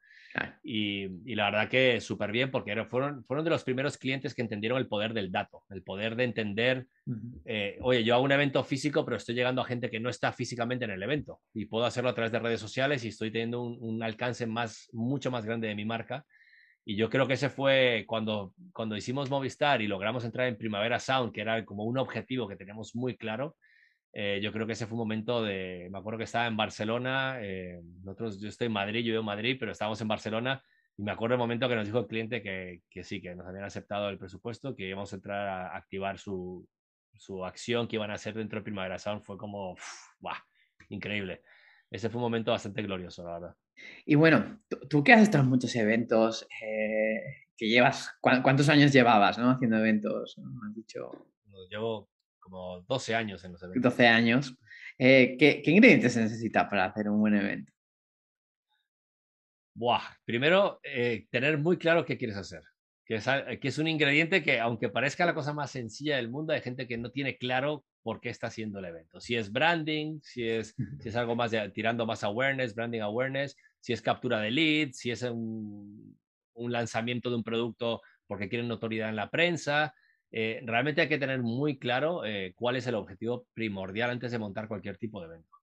Y, 0.64 1.36
la 1.36 1.46
verdad 1.46 1.70
que 1.70 2.00
súper 2.00 2.32
bien 2.32 2.50
porque 2.50 2.86
fueron, 2.86 3.26
fueron 3.26 3.44
de 3.44 3.52
los 3.52 3.64
primeros 3.64 3.98
clientes 3.98 4.34
que 4.34 4.42
entendieron 4.42 4.78
el 4.78 4.88
poder 4.88 5.14
del 5.14 5.32
dato, 5.32 5.64
el 5.70 5.84
poder 5.84 6.16
de 6.16 6.24
entender, 6.24 6.88
eh, 7.44 7.78
oye, 7.82 8.06
yo 8.06 8.16
hago 8.16 8.24
un 8.24 8.32
evento 8.32 8.64
físico, 8.64 9.04
pero 9.04 9.18
estoy 9.18 9.36
llegando 9.36 9.62
a 9.62 9.66
gente 9.66 9.90
que 9.90 10.00
no 10.00 10.10
está 10.10 10.32
físicamente 10.32 10.86
en 10.86 10.92
el 10.92 11.04
evento 11.04 11.42
y 11.54 11.66
puedo 11.66 11.86
hacerlo 11.86 12.10
a 12.10 12.16
través 12.16 12.32
de 12.32 12.40
redes 12.40 12.62
sociales 12.62 13.04
y 13.04 13.10
estoy 13.10 13.32
teniendo 13.32 13.62
un, 13.62 14.02
alcance 14.02 14.46
más, 14.48 14.90
mucho 14.94 15.30
más 15.30 15.46
grande 15.46 15.68
de 15.68 15.76
mi 15.76 15.84
marca. 15.84 16.26
Y 16.86 16.96
yo 16.96 17.10
creo 17.10 17.28
que 17.28 17.34
ese 17.34 17.50
fue 17.50 18.06
cuando, 18.08 18.54
cuando 18.72 18.96
hicimos 18.96 19.30
Movistar 19.30 19.82
y 19.82 19.88
logramos 19.88 20.24
entrar 20.24 20.48
en 20.48 20.58
Primavera 20.58 21.00
Sound, 21.00 21.34
que 21.34 21.42
era 21.42 21.66
como 21.66 21.84
un 21.84 21.98
objetivo 21.98 22.48
que 22.48 22.56
teníamos 22.56 22.96
muy 22.96 23.18
claro 23.18 23.58
eh, 24.17 24.39
yo 24.41 24.54
creo 24.54 24.65
que 24.65 24.71
ese 24.71 24.88
fue 24.88 24.93
un 24.95 24.99
momento 24.99 25.43
de, 25.43 25.89
me 25.91 25.97
acuerdo 25.97 26.19
que 26.19 26.23
estaba 26.23 26.47
en 26.47 26.56
Barcelona, 26.56 27.38
eh, 27.41 27.82
nosotros, 28.01 28.39
yo 28.39 28.47
estoy 28.47 28.67
en 28.67 28.71
Madrid, 28.71 29.01
yo 29.01 29.12
vivo 29.12 29.19
en 29.19 29.25
Madrid, 29.25 29.58
pero 29.60 29.73
estábamos 29.73 29.99
en 29.99 30.08
Barcelona 30.08 30.63
y 30.95 31.04
me 31.04 31.12
acuerdo 31.12 31.36
el 31.36 31.39
momento 31.39 31.67
que 31.67 31.75
nos 31.75 31.86
dijo 31.86 31.99
el 31.99 32.08
cliente 32.08 32.41
que, 32.41 32.82
que 32.89 33.04
sí, 33.04 33.21
que 33.21 33.36
nos 33.36 33.45
habían 33.45 33.65
aceptado 33.65 34.08
el 34.08 34.17
presupuesto, 34.17 34.73
que 34.73 34.88
íbamos 34.88 35.12
a 35.12 35.17
entrar 35.17 35.47
a 35.49 35.75
activar 35.75 36.17
su, 36.17 36.65
su 37.17 37.43
acción 37.43 37.89
que 37.89 37.97
iban 37.97 38.10
a 38.10 38.13
hacer 38.13 38.36
dentro 38.36 38.60
de 38.60 38.63
Primavera 38.63 38.97
Sound, 38.97 39.21
fue 39.21 39.38
como, 39.38 39.75
¡buah! 40.19 40.38
increíble. 40.88 41.41
Ese 41.91 42.10
fue 42.10 42.19
un 42.19 42.23
momento 42.23 42.51
bastante 42.51 42.84
glorioso, 42.84 43.21
la 43.25 43.34
verdad. 43.34 43.56
Y 44.06 44.15
bueno, 44.15 44.62
tú, 44.89 45.04
que 45.04 45.12
has 45.12 45.23
estado 45.23 45.43
en 45.43 45.49
muchos 45.49 45.75
eventos, 45.75 46.47
eh, 46.63 47.19
que 47.58 47.67
llevas, 47.67 48.15
¿cuántos 48.21 48.69
años 48.69 48.93
llevabas 48.93 49.38
¿no? 49.38 49.51
haciendo 49.51 49.78
eventos? 49.78 50.38
¿no? 50.38 50.51
Has 50.65 50.73
dicho... 50.73 51.12
Llevo 51.69 52.10
como 52.46 52.82
12 52.82 53.16
años 53.16 53.44
en 53.44 53.54
los 53.54 53.64
eventos. 53.64 53.92
12 53.92 54.08
años. 54.08 54.56
Eh, 55.00 55.36
¿qué, 55.38 55.64
ingredientes 55.66 56.14
se 56.14 56.22
necesita 56.22 56.70
para 56.70 56.86
hacer 56.86 57.10
un 57.10 57.20
buen 57.20 57.36
evento? 57.36 57.74
Buah, 59.74 60.04
primero, 60.24 60.80
eh, 60.84 61.26
tener 61.32 61.58
muy 61.58 61.78
claro 61.78 62.06
qué 62.06 62.18
quieres 62.18 62.38
hacer. 62.38 62.62
Que 63.04 63.16
es, 63.16 63.26
que 63.62 63.68
es, 63.68 63.78
un 63.78 63.88
ingrediente 63.88 64.42
que, 64.42 64.60
aunque 64.60 64.90
parezca 64.90 65.26
la 65.26 65.34
cosa 65.34 65.54
más 65.54 65.72
sencilla 65.72 66.16
del 66.18 66.30
mundo, 66.30 66.54
hay 66.54 66.62
gente 66.62 66.88
que 66.88 66.98
no 66.98 67.12
tiene 67.12 67.38
claro 67.38 67.84
por 68.04 68.22
qué 68.22 68.30
está 68.30 68.48
haciendo 68.48 68.80
el 68.80 68.86
evento. 68.86 69.20
Si 69.20 69.36
es 69.36 69.52
branding, 69.52 70.20
si 70.22 70.48
es, 70.48 70.76
si 71.02 71.10
es 71.10 71.16
algo 71.16 71.36
más 71.36 71.52
tirando 71.74 72.06
más 72.06 72.24
awareness, 72.24 72.76
branding 72.76 73.02
awareness, 73.02 73.56
si 73.80 73.94
es 73.94 74.02
captura 74.02 74.40
de 74.40 74.52
leads, 74.52 74.98
si 74.98 75.12
es 75.12 75.24
un, 75.24 76.18
un 76.54 76.72
lanzamiento 76.72 77.30
de 77.30 77.36
un 77.38 77.44
producto 77.44 78.02
porque 78.28 78.50
quieren 78.50 78.68
notoriedad 78.68 79.10
en 79.10 79.16
la 79.16 79.30
prensa, 79.30 79.94
eh, 80.32 80.62
realmente 80.66 81.02
hay 81.02 81.10
que 81.10 81.18
tener 81.18 81.42
muy 81.42 81.78
claro 81.78 82.26
eh, 82.26 82.54
cuál 82.56 82.76
es 82.76 82.88
el 82.88 82.96
objetivo 82.96 83.48
primordial 83.54 84.10
antes 84.10 84.32
de 84.32 84.40
montar 84.40 84.68
cualquier 84.68 84.98
tipo 84.98 85.20
de 85.22 85.28
evento. 85.28 85.56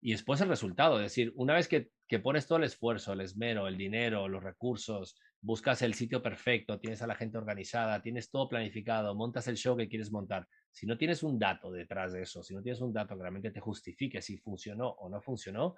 Y 0.00 0.12
después 0.12 0.40
el 0.40 0.48
resultado, 0.48 0.96
es 0.96 1.04
decir, 1.04 1.32
una 1.34 1.54
vez 1.54 1.66
que, 1.66 1.88
que, 2.06 2.20
pones 2.20 2.46
todo 2.46 2.58
el 2.58 2.64
esfuerzo, 2.64 3.12
el 3.12 3.20
esmero, 3.20 3.66
el 3.66 3.76
dinero, 3.76 4.28
los 4.28 4.42
recursos, 4.42 5.16
buscas 5.40 5.82
el 5.82 5.94
sitio 5.94 6.22
perfecto, 6.22 6.78
tienes 6.78 7.02
a 7.02 7.06
la 7.06 7.16
gente 7.16 7.38
organizada, 7.38 8.00
tienes 8.00 8.30
todo 8.30 8.48
planificado, 8.48 9.14
montas 9.14 9.48
el 9.48 9.56
show 9.56 9.76
que 9.76 9.88
quieres 9.88 10.12
montar. 10.12 10.46
Si 10.70 10.86
no 10.86 10.96
tienes 10.96 11.22
un 11.22 11.38
dato 11.38 11.72
detrás 11.72 12.12
de 12.12 12.22
eso, 12.22 12.42
si 12.42 12.54
no 12.54 12.62
tienes 12.62 12.80
un 12.80 12.92
dato 12.92 13.16
que 13.16 13.22
realmente 13.22 13.50
te 13.50 13.60
justifique 13.60 14.22
si 14.22 14.38
funcionó 14.38 14.88
o 14.88 15.08
no 15.08 15.20
funcionó, 15.20 15.74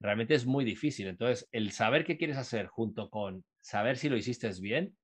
realmente 0.00 0.34
es 0.34 0.46
muy 0.46 0.64
difícil. 0.64 1.06
Entonces, 1.06 1.48
el 1.52 1.72
saber 1.72 2.04
qué 2.04 2.16
quieres 2.16 2.36
hacer 2.36 2.66
junto 2.66 3.10
con 3.10 3.44
saber 3.60 3.96
si 3.96 4.08
lo 4.08 4.16
hiciste 4.16 4.50
bien, 4.60 4.96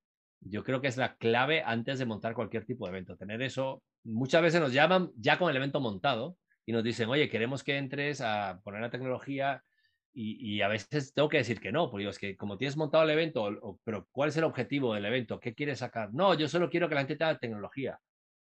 yo 0.47 0.63
creo 0.63 0.81
que 0.81 0.87
es 0.87 0.97
la 0.97 1.15
clave 1.15 1.63
antes 1.65 1.99
de 1.99 2.05
montar 2.05 2.35
cualquier 2.35 2.65
tipo 2.65 2.85
de 2.85 2.91
evento. 2.91 3.17
Tener 3.17 3.41
eso, 3.41 3.83
muchas 4.03 4.41
veces 4.41 4.61
nos 4.61 4.73
llaman 4.73 5.11
ya 5.17 5.37
con 5.37 5.49
el 5.49 5.55
evento 5.55 5.79
montado 5.79 6.37
y 6.65 6.71
nos 6.71 6.83
dicen, 6.83 7.09
oye, 7.09 7.29
queremos 7.29 7.63
que 7.63 7.77
entres 7.77 8.21
a 8.21 8.59
poner 8.63 8.81
la 8.81 8.91
tecnología 8.91 9.63
y, 10.17 10.61
a 10.61 10.69
veces 10.69 11.13
tengo 11.13 11.27
que 11.27 11.39
decir 11.39 11.59
que 11.59 11.73
no, 11.73 11.91
porque 11.91 12.07
es 12.07 12.17
que 12.17 12.37
como 12.37 12.57
tienes 12.57 12.77
montado 12.77 13.03
el 13.03 13.09
evento, 13.09 13.77
pero 13.83 14.07
¿cuál 14.11 14.29
es 14.29 14.37
el 14.37 14.45
objetivo 14.45 14.93
del 14.93 15.05
evento? 15.05 15.41
¿Qué 15.41 15.53
quieres 15.53 15.79
sacar? 15.79 16.13
No, 16.13 16.33
yo 16.35 16.47
solo 16.47 16.69
quiero 16.69 16.87
que 16.87 16.95
la 16.95 17.01
gente 17.01 17.17
tenga 17.17 17.37
tecnología. 17.37 17.99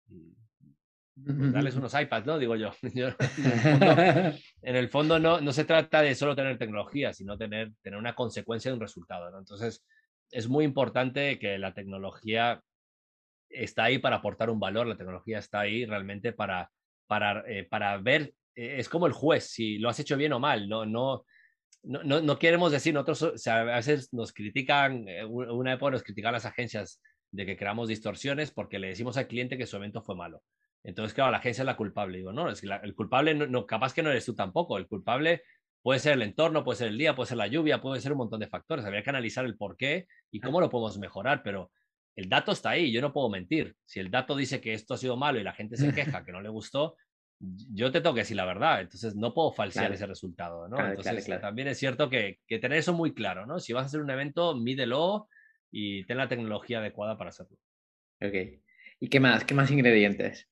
Pues 0.06 1.52
darles 1.52 1.74
unos 1.76 1.94
iPads, 1.94 2.26
¿no? 2.26 2.38
Digo 2.38 2.56
yo. 2.56 2.72
en 2.82 4.76
el 4.76 4.90
fondo, 4.90 5.18
no, 5.18 5.40
no 5.40 5.52
se 5.52 5.64
trata 5.64 6.02
de 6.02 6.14
solo 6.14 6.36
tener 6.36 6.58
tecnología, 6.58 7.14
sino 7.14 7.38
tener, 7.38 7.72
tener 7.80 7.98
una 7.98 8.14
consecuencia 8.14 8.70
de 8.70 8.74
un 8.74 8.82
resultado, 8.82 9.30
¿no? 9.30 9.38
Entonces, 9.38 9.82
es 10.30 10.48
muy 10.48 10.64
importante 10.64 11.38
que 11.38 11.58
la 11.58 11.74
tecnología 11.74 12.60
está 13.48 13.84
ahí 13.84 13.98
para 13.98 14.16
aportar 14.16 14.50
un 14.50 14.60
valor, 14.60 14.86
la 14.86 14.96
tecnología 14.96 15.38
está 15.38 15.60
ahí 15.60 15.84
realmente 15.84 16.32
para, 16.32 16.70
para, 17.06 17.44
eh, 17.46 17.64
para 17.64 17.96
ver, 17.98 18.34
eh, 18.54 18.76
es 18.78 18.88
como 18.88 19.06
el 19.06 19.12
juez, 19.12 19.44
si 19.50 19.78
lo 19.78 19.88
has 19.88 20.00
hecho 20.00 20.16
bien 20.16 20.32
o 20.32 20.40
mal, 20.40 20.68
no, 20.68 20.84
no, 20.84 21.24
no, 21.82 22.20
no, 22.20 22.38
queremos 22.38 22.72
decir, 22.72 22.92
nosotros 22.92 23.22
o 23.46 23.50
a 23.50 23.62
veces 23.64 24.12
nos 24.12 24.32
critican, 24.32 25.08
eh, 25.08 25.24
una 25.24 25.74
época 25.74 25.92
nos 25.92 26.02
critican 26.02 26.32
las 26.32 26.46
agencias 26.46 27.00
de 27.30 27.46
que 27.46 27.56
creamos 27.56 27.88
distorsiones 27.88 28.50
porque 28.50 28.78
le 28.78 28.88
decimos 28.88 29.16
al 29.16 29.28
cliente 29.28 29.56
que 29.56 29.66
su 29.66 29.76
evento 29.76 30.02
fue 30.02 30.16
malo. 30.16 30.42
Entonces, 30.82 31.14
claro, 31.14 31.32
la 31.32 31.38
agencia 31.38 31.62
es 31.62 31.66
la 31.66 31.76
culpable. 31.76 32.18
Digo, 32.18 32.32
no, 32.32 32.46
que 32.46 32.66
el 32.82 32.94
culpable, 32.94 33.34
no, 33.34 33.66
capaz 33.66 33.92
que 33.92 34.04
no 34.04 34.10
eres 34.10 34.24
tú 34.24 34.36
tampoco. 34.36 34.78
El 34.78 34.86
culpable 34.86 35.42
puede 35.82 36.00
ser 36.00 36.14
el 36.14 36.22
entorno, 36.22 36.64
puede 36.64 36.78
ser 36.78 36.88
el 36.88 36.98
día, 36.98 37.14
puede 37.14 37.28
ser 37.28 37.38
la 37.38 37.46
lluvia, 37.46 37.80
puede 37.80 38.00
ser 38.00 38.12
un 38.12 38.18
montón 38.18 38.40
de 38.40 38.48
factores. 38.48 38.84
Habría 38.84 39.02
que 39.02 39.10
analizar 39.10 39.44
el 39.44 39.56
por 39.56 39.76
qué 39.76 40.06
y 40.30 40.40
cómo 40.40 40.60
lo 40.60 40.68
podemos 40.68 40.98
mejorar, 40.98 41.42
pero 41.42 41.70
el 42.16 42.28
dato 42.28 42.52
está 42.52 42.70
ahí, 42.70 42.90
yo 42.90 43.00
no 43.00 43.12
puedo 43.12 43.28
mentir. 43.28 43.76
Si 43.84 44.00
el 44.00 44.10
dato 44.10 44.34
dice 44.34 44.60
que 44.60 44.72
esto 44.72 44.94
ha 44.94 44.98
sido 44.98 45.16
malo 45.16 45.38
y 45.38 45.44
la 45.44 45.52
gente 45.52 45.76
se 45.76 45.92
queja 45.92 46.24
que 46.24 46.32
no 46.32 46.40
le 46.40 46.48
gustó, 46.48 46.96
yo 47.38 47.92
te 47.92 48.00
tengo 48.00 48.14
que 48.14 48.22
decir 48.22 48.36
la 48.36 48.46
verdad, 48.46 48.80
entonces 48.80 49.14
no 49.14 49.34
puedo 49.34 49.52
falsear 49.52 49.92
ese 49.92 50.06
resultado, 50.06 50.68
¿no? 50.68 50.78
entonces 50.78 51.26
también 51.40 51.68
es 51.68 51.78
cierto 51.78 52.08
que, 52.08 52.40
que, 52.46 52.58
tener 52.58 52.78
eso 52.78 52.94
muy 52.94 53.12
claro, 53.12 53.46
¿no? 53.46 53.60
Si 53.60 53.74
vas 53.74 53.84
a 53.84 53.86
hacer 53.86 54.00
un 54.00 54.10
evento, 54.10 54.56
mídelo 54.56 55.28
y 55.70 56.04
ten 56.04 56.16
la 56.16 56.28
tecnología 56.28 56.78
adecuada 56.78 57.18
para 57.18 57.30
hacerlo. 57.30 57.58
Ok. 58.22 58.62
¿Y 58.98 59.08
qué 59.08 59.20
más? 59.20 59.44
¿Qué 59.44 59.54
más 59.54 59.70
ingredientes? 59.70 60.48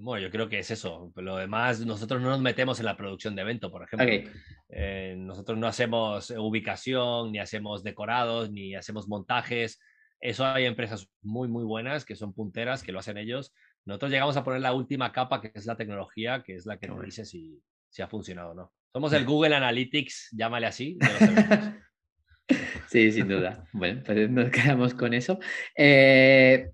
Bueno, 0.00 0.24
yo 0.24 0.30
creo 0.30 0.48
que 0.48 0.60
es 0.60 0.70
eso. 0.70 1.12
Lo 1.16 1.36
demás, 1.36 1.84
nosotros 1.84 2.22
no 2.22 2.30
nos 2.30 2.40
metemos 2.40 2.78
en 2.78 2.86
la 2.86 2.96
producción 2.96 3.34
de 3.34 3.42
evento, 3.42 3.70
por 3.72 3.82
ejemplo. 3.82 4.32
Eh, 4.68 5.16
nosotros 5.18 5.58
no 5.58 5.66
hacemos 5.66 6.30
ubicación, 6.30 7.32
ni 7.32 7.40
hacemos 7.40 7.82
decorados, 7.82 8.48
ni 8.52 8.76
hacemos 8.76 9.08
montajes. 9.08 9.80
Eso 10.20 10.46
hay 10.46 10.66
empresas 10.66 11.10
muy, 11.20 11.48
muy 11.48 11.64
buenas 11.64 12.04
que 12.04 12.14
son 12.14 12.32
punteras, 12.32 12.84
que 12.84 12.92
lo 12.92 13.00
hacen 13.00 13.18
ellos. 13.18 13.52
Nosotros 13.84 14.12
llegamos 14.12 14.36
a 14.36 14.44
poner 14.44 14.60
la 14.60 14.72
última 14.72 15.10
capa, 15.10 15.40
que 15.40 15.50
es 15.52 15.66
la 15.66 15.76
tecnología, 15.76 16.44
que 16.44 16.54
es 16.54 16.64
la 16.64 16.78
que 16.78 16.86
nos 16.86 17.02
dice 17.02 17.24
si, 17.24 17.60
si 17.88 18.00
ha 18.00 18.06
funcionado 18.06 18.50
o 18.50 18.54
no. 18.54 18.72
Somos 18.92 19.12
el 19.12 19.24
Google 19.26 19.56
Analytics, 19.56 20.28
llámale 20.30 20.68
así. 20.68 20.96
sí, 22.88 23.10
sin 23.10 23.26
duda. 23.26 23.64
Bueno, 23.72 24.00
pues 24.06 24.30
nos 24.30 24.50
quedamos 24.50 24.94
con 24.94 25.12
eso. 25.12 25.40
Eh, 25.76 26.70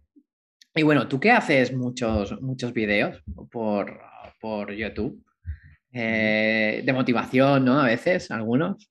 y 0.74 0.82
bueno, 0.82 1.08
tú 1.08 1.20
qué 1.20 1.30
haces 1.30 1.72
muchos, 1.72 2.40
muchos 2.40 2.72
videos 2.72 3.22
por, 3.50 4.00
por 4.40 4.72
YouTube, 4.72 5.24
eh, 5.92 6.82
de 6.84 6.92
motivación, 6.92 7.64
¿no? 7.64 7.80
A 7.80 7.87
veces, 7.87 8.30
algunos. 8.30 8.90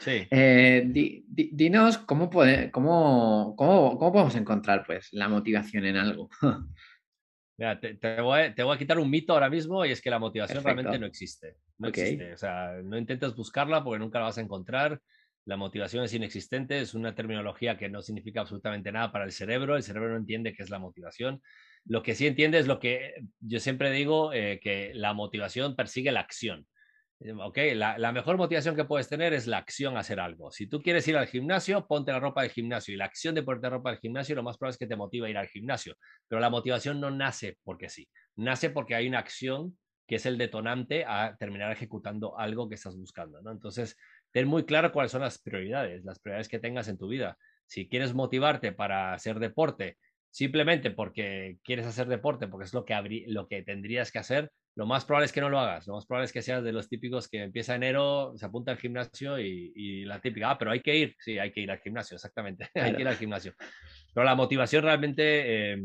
Sí. 0.00 0.26
Eh, 0.30 0.86
dinos 1.32 1.98
cómo, 1.98 2.28
puede, 2.28 2.70
cómo, 2.70 3.54
cómo, 3.56 3.98
cómo, 3.98 4.12
podemos 4.12 4.36
encontrar 4.36 4.84
pues, 4.86 5.08
la 5.12 5.28
motivación 5.28 5.86
en 5.86 5.96
algo. 5.96 6.28
Mira, 7.58 7.80
te, 7.80 7.94
te, 7.94 8.20
voy 8.20 8.40
a, 8.40 8.54
te, 8.54 8.62
voy 8.62 8.76
a, 8.76 8.78
quitar 8.78 8.98
un 8.98 9.10
mito 9.10 9.32
ahora 9.32 9.50
mismo 9.50 9.84
y 9.84 9.90
es 9.90 10.00
que 10.00 10.10
la 10.10 10.20
motivación 10.20 10.62
realmente 10.62 10.98
no 10.98 11.06
existe. 11.06 11.56
No 11.78 11.88
existe. 11.88 12.34
O 12.34 12.36
sea, 12.36 12.74
no 12.84 12.96
intentes 12.96 13.34
buscarla 13.34 13.82
porque 13.82 13.98
nunca 13.98 14.20
la 14.20 14.26
vas 14.26 14.38
a 14.38 14.42
encontrar. 14.42 15.00
La 15.48 15.56
motivación 15.56 16.04
es 16.04 16.12
inexistente, 16.12 16.78
es 16.78 16.92
una 16.92 17.14
terminología 17.14 17.78
que 17.78 17.88
no 17.88 18.02
significa 18.02 18.42
absolutamente 18.42 18.92
nada 18.92 19.10
para 19.10 19.24
el 19.24 19.32
cerebro. 19.32 19.76
El 19.76 19.82
cerebro 19.82 20.10
no 20.10 20.16
entiende 20.18 20.52
qué 20.52 20.62
es 20.62 20.68
la 20.68 20.78
motivación. 20.78 21.40
Lo 21.86 22.02
que 22.02 22.14
sí 22.14 22.26
entiende 22.26 22.58
es 22.58 22.66
lo 22.66 22.78
que 22.78 23.14
yo 23.40 23.58
siempre 23.58 23.90
digo, 23.90 24.34
eh, 24.34 24.60
que 24.62 24.92
la 24.92 25.14
motivación 25.14 25.74
persigue 25.74 26.12
la 26.12 26.20
acción. 26.20 26.66
Eh, 27.20 27.32
ok, 27.32 27.58
la, 27.76 27.96
la, 27.96 28.12
mejor 28.12 28.36
motivación 28.36 28.76
que 28.76 28.84
puedes 28.84 29.08
tener 29.08 29.32
es 29.32 29.46
la 29.46 29.56
acción 29.56 29.96
a 29.96 30.00
hacer 30.00 30.20
algo. 30.20 30.50
Si 30.50 30.66
tú 30.66 30.82
quieres 30.82 31.08
ir 31.08 31.16
al 31.16 31.28
gimnasio, 31.28 31.86
ponte 31.86 32.12
la 32.12 32.20
ropa 32.20 32.42
del 32.42 32.50
gimnasio 32.50 32.92
y 32.92 32.98
la 32.98 33.06
acción 33.06 33.34
de 33.34 33.42
ponerte 33.42 33.68
la 33.68 33.76
ropa 33.76 33.88
del 33.88 34.00
gimnasio 34.00 34.36
lo 34.36 34.42
más 34.42 34.58
probable 34.58 34.72
es 34.72 34.78
que 34.78 34.86
te 34.86 34.96
motiva 34.96 35.28
a 35.28 35.30
ir 35.30 35.38
al 35.38 35.48
gimnasio. 35.48 35.94
Pero 36.28 36.42
la 36.42 36.50
motivación 36.50 37.00
no 37.00 37.10
nace 37.10 37.56
porque 37.64 37.88
sí, 37.88 38.06
nace 38.36 38.68
porque 38.68 38.94
hay 38.94 39.08
una 39.08 39.20
acción 39.20 39.78
que 40.08 40.16
es 40.16 40.26
el 40.26 40.38
detonante 40.38 41.04
a 41.06 41.36
terminar 41.38 41.70
ejecutando 41.70 42.38
algo 42.38 42.68
que 42.68 42.76
estás 42.76 42.96
buscando. 42.96 43.42
¿no? 43.42 43.52
Entonces, 43.52 43.94
ten 44.32 44.48
muy 44.48 44.64
claro 44.64 44.92
cuáles 44.92 45.12
son 45.12 45.22
las 45.22 45.38
prioridades, 45.38 46.04
las 46.04 46.18
prioridades 46.18 46.48
que 46.48 46.58
tengas 46.58 46.88
en 46.88 46.98
tu 46.98 47.08
vida. 47.08 47.36
Si 47.66 47.88
quieres 47.88 48.14
motivarte 48.14 48.72
para 48.72 49.12
hacer 49.12 49.38
deporte, 49.38 49.98
simplemente 50.30 50.90
porque 50.90 51.58
quieres 51.64 51.86
hacer 51.86 52.06
deporte, 52.06 52.48
porque 52.48 52.66
es 52.66 52.74
lo 52.74 52.84
que, 52.84 53.24
lo 53.28 53.48
que 53.48 53.62
tendrías 53.62 54.12
que 54.12 54.18
hacer, 54.18 54.50
lo 54.78 54.86
más 54.86 55.04
probable 55.04 55.26
es 55.26 55.32
que 55.32 55.40
no 55.40 55.50
lo 55.50 55.58
hagas. 55.58 55.88
Lo 55.88 55.94
más 55.94 56.06
probable 56.06 56.26
es 56.26 56.32
que 56.32 56.40
seas 56.40 56.62
de 56.62 56.72
los 56.72 56.88
típicos 56.88 57.28
que 57.28 57.42
empieza 57.42 57.74
enero, 57.74 58.32
se 58.36 58.46
apunta 58.46 58.70
al 58.70 58.78
gimnasio 58.78 59.36
y, 59.38 60.04
la 60.04 60.20
típica, 60.20 60.50
ah, 60.50 60.58
pero 60.58 60.70
hay 60.70 60.80
que 60.80 60.96
ir. 60.96 61.16
Sí, 61.18 61.36
hay 61.36 61.50
que 61.50 61.60
ir 61.60 61.70
al 61.72 61.80
gimnasio, 61.80 62.14
exactamente. 62.14 62.68
hay 62.74 62.94
que 62.94 63.02
ir 63.02 63.08
al 63.08 63.16
gimnasio. 63.16 63.54
Pero 64.14 64.24
la 64.24 64.36
motivación 64.36 64.84
realmente 64.84 65.72
eh, 65.72 65.82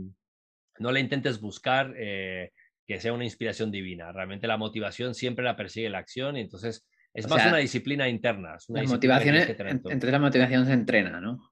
no 0.77 0.91
la 0.91 0.99
intentes 0.99 1.41
buscar 1.41 1.91
eh, 1.97 2.51
que 2.85 2.99
sea 2.99 3.13
una 3.13 3.23
inspiración 3.23 3.71
divina. 3.71 4.11
Realmente 4.11 4.45
la 4.45 4.57
motivación 4.57 5.15
siempre 5.15 5.43
la 5.43 5.55
persigue 5.55 5.89
la 5.89 5.97
acción 5.97 6.37
y 6.37 6.41
entonces 6.41 6.85
es 7.13 7.29
más 7.29 7.45
una 7.45 7.57
disciplina 7.57 8.09
interna. 8.09 8.55
Es 8.55 8.69
una 8.69 8.83
motivación, 8.83 9.35
entonces 9.35 10.11
la 10.11 10.19
motivación 10.19 10.65
se 10.65 10.73
entrena, 10.73 11.21
¿no? 11.21 11.51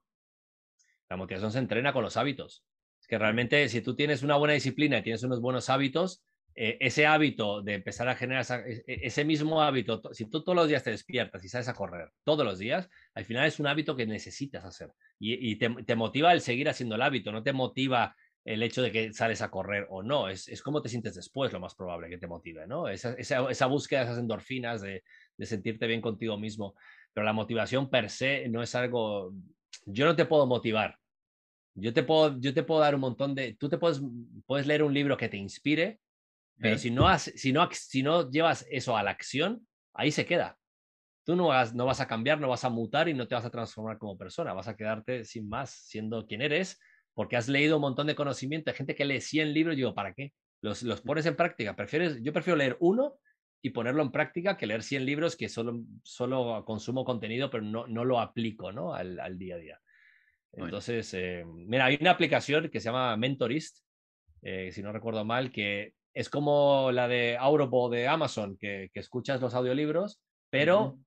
La 1.08 1.16
motivación 1.16 1.52
se 1.52 1.58
entrena 1.58 1.92
con 1.92 2.02
los 2.02 2.16
hábitos. 2.16 2.64
Es 3.00 3.06
que 3.06 3.18
realmente 3.18 3.68
si 3.68 3.80
tú 3.80 3.94
tienes 3.94 4.22
una 4.22 4.36
buena 4.36 4.54
disciplina 4.54 4.98
y 4.98 5.02
tienes 5.02 5.22
unos 5.22 5.40
buenos 5.40 5.68
hábitos, 5.70 6.24
eh, 6.54 6.76
ese 6.80 7.06
hábito 7.06 7.62
de 7.62 7.74
empezar 7.74 8.08
a 8.08 8.14
generar 8.14 8.44
e, 8.66 8.84
e, 8.86 9.06
ese 9.06 9.24
mismo 9.24 9.62
hábito, 9.62 10.02
si 10.12 10.28
tú 10.28 10.44
todos 10.44 10.56
los 10.56 10.68
días 10.68 10.82
te 10.82 10.90
despiertas 10.90 11.42
y 11.44 11.48
sales 11.48 11.68
a 11.68 11.74
correr 11.74 12.10
todos 12.24 12.44
los 12.44 12.58
días, 12.58 12.90
al 13.14 13.24
final 13.24 13.46
es 13.46 13.58
un 13.58 13.66
hábito 13.66 13.96
que 13.96 14.06
necesitas 14.06 14.64
hacer 14.64 14.90
y, 15.18 15.56
te, 15.56 15.70
te, 15.86 15.96
motiva 15.96 16.32
el 16.32 16.42
seguir 16.42 16.68
haciendo 16.68 16.96
el 16.96 17.02
hábito, 17.02 17.32
no 17.32 17.42
te 17.42 17.52
motiva 17.52 18.14
el 18.44 18.62
hecho 18.62 18.82
de 18.82 18.90
que 18.90 19.12
sales 19.12 19.40
a 19.40 19.50
correr 19.50 19.86
o 19.88 20.02
no, 20.02 20.28
es, 20.28 20.48
es 20.48 20.62
cómo 20.62 20.82
te 20.82 20.88
sientes 20.88 21.14
después 21.14 21.52
lo 21.52 21.60
más 21.60 21.74
probable 21.74 22.10
que 22.10 22.18
te 22.18 22.26
motive, 22.26 22.66
¿no? 22.66 22.88
Esa, 22.88 23.14
esa, 23.14 23.48
esa 23.50 23.66
búsqueda, 23.66 24.02
esas 24.02 24.18
endorfinas 24.18 24.82
de, 24.82 25.04
de 25.36 25.46
sentirte 25.46 25.86
bien 25.86 26.00
contigo 26.00 26.36
mismo. 26.36 26.74
Pero 27.12 27.24
la 27.24 27.32
motivación 27.32 27.90
per 27.90 28.10
se 28.10 28.48
no 28.48 28.62
es 28.62 28.74
algo, 28.74 29.34
yo 29.86 30.06
no 30.06 30.16
te 30.16 30.24
puedo 30.24 30.46
motivar. 30.46 30.98
Yo 31.74 31.92
te 31.92 32.02
puedo, 32.02 32.38
yo 32.38 32.52
te 32.52 32.62
puedo 32.62 32.80
dar 32.80 32.94
un 32.94 33.00
montón 33.00 33.34
de, 33.34 33.54
tú 33.54 33.68
te 33.68 33.78
puedes, 33.78 34.00
puedes 34.46 34.66
leer 34.66 34.82
un 34.82 34.92
libro 34.92 35.16
que 35.16 35.28
te 35.28 35.38
inspire, 35.38 36.00
pero 36.58 36.78
si, 36.78 36.90
no 36.90 37.08
has, 37.08 37.22
si, 37.34 37.52
no, 37.52 37.68
si 37.72 38.02
no 38.02 38.30
llevas 38.30 38.66
eso 38.70 38.96
a 38.96 39.02
la 39.02 39.10
acción, 39.10 39.66
ahí 39.94 40.12
se 40.12 40.26
queda. 40.26 40.58
Tú 41.24 41.34
no 41.34 41.48
vas, 41.48 41.74
no 41.74 41.86
vas 41.86 42.00
a 42.00 42.06
cambiar, 42.06 42.40
no 42.40 42.48
vas 42.48 42.64
a 42.64 42.70
mutar 42.70 43.08
y 43.08 43.14
no 43.14 43.26
te 43.26 43.34
vas 43.34 43.44
a 43.44 43.50
transformar 43.50 43.98
como 43.98 44.18
persona. 44.18 44.52
Vas 44.52 44.68
a 44.68 44.76
quedarte 44.76 45.24
sin 45.24 45.48
más 45.48 45.70
siendo 45.70 46.26
quien 46.26 46.42
eres 46.42 46.78
porque 47.14 47.36
has 47.36 47.48
leído 47.48 47.76
un 47.76 47.82
montón 47.82 48.06
de 48.06 48.14
conocimiento. 48.14 48.70
Hay 48.70 48.76
gente 48.76 48.94
que 48.94 49.04
lee 49.04 49.20
100 49.20 49.52
libros 49.52 49.74
y 49.74 49.78
digo, 49.78 49.94
¿para 49.94 50.14
qué? 50.14 50.32
Los, 50.60 50.82
los 50.82 51.00
pones 51.00 51.26
en 51.26 51.36
práctica. 51.36 51.74
Prefieres, 51.74 52.22
yo 52.22 52.32
prefiero 52.32 52.56
leer 52.56 52.76
uno 52.80 53.18
y 53.62 53.70
ponerlo 53.70 54.02
en 54.02 54.10
práctica 54.10 54.56
que 54.56 54.66
leer 54.66 54.82
100 54.82 55.06
libros 55.06 55.36
que 55.36 55.48
solo, 55.48 55.80
solo 56.02 56.64
consumo 56.66 57.04
contenido, 57.04 57.48
pero 57.48 57.62
no, 57.62 57.86
no 57.86 58.04
lo 58.04 58.18
aplico 58.18 58.72
¿no? 58.72 58.92
Al, 58.92 59.20
al 59.20 59.38
día 59.38 59.54
a 59.54 59.58
día. 59.58 59.80
Entonces, 60.54 61.14
eh, 61.14 61.44
mira, 61.46 61.86
hay 61.86 61.96
una 61.98 62.10
aplicación 62.10 62.68
que 62.68 62.80
se 62.80 62.86
llama 62.86 63.16
Mentorist, 63.16 63.78
eh, 64.42 64.70
si 64.72 64.82
no 64.82 64.92
recuerdo 64.92 65.24
mal, 65.24 65.50
que 65.50 65.94
es 66.12 66.28
como 66.28 66.90
la 66.92 67.08
de 67.08 67.38
Audible 67.38 67.96
de 67.96 68.08
Amazon, 68.08 68.58
que, 68.58 68.90
que 68.92 69.00
escuchas 69.00 69.40
los 69.40 69.54
audiolibros, 69.54 70.20
pero 70.50 70.98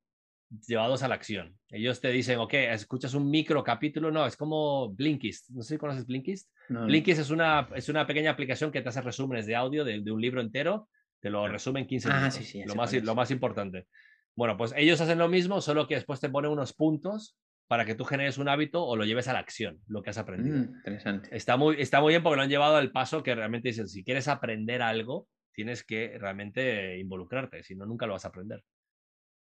llevados 0.66 1.04
a 1.04 1.08
la 1.08 1.14
acción. 1.14 1.56
Ellos 1.70 2.00
te 2.00 2.08
dicen, 2.08 2.38
ok, 2.40 2.54
escuchas 2.54 3.14
un 3.14 3.30
micro 3.30 3.62
capítulo, 3.62 4.10
no, 4.10 4.26
es 4.26 4.36
como 4.36 4.88
Blinkist. 4.90 5.50
No 5.50 5.62
sé 5.62 5.74
si 5.74 5.78
conoces 5.78 6.06
Blinkist. 6.06 6.50
Blinkist 6.68 7.20
es 7.20 7.30
una, 7.30 7.68
es 7.76 7.88
una 7.88 8.04
pequeña 8.04 8.32
aplicación 8.32 8.72
que 8.72 8.80
te 8.80 8.88
hace 8.88 9.00
resúmenes 9.00 9.46
de 9.46 9.54
audio 9.54 9.84
de, 9.84 10.00
de 10.00 10.10
un 10.10 10.20
libro 10.20 10.40
entero 10.40 10.88
te 11.20 11.30
lo 11.30 11.48
resumen 11.48 11.82
en 11.82 11.88
15 11.88 12.08
minutos. 12.08 12.28
Ah, 12.28 12.30
sí, 12.30 12.44
sí, 12.44 12.62
lo, 12.64 12.74
más, 12.74 12.92
lo 12.92 13.14
más 13.14 13.30
importante. 13.30 13.86
Bueno, 14.34 14.56
pues 14.56 14.74
ellos 14.76 15.00
hacen 15.00 15.18
lo 15.18 15.28
mismo, 15.28 15.60
solo 15.60 15.86
que 15.86 15.94
después 15.94 16.20
te 16.20 16.28
ponen 16.28 16.50
unos 16.50 16.74
puntos 16.74 17.36
para 17.68 17.84
que 17.84 17.94
tú 17.94 18.04
generes 18.04 18.38
un 18.38 18.48
hábito 18.48 18.84
o 18.84 18.96
lo 18.96 19.04
lleves 19.04 19.28
a 19.28 19.32
la 19.32 19.40
acción, 19.40 19.80
lo 19.88 20.02
que 20.02 20.10
has 20.10 20.18
aprendido. 20.18 20.58
Mm, 20.58 20.76
interesante. 20.76 21.34
Está 21.34 21.56
muy, 21.56 21.80
está 21.80 22.00
muy 22.00 22.12
bien 22.12 22.22
porque 22.22 22.36
lo 22.36 22.42
han 22.42 22.48
llevado 22.48 22.76
al 22.76 22.92
paso 22.92 23.22
que 23.22 23.34
realmente 23.34 23.68
dicen, 23.68 23.88
si 23.88 24.04
quieres 24.04 24.28
aprender 24.28 24.82
algo, 24.82 25.26
tienes 25.52 25.82
que 25.82 26.16
realmente 26.18 26.98
involucrarte, 26.98 27.62
si 27.62 27.74
no, 27.74 27.86
nunca 27.86 28.06
lo 28.06 28.12
vas 28.12 28.24
a 28.24 28.28
aprender. 28.28 28.62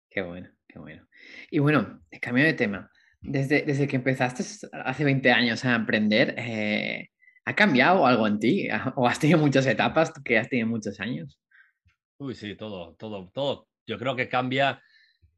Qué 0.09 0.21
bueno, 0.21 0.49
qué 0.67 0.77
bueno. 0.77 1.07
Y 1.49 1.59
bueno, 1.59 2.03
cambio 2.21 2.43
de 2.43 2.53
tema. 2.53 2.91
Desde, 3.19 3.63
desde 3.63 3.87
que 3.87 3.95
empezaste 3.95 4.43
hace 4.73 5.03
20 5.05 5.31
años 5.31 5.63
a 5.63 5.75
aprender, 5.75 6.35
eh, 6.37 7.09
¿ha 7.45 7.55
cambiado 7.55 8.05
algo 8.05 8.27
en 8.27 8.37
ti? 8.37 8.67
¿O 8.95 9.07
has 9.07 9.17
tenido 9.17 9.39
muchas 9.39 9.65
etapas 9.65 10.11
que 10.23 10.37
has 10.37 10.49
tenido 10.49 10.67
muchos 10.67 10.99
años? 10.99 11.39
Uy, 12.23 12.35
sí, 12.35 12.55
todo, 12.55 12.95
todo, 12.95 13.29
todo. 13.33 13.67
Yo 13.85 13.97
creo 13.97 14.15
que 14.15 14.29
cambia 14.29 14.81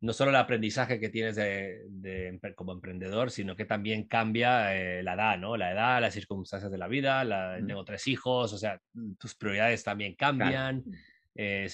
no 0.02 0.14
solo 0.14 0.30
el 0.30 0.36
aprendizaje 0.36 1.00
que 1.00 1.10
tienes 1.10 1.36
de, 1.36 2.40
como 2.56 2.74
emprendedor, 2.74 3.32
sino 3.32 3.56
que 3.56 3.66
también 3.66 4.04
cambia 4.08 4.76
eh, 4.76 5.02
la 5.02 5.16
edad, 5.16 5.40
¿no? 5.40 5.58
La 5.58 5.72
edad, 5.72 6.00
las 6.00 6.14
circunstancias 6.14 6.72
de 6.72 6.78
la 6.78 6.88
vida, 6.88 7.24
la, 7.24 7.58
tengo 7.66 7.84
tres 7.84 8.08
hijos, 8.08 8.54
o 8.54 8.58
sea, 8.60 8.80
tus 9.18 9.34
prioridades 9.34 9.84
también 9.84 10.14
cambian. 10.14 10.84
Eh, 11.34 11.68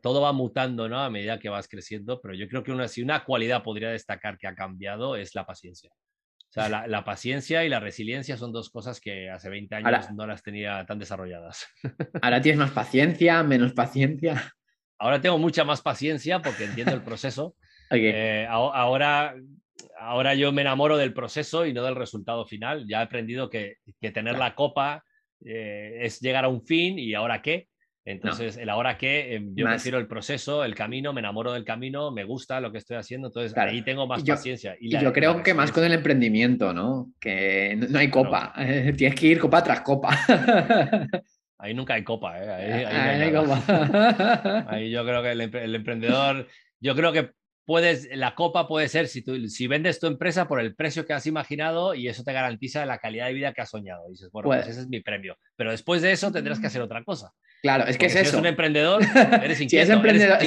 todo 0.00 0.22
va 0.22 0.32
mutando, 0.32 0.88
¿no? 0.88 1.00
A 1.00 1.10
medida 1.10 1.38
que 1.38 1.50
vas 1.50 1.68
creciendo, 1.68 2.18
pero 2.22 2.32
yo 2.32 2.48
creo 2.48 2.62
que 2.62 2.72
una, 2.72 2.88
si 2.88 3.02
una 3.02 3.24
cualidad 3.24 3.62
podría 3.62 3.90
destacar 3.90 4.38
que 4.38 4.46
ha 4.46 4.54
cambiado 4.54 5.14
es 5.14 5.34
la 5.34 5.44
paciencia. 5.44 5.90
Sea, 6.56 6.70
la, 6.86 7.04
paciencia 7.04 7.66
y 7.66 7.68
la 7.68 7.80
resiliencia 7.80 8.38
son 8.38 8.50
dos 8.50 8.70
cosas 8.70 8.98
que 8.98 9.28
hace 9.28 9.50
20 9.50 9.74
años 9.74 10.10
no 10.12 10.26
las 10.26 10.42
tenía 10.42 10.86
tan 10.86 10.98
desarrolladas. 10.98 11.66
Ahora 12.22 12.40
tienes 12.40 12.58
más 12.58 12.70
paciencia, 12.70 13.42
menos 13.42 13.74
paciencia. 13.74 14.54
Ahora 14.98 15.20
tengo 15.20 15.36
mucha 15.36 15.64
más 15.64 15.82
paciencia 15.82 16.40
porque 16.40 16.64
entiendo 16.64 16.94
el 16.94 17.02
proceso. 17.02 17.54
Eh, 17.88 18.44
ahora, 18.50 19.36
ahora 19.96 20.34
yo 20.34 20.50
me 20.50 20.62
enamoro 20.62 20.96
del 20.96 21.14
proceso 21.14 21.66
y 21.66 21.72
no 21.72 21.84
del 21.84 21.94
resultado 21.94 22.44
final. 22.44 22.84
Ya 22.88 22.98
he 22.98 23.04
aprendido 23.04 23.48
que, 23.48 23.76
tener 24.12 24.36
la 24.38 24.56
copa 24.56 25.04
eh, 25.44 25.98
es 26.00 26.20
llegar 26.20 26.46
a 26.46 26.48
un 26.48 26.62
fin 26.62 26.98
y 26.98 27.14
ahora 27.14 27.42
qué. 27.42 27.68
Entonces, 28.06 28.56
el 28.56 28.68
ahora 28.68 28.96
qué, 28.96 29.34
em, 29.34 29.52
yo 29.56 29.66
prefiero 29.66 29.98
el 29.98 30.06
proceso, 30.06 30.64
el 30.64 30.76
camino, 30.76 31.12
me 31.12 31.18
enamoro 31.18 31.52
del 31.52 31.64
camino, 31.64 32.12
me 32.12 32.22
gusta 32.22 32.60
lo 32.60 32.70
que 32.70 32.78
estoy 32.78 32.96
haciendo, 32.96 33.26
entonces 33.26 33.56
ahí 33.58 33.82
tengo 33.82 34.06
más 34.06 34.22
paciencia. 34.22 34.76
Y, 34.80 34.96
yo 34.96 35.12
creo 35.12 35.42
que 35.42 35.54
más 35.54 35.72
con 35.72 35.82
el 35.82 35.92
emprendimiento, 35.92 36.72
¿no? 36.72 37.10
Que 37.20 37.74
no, 37.76 37.98
hay 37.98 38.08
copa, 38.08 38.54
tienes 38.96 39.18
que 39.18 39.26
ir 39.26 39.40
copa 39.40 39.62
tras 39.62 39.80
copa. 39.80 40.16
Ahí 41.58 41.72
nunca 41.72 41.94
hay 41.94 42.04
copa, 42.04 42.38
¿eh? 42.38 42.50
Ahí, 42.50 42.84
ahí, 42.84 43.22
hay 43.22 43.32
copa. 43.32 44.66
ahí 44.68 44.90
yo 44.90 45.06
creo 45.06 45.22
que 45.22 45.32
el, 45.32 45.74
emprendedor, 45.74 46.46
yo 46.80 46.94
creo 46.94 47.12
que 47.12 47.30
puedes, 47.64 48.08
la 48.14 48.34
copa 48.34 48.68
puede 48.68 48.88
ser 48.88 49.08
si, 49.08 49.22
tú, 49.22 49.48
si 49.48 49.66
vendes 49.66 49.98
tu 49.98 50.06
empresa 50.06 50.48
por 50.48 50.60
el 50.60 50.74
precio 50.74 51.06
que 51.06 51.14
has 51.14 51.26
imaginado 51.26 51.94
y 51.94 52.08
eso 52.08 52.24
te 52.24 52.34
garantiza 52.34 52.84
la 52.84 52.98
calidad 52.98 53.28
de 53.28 53.32
vida 53.32 53.54
que 53.54 53.62
has 53.62 53.70
soñado. 53.70 54.06
Y 54.06 54.12
dices, 54.12 54.30
bueno, 54.30 54.50
pues 54.50 54.66
ese 54.66 54.80
es 54.80 54.88
mi 54.88 55.00
premio. 55.00 55.38
Pero 55.56 55.70
después 55.70 56.02
de 56.02 56.12
eso 56.12 56.30
tendrás 56.30 56.60
que 56.60 56.66
hacer 56.66 56.82
otra 56.82 57.02
cosa. 57.02 57.32
Claro, 57.66 57.84
es 57.88 57.98
que 57.98 58.06
es 58.06 58.12
si 58.12 58.18
eso. 58.18 58.24
Si 58.24 58.36
eres 58.36 58.40
un 58.40 58.46
emprendedor, 58.46 59.02
eres 59.42 59.60
inquieto. 59.60 59.66
si, 59.68 59.76
es 59.78 59.90
emprendedor, 59.90 60.38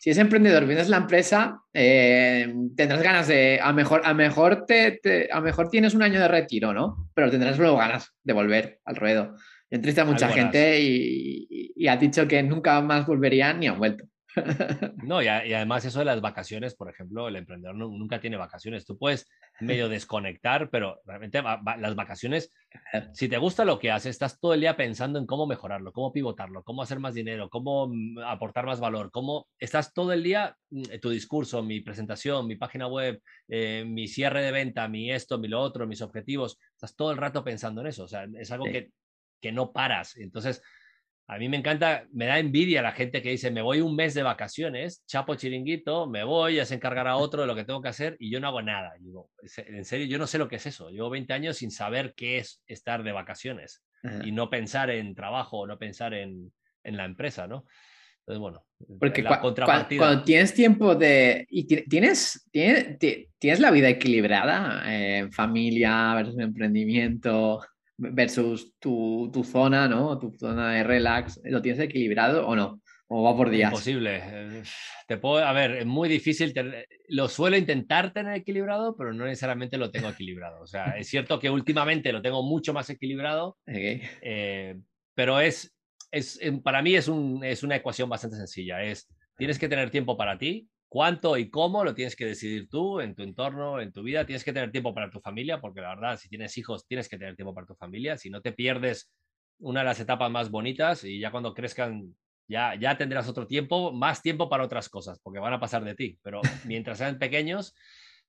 si, 0.00 0.10
es, 0.10 0.18
emprendedor, 0.18 0.66
vendes 0.66 0.88
la 0.88 0.96
empresa, 0.96 1.60
eh, 1.72 2.52
tendrás 2.76 3.02
ganas 3.02 3.28
de, 3.28 3.60
a 3.62 3.72
mejor, 3.72 4.02
a 4.04 4.14
mejor 4.14 4.66
te, 4.66 4.98
a 5.30 5.40
mejor 5.40 5.68
tienes 5.68 5.94
un 5.94 6.02
año 6.02 6.18
de 6.18 6.26
retiro, 6.26 6.74
¿no? 6.74 7.08
Pero 7.14 7.30
tendrás 7.30 7.56
luego 7.56 7.76
ganas 7.76 8.12
de 8.24 8.32
volver 8.32 8.80
al 8.84 8.96
ruedo. 8.96 9.36
Entrevista 9.70 10.02
a 10.02 10.06
mucha 10.06 10.28
gente 10.28 10.80
y, 10.80 11.46
y, 11.76 11.86
ha 11.86 11.96
dicho 11.96 12.26
que 12.26 12.42
nunca 12.42 12.80
más 12.80 13.06
volverían 13.06 13.60
ni 13.60 13.68
han 13.68 13.78
vuelto. 13.78 14.04
No, 15.02 15.22
y, 15.22 15.28
además 15.28 15.84
eso 15.84 15.98
de 15.98 16.04
las 16.04 16.20
vacaciones, 16.20 16.74
por 16.74 16.90
ejemplo, 16.90 17.28
el 17.28 17.36
emprendedor 17.36 17.76
nunca 17.76 18.20
tiene 18.20 18.36
vacaciones. 18.36 18.84
Tú 18.84 18.98
puedes 18.98 19.28
medio 19.60 19.88
desconectar, 19.88 20.70
pero 20.70 21.00
realmente 21.04 21.42
las 21.42 21.94
vacaciones, 21.94 22.50
si 23.12 23.28
te 23.28 23.38
gusta 23.38 23.64
lo 23.64 23.78
que 23.78 23.90
haces, 23.90 24.10
estás 24.10 24.40
todo 24.40 24.54
el 24.54 24.60
día 24.60 24.76
pensando 24.76 25.18
en 25.18 25.26
cómo 25.26 25.46
mejorarlo, 25.46 25.92
cómo 25.92 26.12
pivotarlo, 26.12 26.62
cómo 26.64 26.82
hacer 26.82 26.98
más 26.98 27.14
dinero, 27.14 27.48
cómo 27.48 27.88
mm, 27.88 28.18
aportar 28.18 28.66
más 28.66 28.80
valor, 28.80 29.10
cómo 29.10 29.48
estás 29.58 29.92
todo 29.92 30.12
el 30.12 30.22
día, 30.22 30.56
mm, 30.70 30.98
tu 31.00 31.10
discurso, 31.10 31.62
mi 31.62 31.80
presentación, 31.80 32.46
mi 32.46 32.56
página 32.56 32.86
web, 32.86 33.20
eh, 33.48 33.84
mi 33.86 34.08
cierre 34.08 34.42
de 34.42 34.52
venta, 34.52 34.88
mi 34.88 35.10
esto, 35.10 35.38
mi 35.38 35.48
lo 35.48 35.60
otro, 35.60 35.86
mis 35.86 36.02
objetivos, 36.02 36.58
estás 36.72 36.96
todo 36.96 37.12
el 37.12 37.18
rato 37.18 37.44
pensando 37.44 37.80
en 37.80 37.88
eso. 37.88 38.04
O 38.04 38.08
sea, 38.08 38.26
es 38.38 38.50
algo 38.50 38.64
que, 38.64 38.90
que 39.40 39.52
no 39.52 39.72
paras. 39.72 40.16
Entonces, 40.16 40.62
a 41.26 41.38
mí 41.38 41.48
me 41.48 41.56
encanta, 41.56 42.06
me 42.12 42.26
da 42.26 42.38
envidia 42.38 42.82
la 42.82 42.92
gente 42.92 43.22
que 43.22 43.30
dice, 43.30 43.50
me 43.50 43.62
voy 43.62 43.80
un 43.80 43.96
mes 43.96 44.12
de 44.12 44.22
vacaciones, 44.22 45.02
chapo 45.06 45.34
chiringuito, 45.36 46.06
me 46.06 46.22
voy, 46.22 46.56
ya 46.56 46.66
se 46.66 46.74
encargará 46.74 47.16
otro 47.16 47.40
de 47.40 47.46
lo 47.46 47.54
que 47.54 47.64
tengo 47.64 47.80
que 47.80 47.88
hacer 47.88 48.16
y 48.18 48.30
yo 48.30 48.40
no 48.40 48.48
hago 48.48 48.60
nada. 48.60 48.92
Digo, 49.00 49.30
en 49.56 49.84
serio, 49.86 50.06
yo 50.06 50.18
no 50.18 50.26
sé 50.26 50.36
lo 50.36 50.48
que 50.48 50.56
es 50.56 50.66
eso. 50.66 50.90
Llevo 50.90 51.08
20 51.08 51.32
años 51.32 51.56
sin 51.56 51.70
saber 51.70 52.12
qué 52.14 52.38
es 52.38 52.62
estar 52.66 53.02
de 53.02 53.12
vacaciones 53.12 53.82
y 54.22 54.32
no 54.32 54.50
pensar 54.50 54.90
en 54.90 55.14
trabajo 55.14 55.60
o 55.60 55.66
no 55.66 55.78
pensar 55.78 56.12
en, 56.12 56.52
en, 56.82 56.96
la 56.98 57.06
empresa, 57.06 57.46
¿no? 57.46 57.64
Entonces, 58.18 58.38
bueno, 58.38 58.66
porque 59.00 59.22
la 59.22 59.40
contrapartida... 59.40 59.98
cuando 59.98 60.24
tienes 60.24 60.52
tiempo 60.52 60.94
de... 60.94 61.46
y 61.48 61.64
tienes, 61.64 62.46
tienes, 62.50 62.98
tienes 63.38 63.60
la 63.60 63.70
vida 63.70 63.88
equilibrada, 63.88 64.82
en 64.86 65.32
familia 65.32 66.14
versus 66.16 66.38
emprendimiento 66.38 67.62
versus 67.96 68.74
tu, 68.78 69.30
tu, 69.32 69.44
zona, 69.44 69.88
¿no? 69.88 70.18
Tu 70.18 70.32
zona 70.32 70.72
de 70.72 70.84
relax, 70.84 71.40
¿lo 71.44 71.62
tienes 71.62 71.80
equilibrado 71.80 72.46
o 72.46 72.56
no? 72.56 72.80
¿O 73.06 73.22
va 73.22 73.36
por 73.36 73.50
días? 73.50 73.70
Imposible. 73.70 74.20
Eh, 74.22 74.62
te 75.06 75.18
puedo, 75.18 75.44
a 75.44 75.52
ver, 75.52 75.72
es 75.72 75.86
muy 75.86 76.08
difícil. 76.08 76.54
lo 77.08 77.28
suelo 77.28 77.56
intentar 77.56 78.12
tener 78.12 78.34
equilibrado, 78.34 78.96
pero 78.96 79.12
no 79.12 79.24
necesariamente 79.26 79.76
lo 79.76 79.90
tengo 79.90 80.08
equilibrado. 80.08 80.62
O 80.62 80.66
sea, 80.66 80.84
es 80.98 81.08
cierto 81.08 81.38
que 81.38 81.50
últimamente 81.50 82.12
lo 82.12 82.22
tengo 82.22 82.42
mucho 82.42 82.72
más 82.72 82.88
equilibrado, 82.90 83.58
eh, 83.66 84.76
pero 85.14 85.40
es, 85.40 85.74
es, 86.10 86.40
para 86.62 86.82
mí 86.82 86.96
es, 86.96 87.08
un, 87.08 87.44
es 87.44 87.62
una 87.62 87.76
ecuación 87.76 88.08
bastante 88.08 88.36
sencilla. 88.36 88.82
Es, 88.82 89.08
tienes 89.36 89.58
que 89.58 89.68
tener 89.68 89.90
tiempo 89.90 90.16
para 90.16 90.38
ti, 90.38 90.68
cuánto 90.94 91.36
y 91.36 91.50
cómo 91.50 91.82
lo 91.82 91.92
tienes 91.92 92.14
que 92.14 92.24
decidir 92.24 92.68
tú 92.68 93.00
en 93.00 93.16
tu 93.16 93.24
entorno, 93.24 93.80
en 93.80 93.92
tu 93.92 94.04
vida. 94.04 94.24
Tienes 94.24 94.44
que 94.44 94.52
tener 94.52 94.70
tiempo 94.70 94.94
para 94.94 95.10
tu 95.10 95.18
familia, 95.18 95.60
porque 95.60 95.80
la 95.80 95.88
verdad, 95.88 96.16
si 96.16 96.28
tienes 96.28 96.56
hijos, 96.56 96.86
tienes 96.86 97.08
que 97.08 97.18
tener 97.18 97.34
tiempo 97.34 97.52
para 97.52 97.66
tu 97.66 97.74
familia. 97.74 98.16
Si 98.16 98.30
no 98.30 98.40
te 98.40 98.52
pierdes 98.52 99.12
una 99.58 99.80
de 99.80 99.86
las 99.86 99.98
etapas 99.98 100.30
más 100.30 100.52
bonitas 100.52 101.02
y 101.02 101.18
ya 101.18 101.32
cuando 101.32 101.52
crezcan, 101.52 102.14
ya, 102.46 102.76
ya 102.76 102.96
tendrás 102.96 103.28
otro 103.28 103.48
tiempo, 103.48 103.90
más 103.90 104.22
tiempo 104.22 104.48
para 104.48 104.62
otras 104.62 104.88
cosas, 104.88 105.18
porque 105.18 105.40
van 105.40 105.52
a 105.52 105.58
pasar 105.58 105.82
de 105.82 105.96
ti. 105.96 106.16
Pero 106.22 106.40
mientras 106.64 106.98
sean 106.98 107.18
pequeños, 107.18 107.74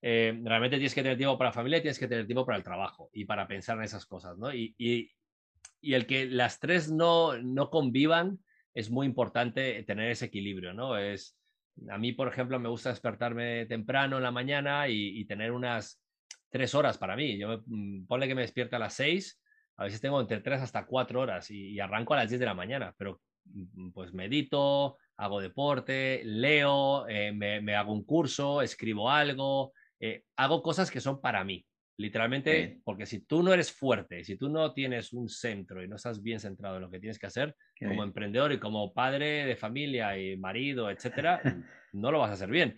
eh, 0.01 0.33
realmente 0.43 0.77
tienes 0.77 0.95
que 0.95 1.03
tener 1.03 1.19
tiempo 1.19 1.37
para 1.37 1.51
la 1.51 1.53
familia 1.53 1.77
y 1.77 1.81
tienes 1.81 1.99
que 1.99 2.07
tener 2.07 2.25
tiempo 2.25 2.47
para 2.47 2.57
el 2.57 2.63
trabajo 2.63 3.11
y 3.13 3.25
para 3.25 3.47
pensar 3.47 3.77
en 3.77 3.83
esas 3.83 4.07
cosas, 4.07 4.39
¿no? 4.39 4.51
Y, 4.51 4.73
y, 4.79 5.11
y 5.81 5.93
el 5.93 6.07
que 6.07 6.25
las 6.25 6.59
tres 6.59 6.91
no, 6.91 7.37
no 7.37 7.69
convivan 7.69 8.39
es 8.73 8.89
muy 8.89 9.05
importante 9.05 9.83
tener 9.83 10.09
ese 10.09 10.25
equilibrio, 10.25 10.73
¿no? 10.73 10.97
Es 10.97 11.37
a 11.89 11.97
mí, 11.97 12.13
por 12.13 12.27
ejemplo, 12.27 12.59
me 12.59 12.69
gusta 12.69 12.89
despertarme 12.89 13.65
temprano 13.65 14.17
en 14.17 14.23
la 14.23 14.31
mañana 14.31 14.87
y, 14.87 15.25
tener 15.25 15.51
unas 15.51 16.01
tres 16.49 16.73
horas 16.75 16.97
para 16.97 17.15
mí. 17.15 17.37
Yo 17.37 17.47
me, 17.47 17.57
mm, 17.65 18.07
ponle 18.07 18.27
que 18.27 18.35
me 18.35 18.41
despierta 18.41 18.77
a 18.77 18.79
las 18.79 18.93
seis, 18.93 19.41
a 19.77 19.83
veces 19.83 20.01
tengo 20.01 20.21
entre 20.21 20.39
tres 20.39 20.61
hasta 20.61 20.85
cuatro 20.85 21.21
horas 21.21 21.51
y, 21.51 21.79
arranco 21.79 22.13
a 22.13 22.17
las 22.17 22.29
diez 22.29 22.39
de 22.39 22.45
la 22.45 22.53
mañana, 22.53 22.93
pero 22.97 23.21
mm, 23.45 23.91
pues 23.91 24.13
medito, 24.13 24.97
hago 25.17 25.41
deporte, 25.41 26.21
leo, 26.23 27.07
eh, 27.07 27.31
me, 27.31 27.75
hago 27.75 27.93
un 27.93 28.05
curso, 28.05 28.61
escribo 28.61 29.09
algo, 29.09 29.73
eh, 29.99 30.23
hago 30.35 30.61
cosas 30.61 30.91
que 30.91 31.01
son 31.01 31.21
para 31.21 31.43
mí. 31.43 31.65
Literalmente, 31.97 32.81
porque 32.83 33.05
si 33.05 33.21
tú 33.21 33.41
no 33.41 33.53
eres 33.53 33.71
fuerte, 33.71 34.23
si 34.25 34.35
tú 34.35 34.49
no 34.49 34.73
tienes 34.73 35.13
un 35.13 35.29
centro 35.29 35.81
y 35.81 35.87
no 35.87 35.95
estás 35.95 36.21
bien 36.21 36.41
centrado 36.41 36.75
en 36.75 36.81
lo 36.81 36.91
que 36.91 36.99
tienes 36.99 37.17
que 37.17 37.27
hacer 37.27 37.55
como 37.79 38.03
emprendedor 38.03 38.51
y 38.51 38.59
como 38.59 38.93
padre 38.93 39.45
de 39.45 39.55
familia 39.55 40.17
y 40.17 40.35
marido, 40.35 40.89
etcétera, 40.89 41.41
no 41.93 42.11
lo 42.11 42.19
vas 42.19 42.31
a 42.31 42.33
hacer 42.33 42.49
bien. 42.49 42.77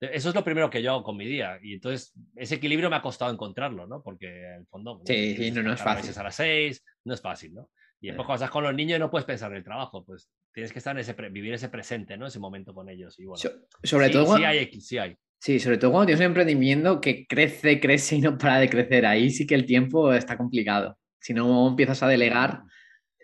E, 0.00 0.10
eso 0.14 0.30
es 0.30 0.34
lo 0.34 0.42
primero 0.42 0.68
que 0.68 0.82
yo 0.82 0.92
hago 0.92 1.04
con 1.04 1.16
mi 1.16 1.26
día. 1.26 1.60
Y 1.62 1.74
entonces, 1.74 2.12
ese 2.34 2.56
equilibrio 2.56 2.90
me 2.90 2.96
ha 2.96 3.02
costado 3.02 3.32
encontrarlo, 3.32 3.86
¿no? 3.86 4.02
Porque 4.02 4.26
en 4.26 4.60
el 4.60 4.66
fondo. 4.66 5.00
Sí, 5.04 5.36
sí, 5.36 5.50
no, 5.52 5.62
no 5.62 5.72
es 5.72 5.80
fácil. 5.80 5.98
A 5.98 6.02
veces 6.02 6.18
a 6.18 6.22
las 6.24 6.34
seis, 6.34 6.84
no 7.04 7.14
es 7.14 7.20
fácil, 7.20 7.54
¿no? 7.54 7.70
Y 8.00 8.08
después 8.08 8.26
cuando 8.26 8.44
estás 8.44 8.50
con 8.50 8.64
los 8.64 8.74
niños 8.74 9.00
no 9.00 9.10
puedes 9.10 9.24
pensar 9.24 9.50
en 9.52 9.58
el 9.58 9.64
trabajo, 9.64 10.04
pues 10.04 10.30
tienes 10.52 10.72
que 10.72 10.78
estar 10.78 10.94
en 10.94 11.00
ese 11.00 11.14
vivir 11.30 11.54
ese 11.54 11.68
presente, 11.68 12.16
¿no? 12.16 12.26
Ese 12.26 12.38
momento 12.38 12.74
con 12.74 12.88
ellos. 12.88 13.18
Y 13.18 13.24
bueno, 13.24 13.42
sobre 13.82 14.10
todo. 14.10 14.36
Sí 14.36 14.44
hay, 14.44 14.80
sí 14.80 14.98
hay. 14.98 15.16
Sí, 15.38 15.60
sobre 15.60 15.78
todo 15.78 15.92
cuando 15.92 16.06
tienes 16.06 16.20
un 16.20 16.26
emprendimiento 16.26 17.00
que 17.00 17.26
crece, 17.26 17.78
crece 17.80 18.16
y 18.16 18.20
no 18.20 18.36
para 18.38 18.58
de 18.58 18.68
crecer. 18.68 19.06
Ahí 19.06 19.30
sí 19.30 19.46
que 19.46 19.54
el 19.54 19.66
tiempo 19.66 20.12
está 20.12 20.36
complicado. 20.36 20.98
Si 21.20 21.34
no 21.34 21.68
empiezas 21.68 22.02
a 22.02 22.08
delegar, 22.08 22.62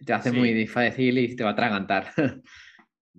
te 0.04 0.12
hace 0.12 0.32
muy 0.32 0.52
difícil 0.52 1.18
y 1.18 1.36
te 1.36 1.42
va 1.42 1.50
a 1.50 1.52
atragantar. 1.52 2.12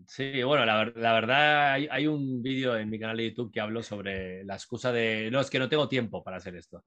Sí, 0.08 0.42
bueno, 0.44 0.66
la, 0.66 1.14
verdad 1.14 1.74
hay, 1.74 2.08
un 2.08 2.42
vídeo 2.42 2.76
en 2.76 2.90
mi 2.90 3.00
canal 3.00 3.18
de 3.18 3.30
YouTube 3.30 3.52
que 3.52 3.60
hablo 3.60 3.84
sobre 3.84 4.44
la 4.44 4.56
excusa 4.56 4.92
de, 4.92 5.30
no, 5.32 5.40
es 5.40 5.50
que 5.50 5.60
no 5.60 5.70
tengo 5.70 5.88
tiempo 5.88 6.24
para 6.24 6.38
hacer 6.38 6.56
esto. 6.56 6.84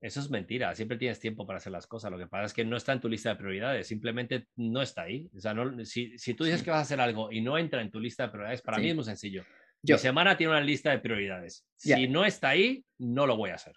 Eso 0.00 0.20
es 0.20 0.30
mentira, 0.30 0.74
siempre 0.74 0.96
tienes 0.96 1.18
tiempo 1.18 1.46
para 1.46 1.56
hacer 1.58 1.72
las 1.72 1.86
cosas. 1.86 2.10
Lo 2.10 2.18
que 2.18 2.28
pasa 2.28 2.44
es 2.46 2.52
que 2.52 2.64
no 2.64 2.76
está 2.76 2.92
en 2.92 3.00
tu 3.00 3.08
lista 3.08 3.30
de 3.30 3.36
prioridades, 3.36 3.88
simplemente 3.88 4.46
no 4.56 4.80
está 4.80 5.02
ahí. 5.02 5.28
O 5.36 5.40
sea, 5.40 5.54
no, 5.54 5.84
si, 5.84 6.16
si, 6.18 6.34
tú 6.34 6.44
dices 6.44 6.62
que 6.62 6.70
vas 6.70 6.78
a 6.78 6.82
hacer 6.82 7.00
algo 7.00 7.32
y 7.32 7.40
no 7.40 7.58
entra 7.58 7.82
en 7.82 7.90
tu 7.90 7.98
lista 7.98 8.24
de 8.24 8.30
prioridades, 8.30 8.62
para 8.62 8.78
mí 8.78 8.90
es 8.90 8.94
muy 8.94 9.04
sencillo. 9.04 9.44
Mi 9.86 9.98
semana 9.98 10.36
tiene 10.36 10.52
una 10.52 10.60
lista 10.60 10.90
de 10.90 10.98
prioridades. 10.98 11.64
Si 11.76 12.08
no 12.08 12.24
está 12.24 12.50
ahí, 12.50 12.84
no 12.98 13.26
lo 13.26 13.36
voy 13.36 13.50
a 13.50 13.54
hacer. 13.54 13.74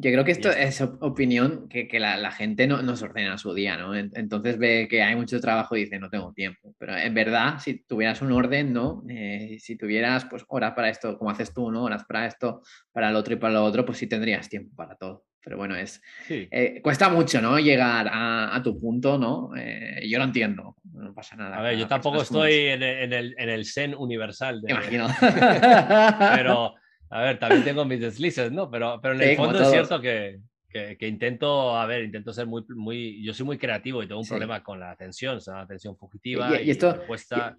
Yo 0.00 0.12
creo 0.12 0.24
que 0.24 0.30
esto 0.30 0.48
es 0.52 0.80
opinión 0.80 1.68
que, 1.68 1.88
que 1.88 1.98
la, 1.98 2.16
la, 2.16 2.30
gente 2.30 2.68
no, 2.68 2.82
nos 2.82 3.02
ordena 3.02 3.36
su 3.36 3.52
día, 3.52 3.76
¿no? 3.76 3.96
Entonces 3.96 4.56
ve 4.56 4.86
que 4.88 5.02
hay 5.02 5.16
mucho 5.16 5.40
trabajo 5.40 5.74
y 5.76 5.80
dice, 5.80 5.98
no 5.98 6.08
tengo 6.08 6.32
tiempo. 6.32 6.72
Pero 6.78 6.96
en 6.96 7.12
verdad, 7.14 7.58
si 7.58 7.82
tuvieras 7.82 8.22
un 8.22 8.30
orden, 8.30 8.72
¿no? 8.72 9.02
Eh, 9.08 9.56
si 9.58 9.76
tuvieras 9.76 10.24
pues 10.26 10.44
horas 10.46 10.74
para 10.74 10.88
esto, 10.88 11.18
como 11.18 11.32
haces 11.32 11.52
tú, 11.52 11.72
¿no? 11.72 11.82
Horas 11.82 12.04
para 12.04 12.26
esto, 12.26 12.62
para 12.92 13.10
el 13.10 13.16
otro 13.16 13.34
y 13.34 13.38
para 13.38 13.54
lo 13.54 13.64
otro, 13.64 13.84
pues 13.84 13.98
sí 13.98 14.06
tendrías 14.06 14.48
tiempo 14.48 14.72
para 14.76 14.94
todo. 14.94 15.24
Pero 15.48 15.56
bueno, 15.56 15.76
es 15.76 16.02
eh, 16.28 16.78
cuesta 16.82 17.08
mucho, 17.08 17.40
¿no? 17.40 17.58
Llegar 17.58 18.06
a, 18.06 18.54
a 18.54 18.62
tu 18.62 18.78
punto, 18.78 19.16
¿no? 19.16 19.56
Eh, 19.56 20.06
yo 20.06 20.18
lo 20.18 20.24
entiendo, 20.24 20.76
no 20.92 21.14
pasa 21.14 21.36
nada. 21.36 21.56
A 21.56 21.62
ver, 21.62 21.78
yo 21.78 21.88
tampoco 21.88 22.20
estoy 22.20 22.52
en 22.66 22.82
el, 22.82 22.98
en, 23.04 23.12
el, 23.14 23.34
en 23.38 23.48
el, 23.48 23.64
zen 23.64 23.94
universal. 23.94 24.60
De... 24.60 24.72
Imagino. 24.72 25.08
Pero 25.20 26.74
a 27.08 27.22
ver, 27.22 27.38
también 27.38 27.64
tengo 27.64 27.86
mis 27.86 27.98
deslices, 27.98 28.52
¿no? 28.52 28.70
Pero, 28.70 29.00
pero 29.00 29.14
en 29.14 29.22
el 29.22 29.36
fondo 29.38 29.58
es 29.58 29.70
cierto 29.70 30.02
que, 30.02 30.40
que, 30.68 31.08
intento, 31.08 31.74
a 31.74 31.86
ver, 31.86 32.04
intento 32.04 32.34
ser 32.34 32.46
muy, 32.46 32.66
muy, 32.68 33.24
yo 33.24 33.32
soy 33.32 33.46
muy 33.46 33.56
creativo 33.56 34.02
y 34.02 34.06
tengo 34.06 34.20
un 34.20 34.28
problema 34.28 34.62
con 34.62 34.78
la 34.78 34.90
atención, 34.90 35.38
o 35.38 35.40
sea, 35.40 35.54
la 35.54 35.60
atención 35.62 35.96
fugitiva 35.96 36.60
y, 36.60 36.68
esto, 36.70 37.04
cuesta... 37.06 37.56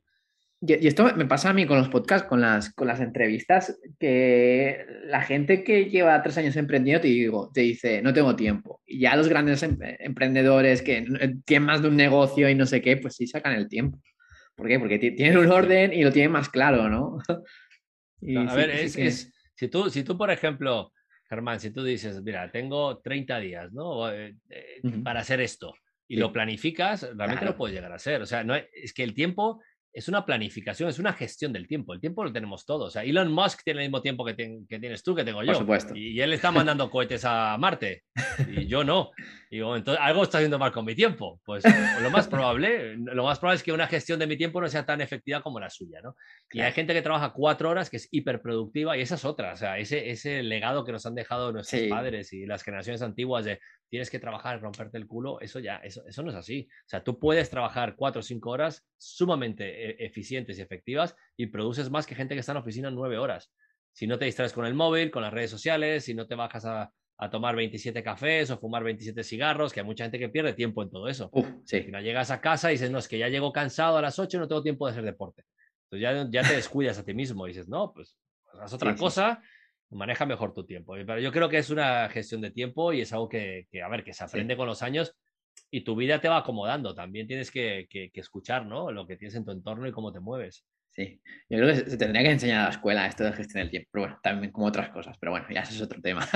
y, 0.62 0.88
esto 0.88 1.16
me 1.16 1.26
pasa 1.26 1.50
a 1.50 1.54
mí 1.54 1.66
con 1.66 1.78
los 1.78 1.90
podcasts, 1.90 2.28
con 2.28 2.42
las, 2.42 2.74
con 2.74 2.88
las 2.88 3.00
entrevistas, 3.00 3.80
que 3.98 4.86
la 5.06 5.22
gente 5.22 5.64
que 5.64 5.86
lleva 5.86 6.22
tres 6.22 6.38
años 6.38 6.56
emprendiendo 6.58 7.02
te, 7.02 7.08
digo, 7.08 7.50
te 7.54 7.62
dice, 7.62 8.02
no 8.02 8.14
tengo 8.14 8.36
tiempo. 8.36 8.82
Y 8.86 9.00
ya 9.00 9.16
los 9.16 9.30
grandes 9.30 9.64
em, 9.64 9.78
emprendedores 9.82 10.82
que 10.82 11.06
tienen 11.46 11.66
más 11.66 11.82
de 11.82 11.88
un 11.88 11.96
negocio 11.96 12.50
y 12.50 12.56
no 12.56 12.66
sé 12.66 12.82
qué, 12.82 12.98
pues 12.98 13.16
sí 13.16 13.26
sacan 13.26 13.54
el 13.54 13.70
tiempo. 13.70 14.02
¿Por 14.56 14.68
qué? 14.68 14.80
Porque 14.80 15.00
tienen 15.00 15.38
un 15.38 15.50
orden 15.50 15.94
y 15.94 16.04
lo 16.04 16.12
tienen 16.12 16.32
más 16.32 16.50
claro, 16.50 16.90
¿no? 16.90 17.20
a 18.50 18.56
ver, 18.56 18.70
es, 18.72 19.32
si, 19.56 19.68
tú, 19.70 19.90
si 19.90 20.04
tú, 20.04 20.18
por 20.18 20.30
ejemplo, 20.30 20.92
Germán, 21.30 21.62
si 21.62 21.72
tú 21.72 21.84
dices, 21.86 22.22
mira, 22.22 22.52
tengo 22.52 23.00
30 23.00 23.40
días, 23.40 23.72
¿no? 23.72 24.12
Eh, 24.12 24.36
eh, 24.50 24.82
para 25.04 25.22
hacer 25.22 25.40
esto 25.40 25.74
y 26.06 26.18
lo 26.18 26.34
planificas, 26.34 27.04
realmente 27.16 27.46
lo 27.46 27.56
puedes 27.56 27.76
llegar 27.76 27.92
a 27.92 27.96
hacer. 27.96 28.22
O 28.22 28.26
sea, 28.26 28.44
no, 28.44 28.56
es 28.56 28.94
que 28.94 29.04
el 29.04 29.14
tiempo 29.14 29.62
es 29.92 30.08
una 30.08 30.26
planificación, 30.26 30.90
es 30.90 31.00
una 31.00 31.14
gestión 31.14 31.52
del 31.52 31.68
tiempo. 31.68 31.94
El 31.94 32.00
tiempo 32.00 32.24
lo 32.24 32.32
tenemos 32.32 32.66
todos. 32.66 32.88
O 32.88 32.92
sea, 32.92 33.04
Elon 33.04 33.32
Musk 33.32 33.64
tiene 33.64 33.82
el 33.82 33.90
mismo 33.90 34.02
tiempo 34.02 34.24
que, 34.24 34.34
tienes 34.34 35.04
tú, 35.04 35.16
que 35.16 35.24
tengo 35.24 35.42
yo. 35.42 35.48
Por 35.48 35.58
supuesto. 35.58 35.96
Y, 35.96 36.22
él 36.22 36.34
está 36.34 36.52
mandando 36.52 36.90
cohetes 36.90 37.26
a 37.26 37.58
Marte 37.58 38.04
y 38.48 38.68
yo 38.68 38.84
no. 38.84 39.12
Digo, 39.50 39.76
entonces 39.76 40.00
algo 40.04 40.22
está 40.22 40.38
haciendo 40.38 40.60
mal 40.60 40.72
con 40.72 40.86
mi 40.86 40.94
tiempo. 40.94 41.42
Pues 41.44 41.64
lo 42.02 42.12
más 42.12 42.28
probable, 42.28 42.96
lo 42.98 43.24
más 43.24 43.40
probable 43.40 43.58
es 43.58 43.64
que 43.64 43.72
una 43.72 43.88
gestión 43.88 44.20
de 44.20 44.28
mi 44.28 44.38
tiempo 44.38 44.62
no 44.62 44.68
sea 44.68 44.86
tan 44.86 45.02
efectiva 45.02 45.42
como 45.42 45.60
la 45.60 45.72
suya, 45.72 46.02
¿no? 46.04 46.16
Y 46.52 46.62
hay 46.62 46.72
gente 46.72 46.94
que 46.94 47.02
trabaja 47.02 47.34
cuatro 47.34 47.70
horas 47.70 47.90
que 47.90 47.98
es 47.98 48.08
hiperproductiva 48.12 48.96
y 48.96 49.02
esa 49.02 49.16
es 49.16 49.26
otra. 49.26 49.54
O 49.54 49.58
sea, 49.58 49.80
ese, 49.80 50.12
ese 50.12 50.44
legado 50.44 50.86
que 50.86 50.92
nos 50.92 51.06
han 51.08 51.16
dejado 51.16 51.52
nuestros 51.52 51.82
padres 51.90 52.32
y 52.32 52.46
las 52.46 52.62
generaciones 52.62 53.02
antiguas 53.02 53.46
de 53.46 53.60
tienes 53.90 54.12
que 54.12 54.20
trabajar 54.20 54.58
y 54.58 54.62
romperte 54.62 54.98
el 55.00 55.08
culo, 55.08 55.42
eso 55.42 55.60
ya, 55.60 55.78
eso, 55.78 56.04
eso 56.06 56.22
no 56.22 56.30
es 56.30 56.36
así. 56.36 56.68
O 56.86 56.90
sea, 56.90 57.04
tú 57.04 57.18
puedes 57.18 57.50
trabajar 57.50 57.96
cuatro 57.96 58.20
o 58.20 58.24
cinco 58.24 58.52
horas 58.52 58.88
sumamente 59.00 60.04
e, 60.04 60.06
eficientes 60.06 60.60
y 60.60 60.62
efectivas 60.62 61.16
y 61.36 61.48
produces 61.48 61.90
más 61.90 62.06
que 62.06 62.14
gente 62.14 62.36
que 62.36 62.42
está 62.42 62.52
en 62.52 62.58
la 62.58 62.62
oficina 62.62 62.92
nueve 62.92 63.18
horas. 63.18 63.52
Si 63.92 64.06
no 64.06 64.20
te 64.20 64.26
distraes 64.26 64.54
con 64.54 64.68
el 64.68 64.76
móvil, 64.76 65.10
con 65.10 65.24
las 65.24 65.34
redes 65.34 65.50
sociales, 65.50 66.06
si 66.06 66.14
no 66.14 66.28
te 66.28 66.36
bajas 66.36 66.66
a, 66.66 66.94
a 67.20 67.30
tomar 67.30 67.56
27 67.56 68.02
cafés 68.02 68.50
o 68.50 68.58
fumar 68.58 68.84
27 68.84 69.24
cigarros, 69.24 69.72
que 69.72 69.82
hay 69.82 69.86
mucha 69.86 70.06
gente 70.06 70.18
que 70.18 70.30
pierde 70.30 70.54
tiempo 70.54 70.82
en 70.82 70.90
todo 70.90 71.08
eso. 71.08 71.30
Uf, 71.34 71.48
sí. 71.66 71.86
no 71.90 72.02
llegas 72.02 72.32
a 72.32 72.42
casa 72.42 72.72
y 72.72 72.76
dices, 72.76 72.90
no, 72.90 72.98
es 72.98 73.08
que 73.08 73.18
ya 73.18 73.28
llego 73.28 73.52
cansado 73.52 73.98
a 73.98 74.02
las 74.02 74.18
8 74.18 74.40
no 74.40 74.48
tengo 74.48 74.64
tiempo 74.64 74.88
de 74.88 74.94
hacer 74.94 75.04
deporte. 75.04 75.44
Entonces 75.92 76.32
ya, 76.32 76.42
ya 76.42 76.48
te 76.48 76.56
descuidas 76.56 76.98
a 76.98 77.06
ti 77.06 77.14
mismo 77.14 77.46
y 77.46 77.52
dices, 77.52 77.68
no, 77.68 77.94
pues 77.94 78.18
haz 78.60 78.74
otra 78.74 78.96
cosa 78.96 79.42
maneja 79.92 80.26
mejor 80.26 80.54
tu 80.54 80.66
tiempo. 80.66 80.94
Pero 80.94 81.20
yo 81.20 81.32
creo 81.32 81.50
que 81.50 81.58
es 81.58 81.70
una 81.70 82.10
gestión 82.10 82.42
de 82.42 82.52
tiempo 82.52 82.94
y 82.94 83.02
es 83.02 83.14
algo 83.14 83.30
que, 83.30 83.68
a 83.84 83.90
ver, 83.90 84.04
que 84.04 84.14
se 84.14 84.24
aprende 84.24 84.56
con 84.56 84.68
los 84.68 84.82
años 84.82 85.16
y 85.72 85.82
tu 85.82 85.96
vida 85.96 86.22
te 86.22 86.30
va 86.30 86.38
acomodando. 86.38 86.94
También 86.94 87.28
tienes 87.28 87.52
que, 87.52 87.88
escuchar, 88.14 88.66
¿no? 88.66 88.92
Lo 88.92 89.08
que 89.08 89.18
tienes 89.18 89.36
en 89.36 89.46
tu 89.46 89.52
entorno 89.52 89.88
y 89.88 89.92
cómo 89.92 90.12
te 90.12 90.20
mueves. 90.20 90.66
Sí, 90.92 91.22
yo 91.50 91.58
creo 91.58 91.68
que 91.68 91.90
se 91.90 91.98
tendría 91.98 92.24
que 92.24 92.32
enseñar 92.32 92.62
a 92.62 92.64
la 92.66 92.70
escuela 92.72 93.06
esto 93.06 93.24
de 93.24 93.32
gestión 93.34 93.62
del 93.62 93.70
tiempo, 93.70 93.90
pero 93.92 94.04
bueno, 94.06 94.20
también 94.24 94.52
como 94.52 94.68
otras 94.68 94.90
cosas, 94.90 95.18
pero 95.20 95.32
bueno, 95.32 95.46
ya 95.50 95.62
ese 95.62 95.76
es 95.76 95.82
otro 95.82 96.02
tema. 96.02 96.28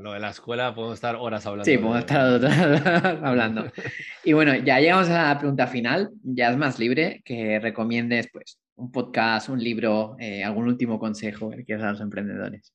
Lo 0.00 0.12
de 0.12 0.20
la 0.20 0.30
escuela 0.30 0.74
podemos 0.74 0.94
estar 0.94 1.16
horas 1.16 1.46
hablando. 1.46 1.64
Sí, 1.64 1.78
podemos 1.78 2.00
estar 2.00 2.44
hablando. 3.24 3.70
Y 4.24 4.32
bueno, 4.32 4.54
ya 4.56 4.80
llegamos 4.80 5.08
a 5.10 5.28
la 5.28 5.38
pregunta 5.38 5.66
final, 5.66 6.10
ya 6.22 6.50
es 6.50 6.56
más 6.56 6.78
libre, 6.78 7.22
que 7.24 7.60
recomiendes 7.60 8.28
pues 8.32 8.58
un 8.74 8.92
podcast, 8.92 9.48
un 9.48 9.62
libro, 9.62 10.16
eh, 10.18 10.44
algún 10.44 10.66
último 10.66 10.98
consejo 10.98 11.50
que 11.50 11.64
quieras 11.64 11.84
a 11.84 11.90
los 11.92 12.00
emprendedores. 12.00 12.72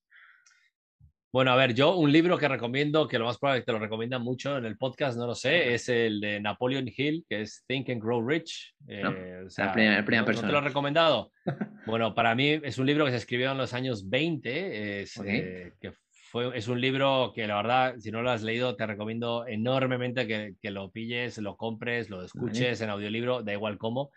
Bueno, 1.33 1.49
a 1.49 1.55
ver, 1.55 1.73
yo 1.73 1.97
un 1.97 2.11
libro 2.11 2.37
que 2.37 2.47
recomiendo, 2.47 3.07
que 3.07 3.17
lo 3.17 3.25
más 3.25 3.39
probable 3.39 3.57
es 3.57 3.61
que 3.63 3.65
te 3.65 3.71
lo 3.71 3.79
recomiendan 3.79 4.21
mucho 4.21 4.55
en 4.55 4.65
el 4.65 4.77
podcast, 4.77 5.17
no 5.17 5.25
lo 5.25 5.33
sé, 5.33 5.73
es 5.73 5.89
el 5.89 6.21
de 6.21 6.39
Napoleon 6.39 6.87
Hill, 6.95 7.25
que 7.27 7.41
es 7.41 7.63
Think 7.65 7.89
and 7.89 8.03
Grow 8.03 8.23
Rich. 8.23 8.75
Eh, 8.87 9.41
o 9.43 9.49
sea, 9.49 9.65
la 9.65 9.73
primera, 9.73 10.05
primera 10.05 10.25
persona. 10.25 10.47
¿no 10.47 10.51
te 10.51 10.53
lo 10.53 10.59
he 10.63 10.67
recomendado? 10.67 11.31
bueno, 11.87 12.13
para 12.13 12.35
mí 12.35 12.59
es 12.61 12.77
un 12.77 12.85
libro 12.85 13.05
que 13.05 13.09
se 13.09 13.17
escribió 13.17 13.51
en 13.51 13.57
los 13.57 13.73
años 13.73 14.07
20, 14.07 15.01
es, 15.01 15.19
eh, 15.25 15.73
que 15.81 15.93
fue, 16.11 16.55
es 16.55 16.67
un 16.67 16.79
libro 16.79 17.31
que 17.33 17.47
la 17.47 17.55
verdad, 17.55 17.95
si 17.97 18.11
no 18.11 18.21
lo 18.21 18.29
has 18.29 18.43
leído, 18.43 18.75
te 18.75 18.85
recomiendo 18.85 19.47
enormemente 19.47 20.27
que, 20.27 20.53
que 20.61 20.69
lo 20.69 20.91
pilles, 20.91 21.39
lo 21.39 21.57
compres, 21.57 22.11
lo 22.11 22.23
escuches 22.23 22.79
en 22.81 22.91
audiolibro, 22.91 23.41
da 23.41 23.53
igual 23.53 23.79
cómo. 23.79 24.11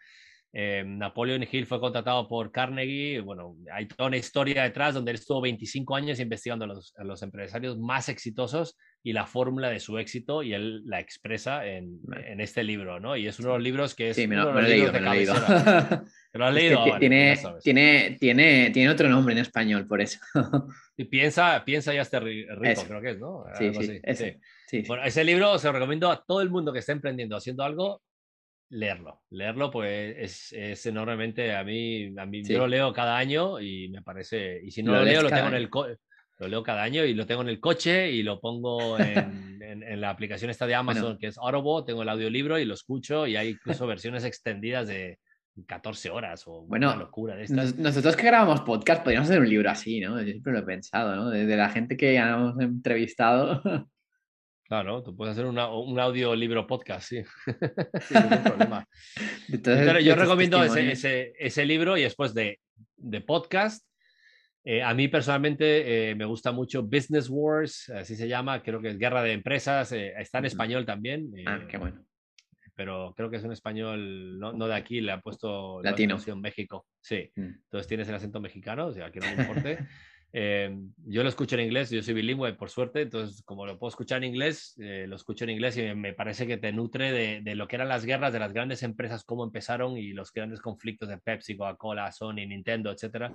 Eh, 0.59 0.84
Napoleon 0.86 1.46
Hill 1.52 1.66
fue 1.66 1.78
contratado 1.78 2.26
por 2.26 2.50
Carnegie. 2.50 3.20
Bueno, 3.20 3.59
hay 3.70 3.84
toda 3.84 4.09
una 4.09 4.16
historia 4.16 4.62
detrás 4.62 4.94
donde 4.94 5.11
él 5.11 5.16
estuvo 5.16 5.42
25 5.42 5.94
años 5.94 6.18
investigando 6.18 6.64
a 6.64 7.04
los, 7.04 7.22
empresarios 7.22 7.76
más 7.78 8.09
exitosos 8.09 8.74
y 9.02 9.12
la 9.12 9.26
fórmula 9.26 9.68
de 9.68 9.80
su 9.80 9.98
éxito 9.98 10.42
y 10.42 10.54
él 10.54 10.82
la 10.86 10.98
expresa 10.98 11.66
en, 11.66 12.00
este 12.40 12.64
libro, 12.64 12.98
¿no? 12.98 13.18
Y 13.18 13.26
es 13.26 13.38
uno 13.38 13.50
de 13.50 13.54
los 13.57 13.62
libros 13.62 13.94
que 13.94 14.09
es... 14.09 14.16
Sí, 14.16 14.26
me 14.26 14.36
lo, 14.36 14.59
he 14.59 14.62
leído, 14.62 14.94
me 14.94 15.00
lo 15.00 15.12
he 15.12 15.16
leído. 15.16 15.34
¿Te 16.32 16.38
lo 16.38 16.46
has 16.46 16.54
leído? 16.54 16.84
tiene, 16.98 17.38
tiene, 17.62 18.16
tiene, 18.18 18.70
tiene 18.70 18.88
otro 18.88 19.11
nombre 19.11 19.34
en 19.34 19.40
español, 19.40 19.86
por 19.86 20.00
eso. 20.00 20.18
y 20.96 21.04
piensa, 21.04 21.62
piensa 21.66 21.92
ya 21.92 22.00
este 22.00 22.18
rico, 22.18 22.82
creo 22.88 23.02
que 23.02 23.11
es, 23.11 23.18
¿no? 23.18 23.44
Sí, 23.59 23.72
sí, 24.66 24.84
Bueno, 24.88 25.04
ese 25.04 25.22
libro 25.22 25.59
se 25.59 25.66
lo 25.66 25.74
recomiendo 25.74 26.11
a 26.11 26.24
todo 26.24 26.40
el 26.40 26.48
mundo 26.48 26.72
que 26.72 26.78
esté 26.78 26.92
emprendiendo, 26.92 27.36
haciendo 27.36 27.62
algo, 27.62 28.00
leerlo. 28.68 29.22
Leerlo, 29.30 29.70
pues 29.70 30.16
es, 30.18 30.52
es 30.52 30.86
enormemente 30.86 31.54
a 31.54 31.64
mí, 31.64 32.12
a 32.18 32.26
mí 32.26 32.42
yo 32.42 32.58
lo 32.58 32.68
leo 32.68 32.92
cada 32.92 33.16
año 33.16 33.60
y 33.60 33.88
me 33.88 34.02
parece, 34.02 34.60
y 34.62 34.70
si 34.70 34.82
no 34.82 34.92
lo, 34.92 35.04
leo, 35.04 35.22
lo 35.22 35.30
tengo 35.30 35.48
en 35.48 35.54
el 35.54 35.70
lo 36.38 36.48
leo 36.48 36.62
cada 36.62 36.82
año 36.82 37.04
y 37.04 37.14
lo 37.14 37.26
tengo 37.26 37.42
en 37.42 37.48
el 37.48 37.60
coche 37.60 38.10
y 38.10 38.22
lo 38.22 38.40
pongo 38.40 38.98
en, 38.98 39.62
en, 39.62 40.00
la 40.00 40.10
aplicación 40.10 40.50
esta 40.50 40.66
de 40.66 40.74
Amazon 40.76 41.16
que 41.18 41.28
es 41.28 41.38
Audible, 41.38 41.84
tengo 41.86 42.02
el 42.02 42.08
audiolibro 42.08 42.58
y 42.58 42.64
lo 42.64 42.74
escucho 42.74 43.26
y 43.26 43.36
hay 43.36 43.50
incluso 43.50 43.86
versiones 43.86 44.24
extendidas 44.24 44.86
de 44.86 45.18
14 45.64 46.10
horas 46.10 46.42
o 46.46 46.62
bueno, 46.66 46.88
una 46.88 46.96
locura 46.96 47.34
de 47.34 47.44
estas. 47.44 47.76
nosotros 47.76 48.16
que 48.16 48.26
grabamos 48.26 48.60
podcast 48.60 49.02
podríamos 49.02 49.30
hacer 49.30 49.40
un 49.40 49.48
libro 49.48 49.70
así, 49.70 50.00
¿no? 50.00 50.20
Yo 50.20 50.26
siempre 50.26 50.52
lo 50.52 50.58
he 50.58 50.62
pensado, 50.62 51.16
¿no? 51.16 51.30
De, 51.30 51.56
la 51.56 51.70
gente 51.70 51.96
que 51.96 52.16
hemos 52.16 52.60
entrevistado. 52.60 53.62
Claro, 54.68 55.02
tú 55.02 55.16
puedes 55.16 55.32
hacer 55.32 55.46
un 55.46 55.58
audiolibro 55.58 56.66
podcast, 56.66 57.08
sí. 57.08 57.22
Sin 58.00 58.20
ningún 58.22 58.42
problema. 58.42 58.88
Entonces, 59.48 60.04
yo 60.04 60.14
recomiendo 60.16 60.62
ese, 60.62 61.32
ese, 61.38 61.64
libro 61.64 61.96
y 61.96 62.02
después 62.02 62.34
de, 62.34 62.60
de 62.96 63.20
podcast. 63.20 63.86
Eh, 64.64 64.82
a 64.82 64.92
mí 64.94 65.06
personalmente 65.06 66.10
eh, 66.10 66.14
me 66.16 66.24
gusta 66.24 66.50
mucho 66.50 66.82
Business 66.82 67.28
Wars, 67.30 67.88
así 67.90 68.16
se 68.16 68.26
llama, 68.26 68.64
creo 68.64 68.80
que 68.80 68.88
es 68.88 68.98
Guerra 68.98 69.22
de 69.22 69.32
Empresas, 69.32 69.92
eh, 69.92 70.12
está 70.18 70.38
en 70.38 70.46
español 70.46 70.84
también. 70.84 71.30
ah, 71.46 71.60
qué 71.68 71.78
bueno. 71.78 72.04
Pero 72.74 73.14
creo 73.16 73.30
que 73.30 73.36
es 73.36 73.44
un 73.44 73.52
español, 73.52 74.40
no, 74.40 74.52
no 74.52 74.66
de 74.66 74.74
aquí, 74.74 75.00
le 75.00 75.12
ha 75.12 75.20
puesto 75.20 75.80
Latino. 75.84 76.18
la 76.26 76.34
México. 76.34 76.84
Sí, 77.00 77.30
mm. 77.36 77.42
entonces 77.42 77.86
tienes 77.86 78.08
el 78.08 78.16
acento 78.16 78.40
mexicano, 78.40 78.88
o 78.88 78.92
sea, 78.92 79.12
que 79.12 79.20
no 79.20 79.26
me 79.26 79.42
importe. 79.42 79.78
Eh, 80.32 80.76
yo 81.06 81.22
lo 81.22 81.28
escucho 81.28 81.56
en 81.56 81.62
inglés, 81.62 81.90
yo 81.90 82.02
soy 82.02 82.14
bilingüe 82.14 82.52
por 82.54 82.68
suerte, 82.68 83.02
entonces 83.02 83.42
como 83.42 83.64
lo 83.64 83.78
puedo 83.78 83.88
escuchar 83.88 84.18
en 84.18 84.30
inglés, 84.30 84.74
eh, 84.78 85.06
lo 85.08 85.16
escucho 85.16 85.44
en 85.44 85.50
inglés 85.50 85.76
y 85.78 85.94
me 85.94 86.12
parece 86.12 86.46
que 86.46 86.58
te 86.58 86.72
nutre 86.72 87.12
de, 87.12 87.40
de, 87.40 87.54
lo 87.54 87.66
que 87.68 87.76
eran 87.76 87.88
las 87.88 88.04
guerras 88.04 88.32
de 88.32 88.40
las 88.40 88.52
grandes 88.52 88.82
empresas, 88.82 89.24
cómo 89.24 89.44
empezaron 89.44 89.96
y 89.96 90.12
los 90.12 90.32
grandes 90.32 90.60
conflictos 90.60 91.08
de 91.08 91.18
Pepsi, 91.18 91.56
Coca-Cola, 91.56 92.12
Sony, 92.12 92.46
Nintendo, 92.46 92.90
etcétera. 92.90 93.32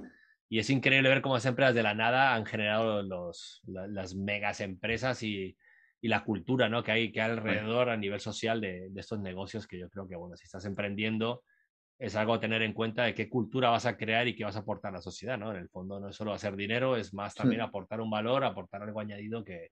Y 0.50 0.60
es 0.60 0.70
increíble 0.70 1.08
ver 1.08 1.22
cómo 1.22 1.36
las 1.36 1.46
empresas 1.46 1.74
de 1.74 1.82
la 1.82 1.94
nada 1.94 2.36
han 2.36 2.46
generado 2.46 3.02
los, 3.02 3.62
las 3.66 4.14
megas 4.16 4.60
empresas 4.60 5.24
y, 5.24 5.58
y, 6.02 6.08
la 6.10 6.26
cultura 6.26 6.68
¿no? 6.68 6.84
que, 6.84 6.92
hay, 6.92 7.12
que 7.14 7.22
hay 7.22 7.32
alrededor 7.32 7.90
a 7.90 7.96
nivel 7.96 8.20
social 8.20 8.60
de, 8.60 8.90
de 8.90 9.00
estos 9.00 9.20
negocios 9.22 9.66
que 9.66 9.80
yo 9.80 9.90
creo 9.90 10.10
que, 10.10 10.18
bueno, 10.18 10.36
si 10.36 10.44
estás 10.44 10.66
emprendiendo, 10.66 11.42
es 12.02 12.16
algo 12.16 12.34
a 12.34 12.40
tener 12.40 12.64
en 12.64 12.74
cuenta 12.74 13.04
de 13.04 13.14
qué 13.14 13.30
cultura 13.30 13.70
vas 13.70 13.86
a 13.86 13.96
crear 13.96 14.28
y 14.28 14.36
qué 14.36 14.44
vas 14.44 14.56
a 14.56 14.62
aportar 14.62 14.90
a 14.90 14.96
la 14.96 15.02
sociedad, 15.04 15.38
¿no? 15.38 15.52
En 15.52 15.58
el 15.58 15.70
fondo 15.70 16.00
no 16.00 16.10
es 16.10 16.16
solo 16.16 16.34
hacer 16.34 16.56
dinero, 16.56 16.98
es 16.98 17.14
más 17.14 17.36
también 17.36 17.62
aportar 17.62 18.02
un 18.02 18.10
valor, 18.10 18.44
aportar 18.44 18.82
algo 18.82 19.00
añadido 19.00 19.44
que, 19.44 19.70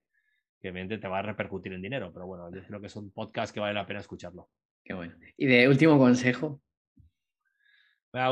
que 0.61 0.71
te 0.71 1.07
va 1.07 1.19
a 1.19 1.23
repercutir 1.23 1.73
en 1.73 1.81
dinero. 1.81 2.11
Pero 2.13 2.27
bueno, 2.27 2.51
yo 2.53 2.61
creo 2.67 2.79
que 2.79 2.85
es 2.85 2.95
un 2.95 3.11
podcast 3.11 3.51
que 3.51 3.59
vale 3.59 3.73
la 3.73 3.87
pena 3.87 4.01
escucharlo. 4.01 4.47
Qué 4.83 4.93
bueno. 4.93 5.15
¿Y 5.37 5.47
de 5.47 5.67
último 5.67 5.97
consejo? 5.97 6.61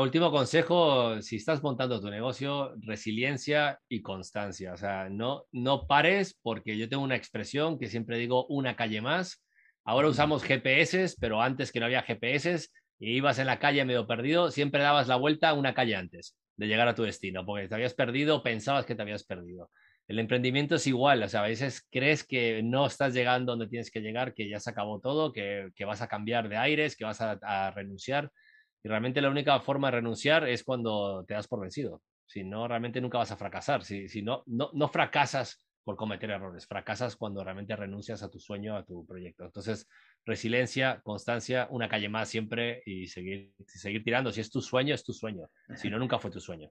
último 0.00 0.30
consejo, 0.30 1.20
si 1.20 1.34
estás 1.34 1.60
montando 1.64 2.00
tu 2.00 2.08
negocio, 2.08 2.76
resiliencia 2.82 3.80
y 3.88 4.00
constancia. 4.00 4.74
O 4.74 4.76
sea, 4.76 5.08
no, 5.08 5.46
no 5.50 5.88
pares 5.88 6.38
porque 6.40 6.78
yo 6.78 6.88
tengo 6.88 7.02
una 7.02 7.16
expresión 7.16 7.80
que 7.80 7.88
siempre 7.88 8.16
digo 8.16 8.46
una 8.46 8.76
calle 8.76 9.00
más. 9.00 9.44
Ahora 9.84 10.06
usamos 10.06 10.44
GPS, 10.44 11.16
pero 11.18 11.42
antes 11.42 11.72
que 11.72 11.80
no 11.80 11.86
había 11.86 12.02
GPS, 12.02 12.68
y 12.98 13.16
ibas 13.16 13.38
en 13.38 13.46
la 13.46 13.58
calle 13.58 13.84
medio 13.84 14.06
perdido, 14.06 14.50
siempre 14.50 14.82
dabas 14.82 15.08
la 15.08 15.16
vuelta 15.16 15.52
una 15.54 15.74
calle 15.74 15.96
antes 15.96 16.36
de 16.56 16.66
llegar 16.66 16.88
a 16.88 16.94
tu 16.94 17.04
destino, 17.04 17.46
porque 17.46 17.68
te 17.68 17.74
habías 17.74 17.94
perdido, 17.94 18.42
pensabas 18.42 18.84
que 18.84 18.94
te 18.94 19.02
habías 19.02 19.24
perdido. 19.24 19.70
El 20.08 20.18
emprendimiento 20.18 20.76
es 20.76 20.86
igual, 20.86 21.22
o 21.22 21.28
sea, 21.28 21.40
a 21.40 21.48
veces 21.48 21.86
crees 21.90 22.24
que 22.24 22.62
no 22.62 22.86
estás 22.86 23.14
llegando 23.14 23.52
donde 23.52 23.68
tienes 23.68 23.90
que 23.90 24.00
llegar, 24.00 24.34
que 24.34 24.48
ya 24.48 24.58
se 24.58 24.70
acabó 24.70 25.00
todo, 25.00 25.32
que, 25.32 25.70
que 25.76 25.84
vas 25.84 26.00
a 26.02 26.08
cambiar 26.08 26.48
de 26.48 26.56
aires, 26.56 26.96
que 26.96 27.04
vas 27.04 27.20
a, 27.20 27.70
renunciar. 27.72 28.32
Y 28.82 28.88
realmente 28.88 29.20
la 29.20 29.28
única 29.28 29.60
forma 29.60 29.88
de 29.88 29.96
renunciar 29.96 30.48
es 30.48 30.64
cuando 30.64 31.24
te 31.26 31.34
das 31.34 31.46
por 31.46 31.60
vencido. 31.60 32.02
Si 32.26 32.42
no, 32.42 32.66
realmente 32.66 33.00
nunca 33.00 33.18
vas 33.18 33.30
a 33.32 33.36
fracasar. 33.36 33.84
Si, 33.84 34.08
si 34.08 34.22
no, 34.22 34.42
no, 34.46 34.70
no 34.72 34.88
fracasas 34.88 35.64
por 35.84 35.96
cometer 35.96 36.30
errores, 36.30 36.66
fracasas 36.66 37.16
cuando 37.16 37.44
realmente 37.44 37.76
renuncias 37.76 38.22
a 38.22 38.30
tu 38.30 38.38
sueño, 38.38 38.76
a 38.76 38.84
tu 38.84 39.06
proyecto. 39.06 39.44
Entonces, 39.44 39.86
resiliencia, 40.28 41.00
constancia, 41.02 41.66
una 41.70 41.88
calle 41.88 42.08
más 42.08 42.28
siempre 42.28 42.82
y 42.86 43.08
seguir, 43.08 43.52
seguir 43.66 44.04
tirando. 44.04 44.30
Si 44.30 44.40
es 44.40 44.50
tu 44.50 44.60
sueño, 44.60 44.94
es 44.94 45.02
tu 45.02 45.12
sueño. 45.12 45.48
Si 45.74 45.88
no, 45.88 45.98
nunca 45.98 46.18
fue 46.18 46.30
tu 46.30 46.38
sueño. 46.38 46.70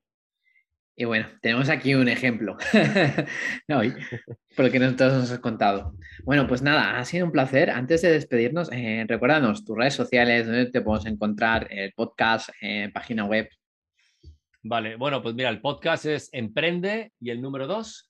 Y 0.99 1.05
bueno, 1.05 1.27
tenemos 1.41 1.69
aquí 1.69 1.93
un 1.93 2.07
ejemplo 2.07 2.57
no, 3.67 3.81
por 4.55 4.65
lo 4.65 4.71
que 4.71 4.79
nosotros 4.79 5.13
nos 5.13 5.31
has 5.31 5.39
contado. 5.39 5.93
Bueno, 6.23 6.47
pues 6.47 6.63
nada, 6.63 6.97
ha 6.97 7.05
sido 7.05 7.25
un 7.25 7.31
placer. 7.31 7.69
Antes 7.69 8.01
de 8.01 8.11
despedirnos, 8.11 8.71
eh, 8.71 9.05
recuérdanos 9.07 9.63
tus 9.63 9.77
redes 9.77 9.93
sociales, 9.93 10.47
donde 10.47 10.67
te 10.67 10.81
podemos 10.81 11.05
encontrar, 11.05 11.67
el 11.69 11.93
podcast, 11.93 12.49
eh, 12.61 12.89
página 12.91 13.25
web. 13.25 13.47
Vale, 14.63 14.95
bueno, 14.95 15.21
pues 15.21 15.35
mira, 15.35 15.49
el 15.49 15.61
podcast 15.61 16.05
es 16.05 16.29
Emprende 16.31 17.11
y 17.19 17.29
el 17.29 17.41
número 17.41 17.67
dos. 17.67 18.09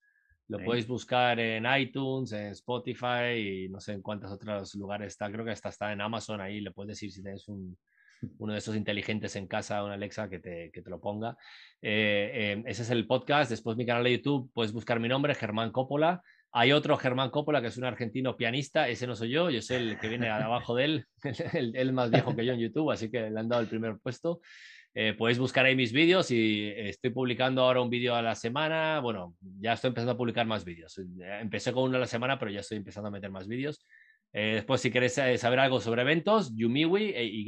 Lo 0.50 0.64
podéis 0.64 0.88
buscar 0.88 1.40
en 1.40 1.66
iTunes, 1.78 2.32
en 2.32 2.48
Spotify 2.48 3.36
y 3.36 3.70
no 3.70 3.82
sé 3.82 3.94
en 3.94 4.02
cuántos 4.02 4.32
otros 4.32 4.74
lugares 4.76 5.08
está. 5.08 5.30
Creo 5.30 5.44
que 5.44 5.52
hasta 5.52 5.70
está 5.70 5.92
en 5.92 6.00
Amazon 6.00 6.40
ahí. 6.40 6.62
Le 6.62 6.72
puedes 6.72 6.90
decir 6.90 7.12
si 7.12 7.22
tienes 7.22 7.48
un, 7.50 7.78
uno 8.40 8.54
de 8.54 8.60
esos 8.60 8.76
inteligentes 8.76 9.36
en 9.36 9.48
casa, 9.48 9.84
una 9.84 9.96
Alexa 9.96 10.30
que 10.30 10.40
te, 10.40 10.72
que 10.72 10.82
te 10.82 10.90
lo 10.90 11.00
ponga. 11.00 11.36
Eh, 11.82 12.54
em, 12.54 12.64
ese 12.66 12.84
es 12.84 12.90
el 12.90 13.08
podcast. 13.08 13.50
Después 13.50 13.78
mi 13.78 13.86
canal 13.86 14.04
de 14.04 14.18
YouTube, 14.18 14.50
puedes 14.54 14.72
buscar 14.72 15.00
mi 15.00 15.08
nombre, 15.08 15.36
Germán 15.36 15.72
Coppola. 15.72 16.22
Hay 16.52 16.72
otro 16.72 16.98
Germán 16.98 17.30
Coppola 17.30 17.62
que 17.62 17.68
es 17.68 17.78
un 17.78 17.84
argentino 17.84 18.38
pianista, 18.38 18.88
ese 18.88 19.06
no 19.06 19.16
soy 19.16 19.30
yo, 19.30 19.50
yo 19.50 19.62
soy 19.62 19.78
el 19.78 20.00
que 20.00 20.08
viene 20.08 20.30
abajo 20.30 20.76
de 20.76 20.86
él, 20.86 21.06
él, 21.54 21.94
más 21.94 22.10
viejo 22.10 22.36
que 22.36 22.46
yo 22.46 22.54
en 22.54 22.60
YouTube, 22.60 22.90
así 22.90 23.12
que 23.12 23.30
le 23.30 23.40
han 23.40 23.50
dado 23.50 23.62
el 23.62 23.68
primer 23.68 23.98
puesto. 24.00 24.40
Eh, 25.00 25.14
podéis 25.14 25.38
buscar 25.38 25.64
ahí 25.64 25.76
mis 25.76 25.92
vídeos 25.92 26.32
y 26.32 26.74
estoy 26.76 27.12
publicando 27.12 27.62
ahora 27.62 27.82
un 27.82 27.90
vídeo 27.92 28.16
a 28.16 28.24
la 28.24 28.34
semana. 28.34 29.00
Bueno, 29.00 29.36
ya 29.60 29.74
estoy 29.74 29.90
empezando 29.90 30.14
a 30.14 30.18
publicar 30.18 30.48
más 30.48 30.66
vídeos. 30.66 31.00
Empecé 31.40 31.72
con 31.72 31.84
uno 31.84 31.98
a 31.98 32.00
la 32.00 32.08
semana, 32.08 32.40
pero 32.40 32.50
ya 32.50 32.62
estoy 32.62 32.80
empezando 32.80 33.10
a 33.10 33.12
meter 33.12 33.30
más 33.30 33.48
vídeos. 33.48 33.86
Eh, 34.34 34.54
después, 34.56 34.82
si 34.82 34.90
queréis 34.90 35.16
eh, 35.20 35.38
saber 35.38 35.60
algo 35.60 35.80
sobre 35.82 36.02
eventos, 36.02 36.52
yumiwi, 36.56 37.14
e 37.14 37.26
y 37.26 37.46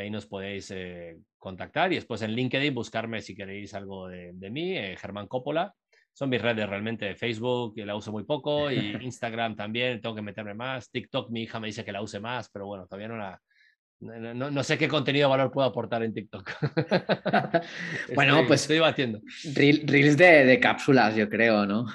ahí 0.00 0.10
nos 0.10 0.24
podéis 0.24 0.70
eh, 0.70 1.18
contactar. 1.36 1.92
Y 1.92 1.96
después 1.96 2.22
en 2.22 2.32
LinkedIn 2.32 2.74
buscarme 2.74 3.20
si 3.20 3.34
queréis 3.34 3.74
algo 3.74 4.08
de, 4.08 4.50
mí, 4.50 4.74
Germán 4.96 5.26
Coppola. 5.26 5.74
Son 6.14 6.30
mis 6.30 6.40
redes 6.40 6.66
realmente. 6.66 7.14
Facebook 7.16 7.74
la 7.76 7.96
uso 7.96 8.10
muy 8.10 8.24
poco 8.24 8.70
y 8.70 8.78
Instagram 9.02 9.56
también, 9.56 10.00
tengo 10.00 10.14
que 10.14 10.22
meterme 10.22 10.54
más. 10.54 10.90
TikTok, 10.90 11.30
mi 11.30 11.42
hija 11.42 11.60
me 11.60 11.66
dice 11.66 11.84
que 11.84 11.92
la 11.92 12.00
use 12.00 12.18
más, 12.18 12.48
pero 12.50 12.64
bueno, 12.64 12.86
todavía 12.86 13.08
no 13.08 13.18
la, 13.18 13.38
no, 14.02 14.62
sé 14.62 14.76
qué 14.76 14.88
contenido 14.88 15.28
de 15.28 15.36
valor 15.36 15.52
puedo 15.52 15.66
aportar 15.68 16.02
en 16.02 16.12
TikTok. 16.12 16.50
bueno, 18.14 18.44
pues 18.46 18.62
estoy 18.62 18.80
batiendo. 18.80 19.20
Reels 19.54 20.16
de, 20.16 20.44
de, 20.44 20.60
cápsulas, 20.60 21.14
yo 21.14 21.28
creo, 21.28 21.66
¿no? 21.66 21.86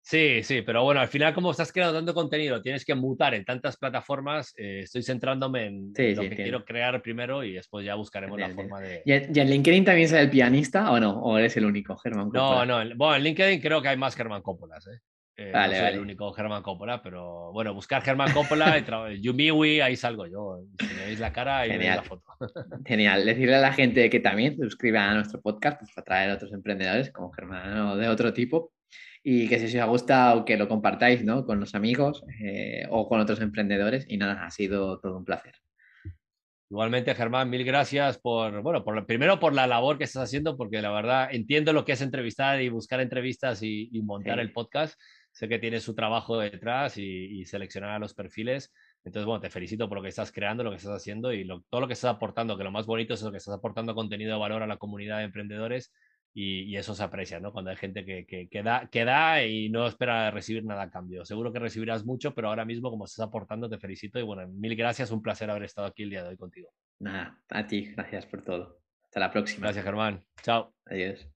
Sí, 0.00 0.42
sí, 0.42 0.62
pero 0.62 0.84
bueno, 0.84 1.00
al 1.00 1.08
final 1.08 1.34
como 1.34 1.50
estás 1.50 1.70
creando 1.70 1.98
tanto 1.98 2.14
contenido, 2.14 2.62
tienes 2.62 2.82
que 2.82 2.94
mutar 2.94 3.34
en 3.34 3.44
tantas 3.44 3.76
plataformas, 3.76 4.54
eh, 4.56 4.80
estoy 4.84 5.02
centrándome 5.02 5.66
en, 5.66 5.92
lo 6.16 6.22
que 6.22 6.34
quiero 6.34 6.64
crear 6.64 7.02
primero 7.02 7.44
y 7.44 7.52
después 7.52 7.84
ya 7.84 7.94
buscaremos 7.94 8.40
la 8.40 8.48
forma 8.48 8.80
de... 8.80 9.02
¿Y 9.04 9.12
en 9.12 9.50
LinkedIn 9.50 9.84
también 9.84 10.08
sale 10.08 10.22
el 10.22 10.30
pianista 10.30 10.90
o 10.92 10.98
no? 10.98 11.20
¿O 11.20 11.36
eres 11.36 11.54
el 11.58 11.66
único, 11.66 11.94
Germán 11.98 12.30
Coppola? 12.30 12.64
No, 12.64 12.84
no, 12.84 12.96
bueno, 12.96 13.16
en 13.16 13.22
LinkedIn 13.22 13.60
creo 13.60 13.82
que 13.82 13.88
hay 13.88 13.98
más 13.98 14.16
Germán 14.16 14.40
Coppolas, 14.40 14.86
¿eh? 14.86 14.98
Eh 15.38 15.52
vale, 15.52 15.76
no 15.76 15.84
soy 15.84 15.94
el 15.94 16.00
único 16.00 16.32
Germán 16.32 16.64
Coppola, 16.64 17.00
pero 17.00 17.52
bueno, 17.52 17.72
buscar 17.72 18.02
Germán 18.02 18.32
Coppola, 18.32 18.76
Yumiwi, 19.20 19.80
ahí 19.80 19.94
salgo 19.94 20.26
yo. 20.26 20.58
Si 20.80 20.94
me 20.94 21.06
veis 21.06 21.20
la 21.20 21.32
cara, 21.32 21.64
y 21.64 21.78
veis 21.78 21.94
la 21.94 22.02
foto. 22.02 22.24
Genial. 22.84 23.24
Decirle 23.24 23.54
a 23.54 23.60
la 23.60 23.72
gente 23.72 24.10
que 24.10 24.18
también 24.18 24.56
se 24.56 24.64
suscriba 24.64 25.08
a 25.08 25.14
nuestro 25.14 25.40
podcast 25.40 25.78
pues, 25.78 25.92
para 25.92 26.04
traer 26.04 26.30
a 26.32 26.34
otros 26.34 26.52
emprendedores 26.52 27.12
como 27.12 27.30
Germán 27.30 27.78
o 27.78 27.96
de 27.96 28.08
otro 28.08 28.32
tipo 28.32 28.72
y 29.22 29.48
que 29.48 29.60
si 29.60 29.76
os 29.76 29.82
ha 29.82 29.86
gustado 29.86 30.44
que 30.44 30.56
lo 30.56 30.68
compartáis 30.68 31.24
¿no? 31.24 31.46
con 31.46 31.60
los 31.60 31.76
amigos 31.76 32.24
eh, 32.42 32.86
o 32.90 33.08
con 33.08 33.20
otros 33.20 33.40
emprendedores 33.40 34.06
y 34.08 34.16
nada, 34.16 34.44
ha 34.44 34.50
sido 34.50 34.98
todo 34.98 35.18
un 35.18 35.24
placer. 35.24 35.54
Igualmente, 36.70 37.14
Germán, 37.14 37.48
mil 37.48 37.64
gracias 37.64 38.18
por, 38.18 38.60
bueno, 38.60 38.84
por, 38.84 39.06
primero 39.06 39.40
por 39.40 39.54
la 39.54 39.66
labor 39.66 39.96
que 39.96 40.04
estás 40.04 40.24
haciendo, 40.24 40.54
porque 40.56 40.82
la 40.82 40.90
verdad 40.90 41.28
entiendo 41.32 41.72
lo 41.72 41.86
que 41.86 41.92
es 41.92 42.02
entrevistar 42.02 42.60
y 42.60 42.68
buscar 42.68 43.00
entrevistas 43.00 43.62
y, 43.62 43.90
montar 44.02 44.38
el 44.38 44.52
podcast. 44.52 45.00
Sé 45.38 45.48
que 45.48 45.60
tienes 45.60 45.84
su 45.84 45.94
trabajo 45.94 46.36
detrás 46.36 46.98
y, 46.98 47.44
seleccionar 47.44 47.90
a 47.90 48.00
los 48.00 48.12
perfiles. 48.12 48.74
Entonces, 49.04 49.24
bueno, 49.24 49.40
te 49.40 49.50
felicito 49.50 49.88
por 49.88 49.98
lo 49.98 50.02
que 50.02 50.08
estás 50.08 50.32
creando, 50.32 50.64
lo 50.64 50.70
que 50.70 50.78
estás 50.78 50.96
haciendo 50.96 51.32
y 51.32 51.46
todo 51.46 51.80
lo 51.80 51.86
que 51.86 51.92
estás 51.92 52.16
aportando, 52.16 52.58
que 52.58 52.64
lo 52.64 52.72
más 52.72 52.86
bonito 52.86 53.14
es 53.14 53.22
lo 53.22 53.30
que 53.30 53.36
estás 53.36 53.54
aportando 53.54 53.94
contenido 53.94 54.32
de 54.32 54.40
valor 54.40 54.64
a 54.64 54.66
la 54.66 54.78
comunidad 54.78 55.18
de 55.18 55.24
emprendedores 55.26 55.92
y, 56.34 56.76
eso 56.76 56.92
se 56.92 57.04
aprecia, 57.04 57.38
¿no? 57.38 57.52
Cuando 57.52 57.70
hay 57.70 57.76
gente 57.76 58.04
que, 58.04 58.26
que, 58.26 58.62
da, 58.64 58.88
que, 58.90 59.04
da, 59.04 59.44
y 59.44 59.68
no 59.68 59.86
espera 59.86 60.32
recibir 60.32 60.64
nada 60.64 60.82
a 60.82 60.90
cambio. 60.90 61.24
Seguro 61.24 61.52
que 61.52 61.60
recibirás 61.60 62.04
mucho, 62.04 62.34
pero 62.34 62.48
ahora 62.48 62.64
mismo, 62.64 62.90
como 62.90 63.04
estás 63.04 63.24
aportando, 63.24 63.70
te 63.70 63.78
felicito 63.78 64.18
y 64.18 64.22
bueno, 64.22 64.48
mil 64.48 64.74
gracias, 64.74 65.12
un 65.12 65.22
placer 65.22 65.48
haber 65.50 65.62
estado 65.62 65.86
aquí 65.86 66.02
el 66.02 66.10
día 66.10 66.24
de 66.24 66.30
hoy 66.30 66.36
contigo. 66.36 66.70
Nada, 66.98 67.40
a 67.48 67.64
ti, 67.64 67.92
gracias 67.94 68.26
por 68.26 68.42
todo. 68.42 68.80
Hasta 69.04 69.20
la 69.20 69.30
próxima. 69.30 69.66
Gracias, 69.66 69.84
Germán. 69.84 70.24
Chao. 70.42 70.74
Adiós. 70.86 71.28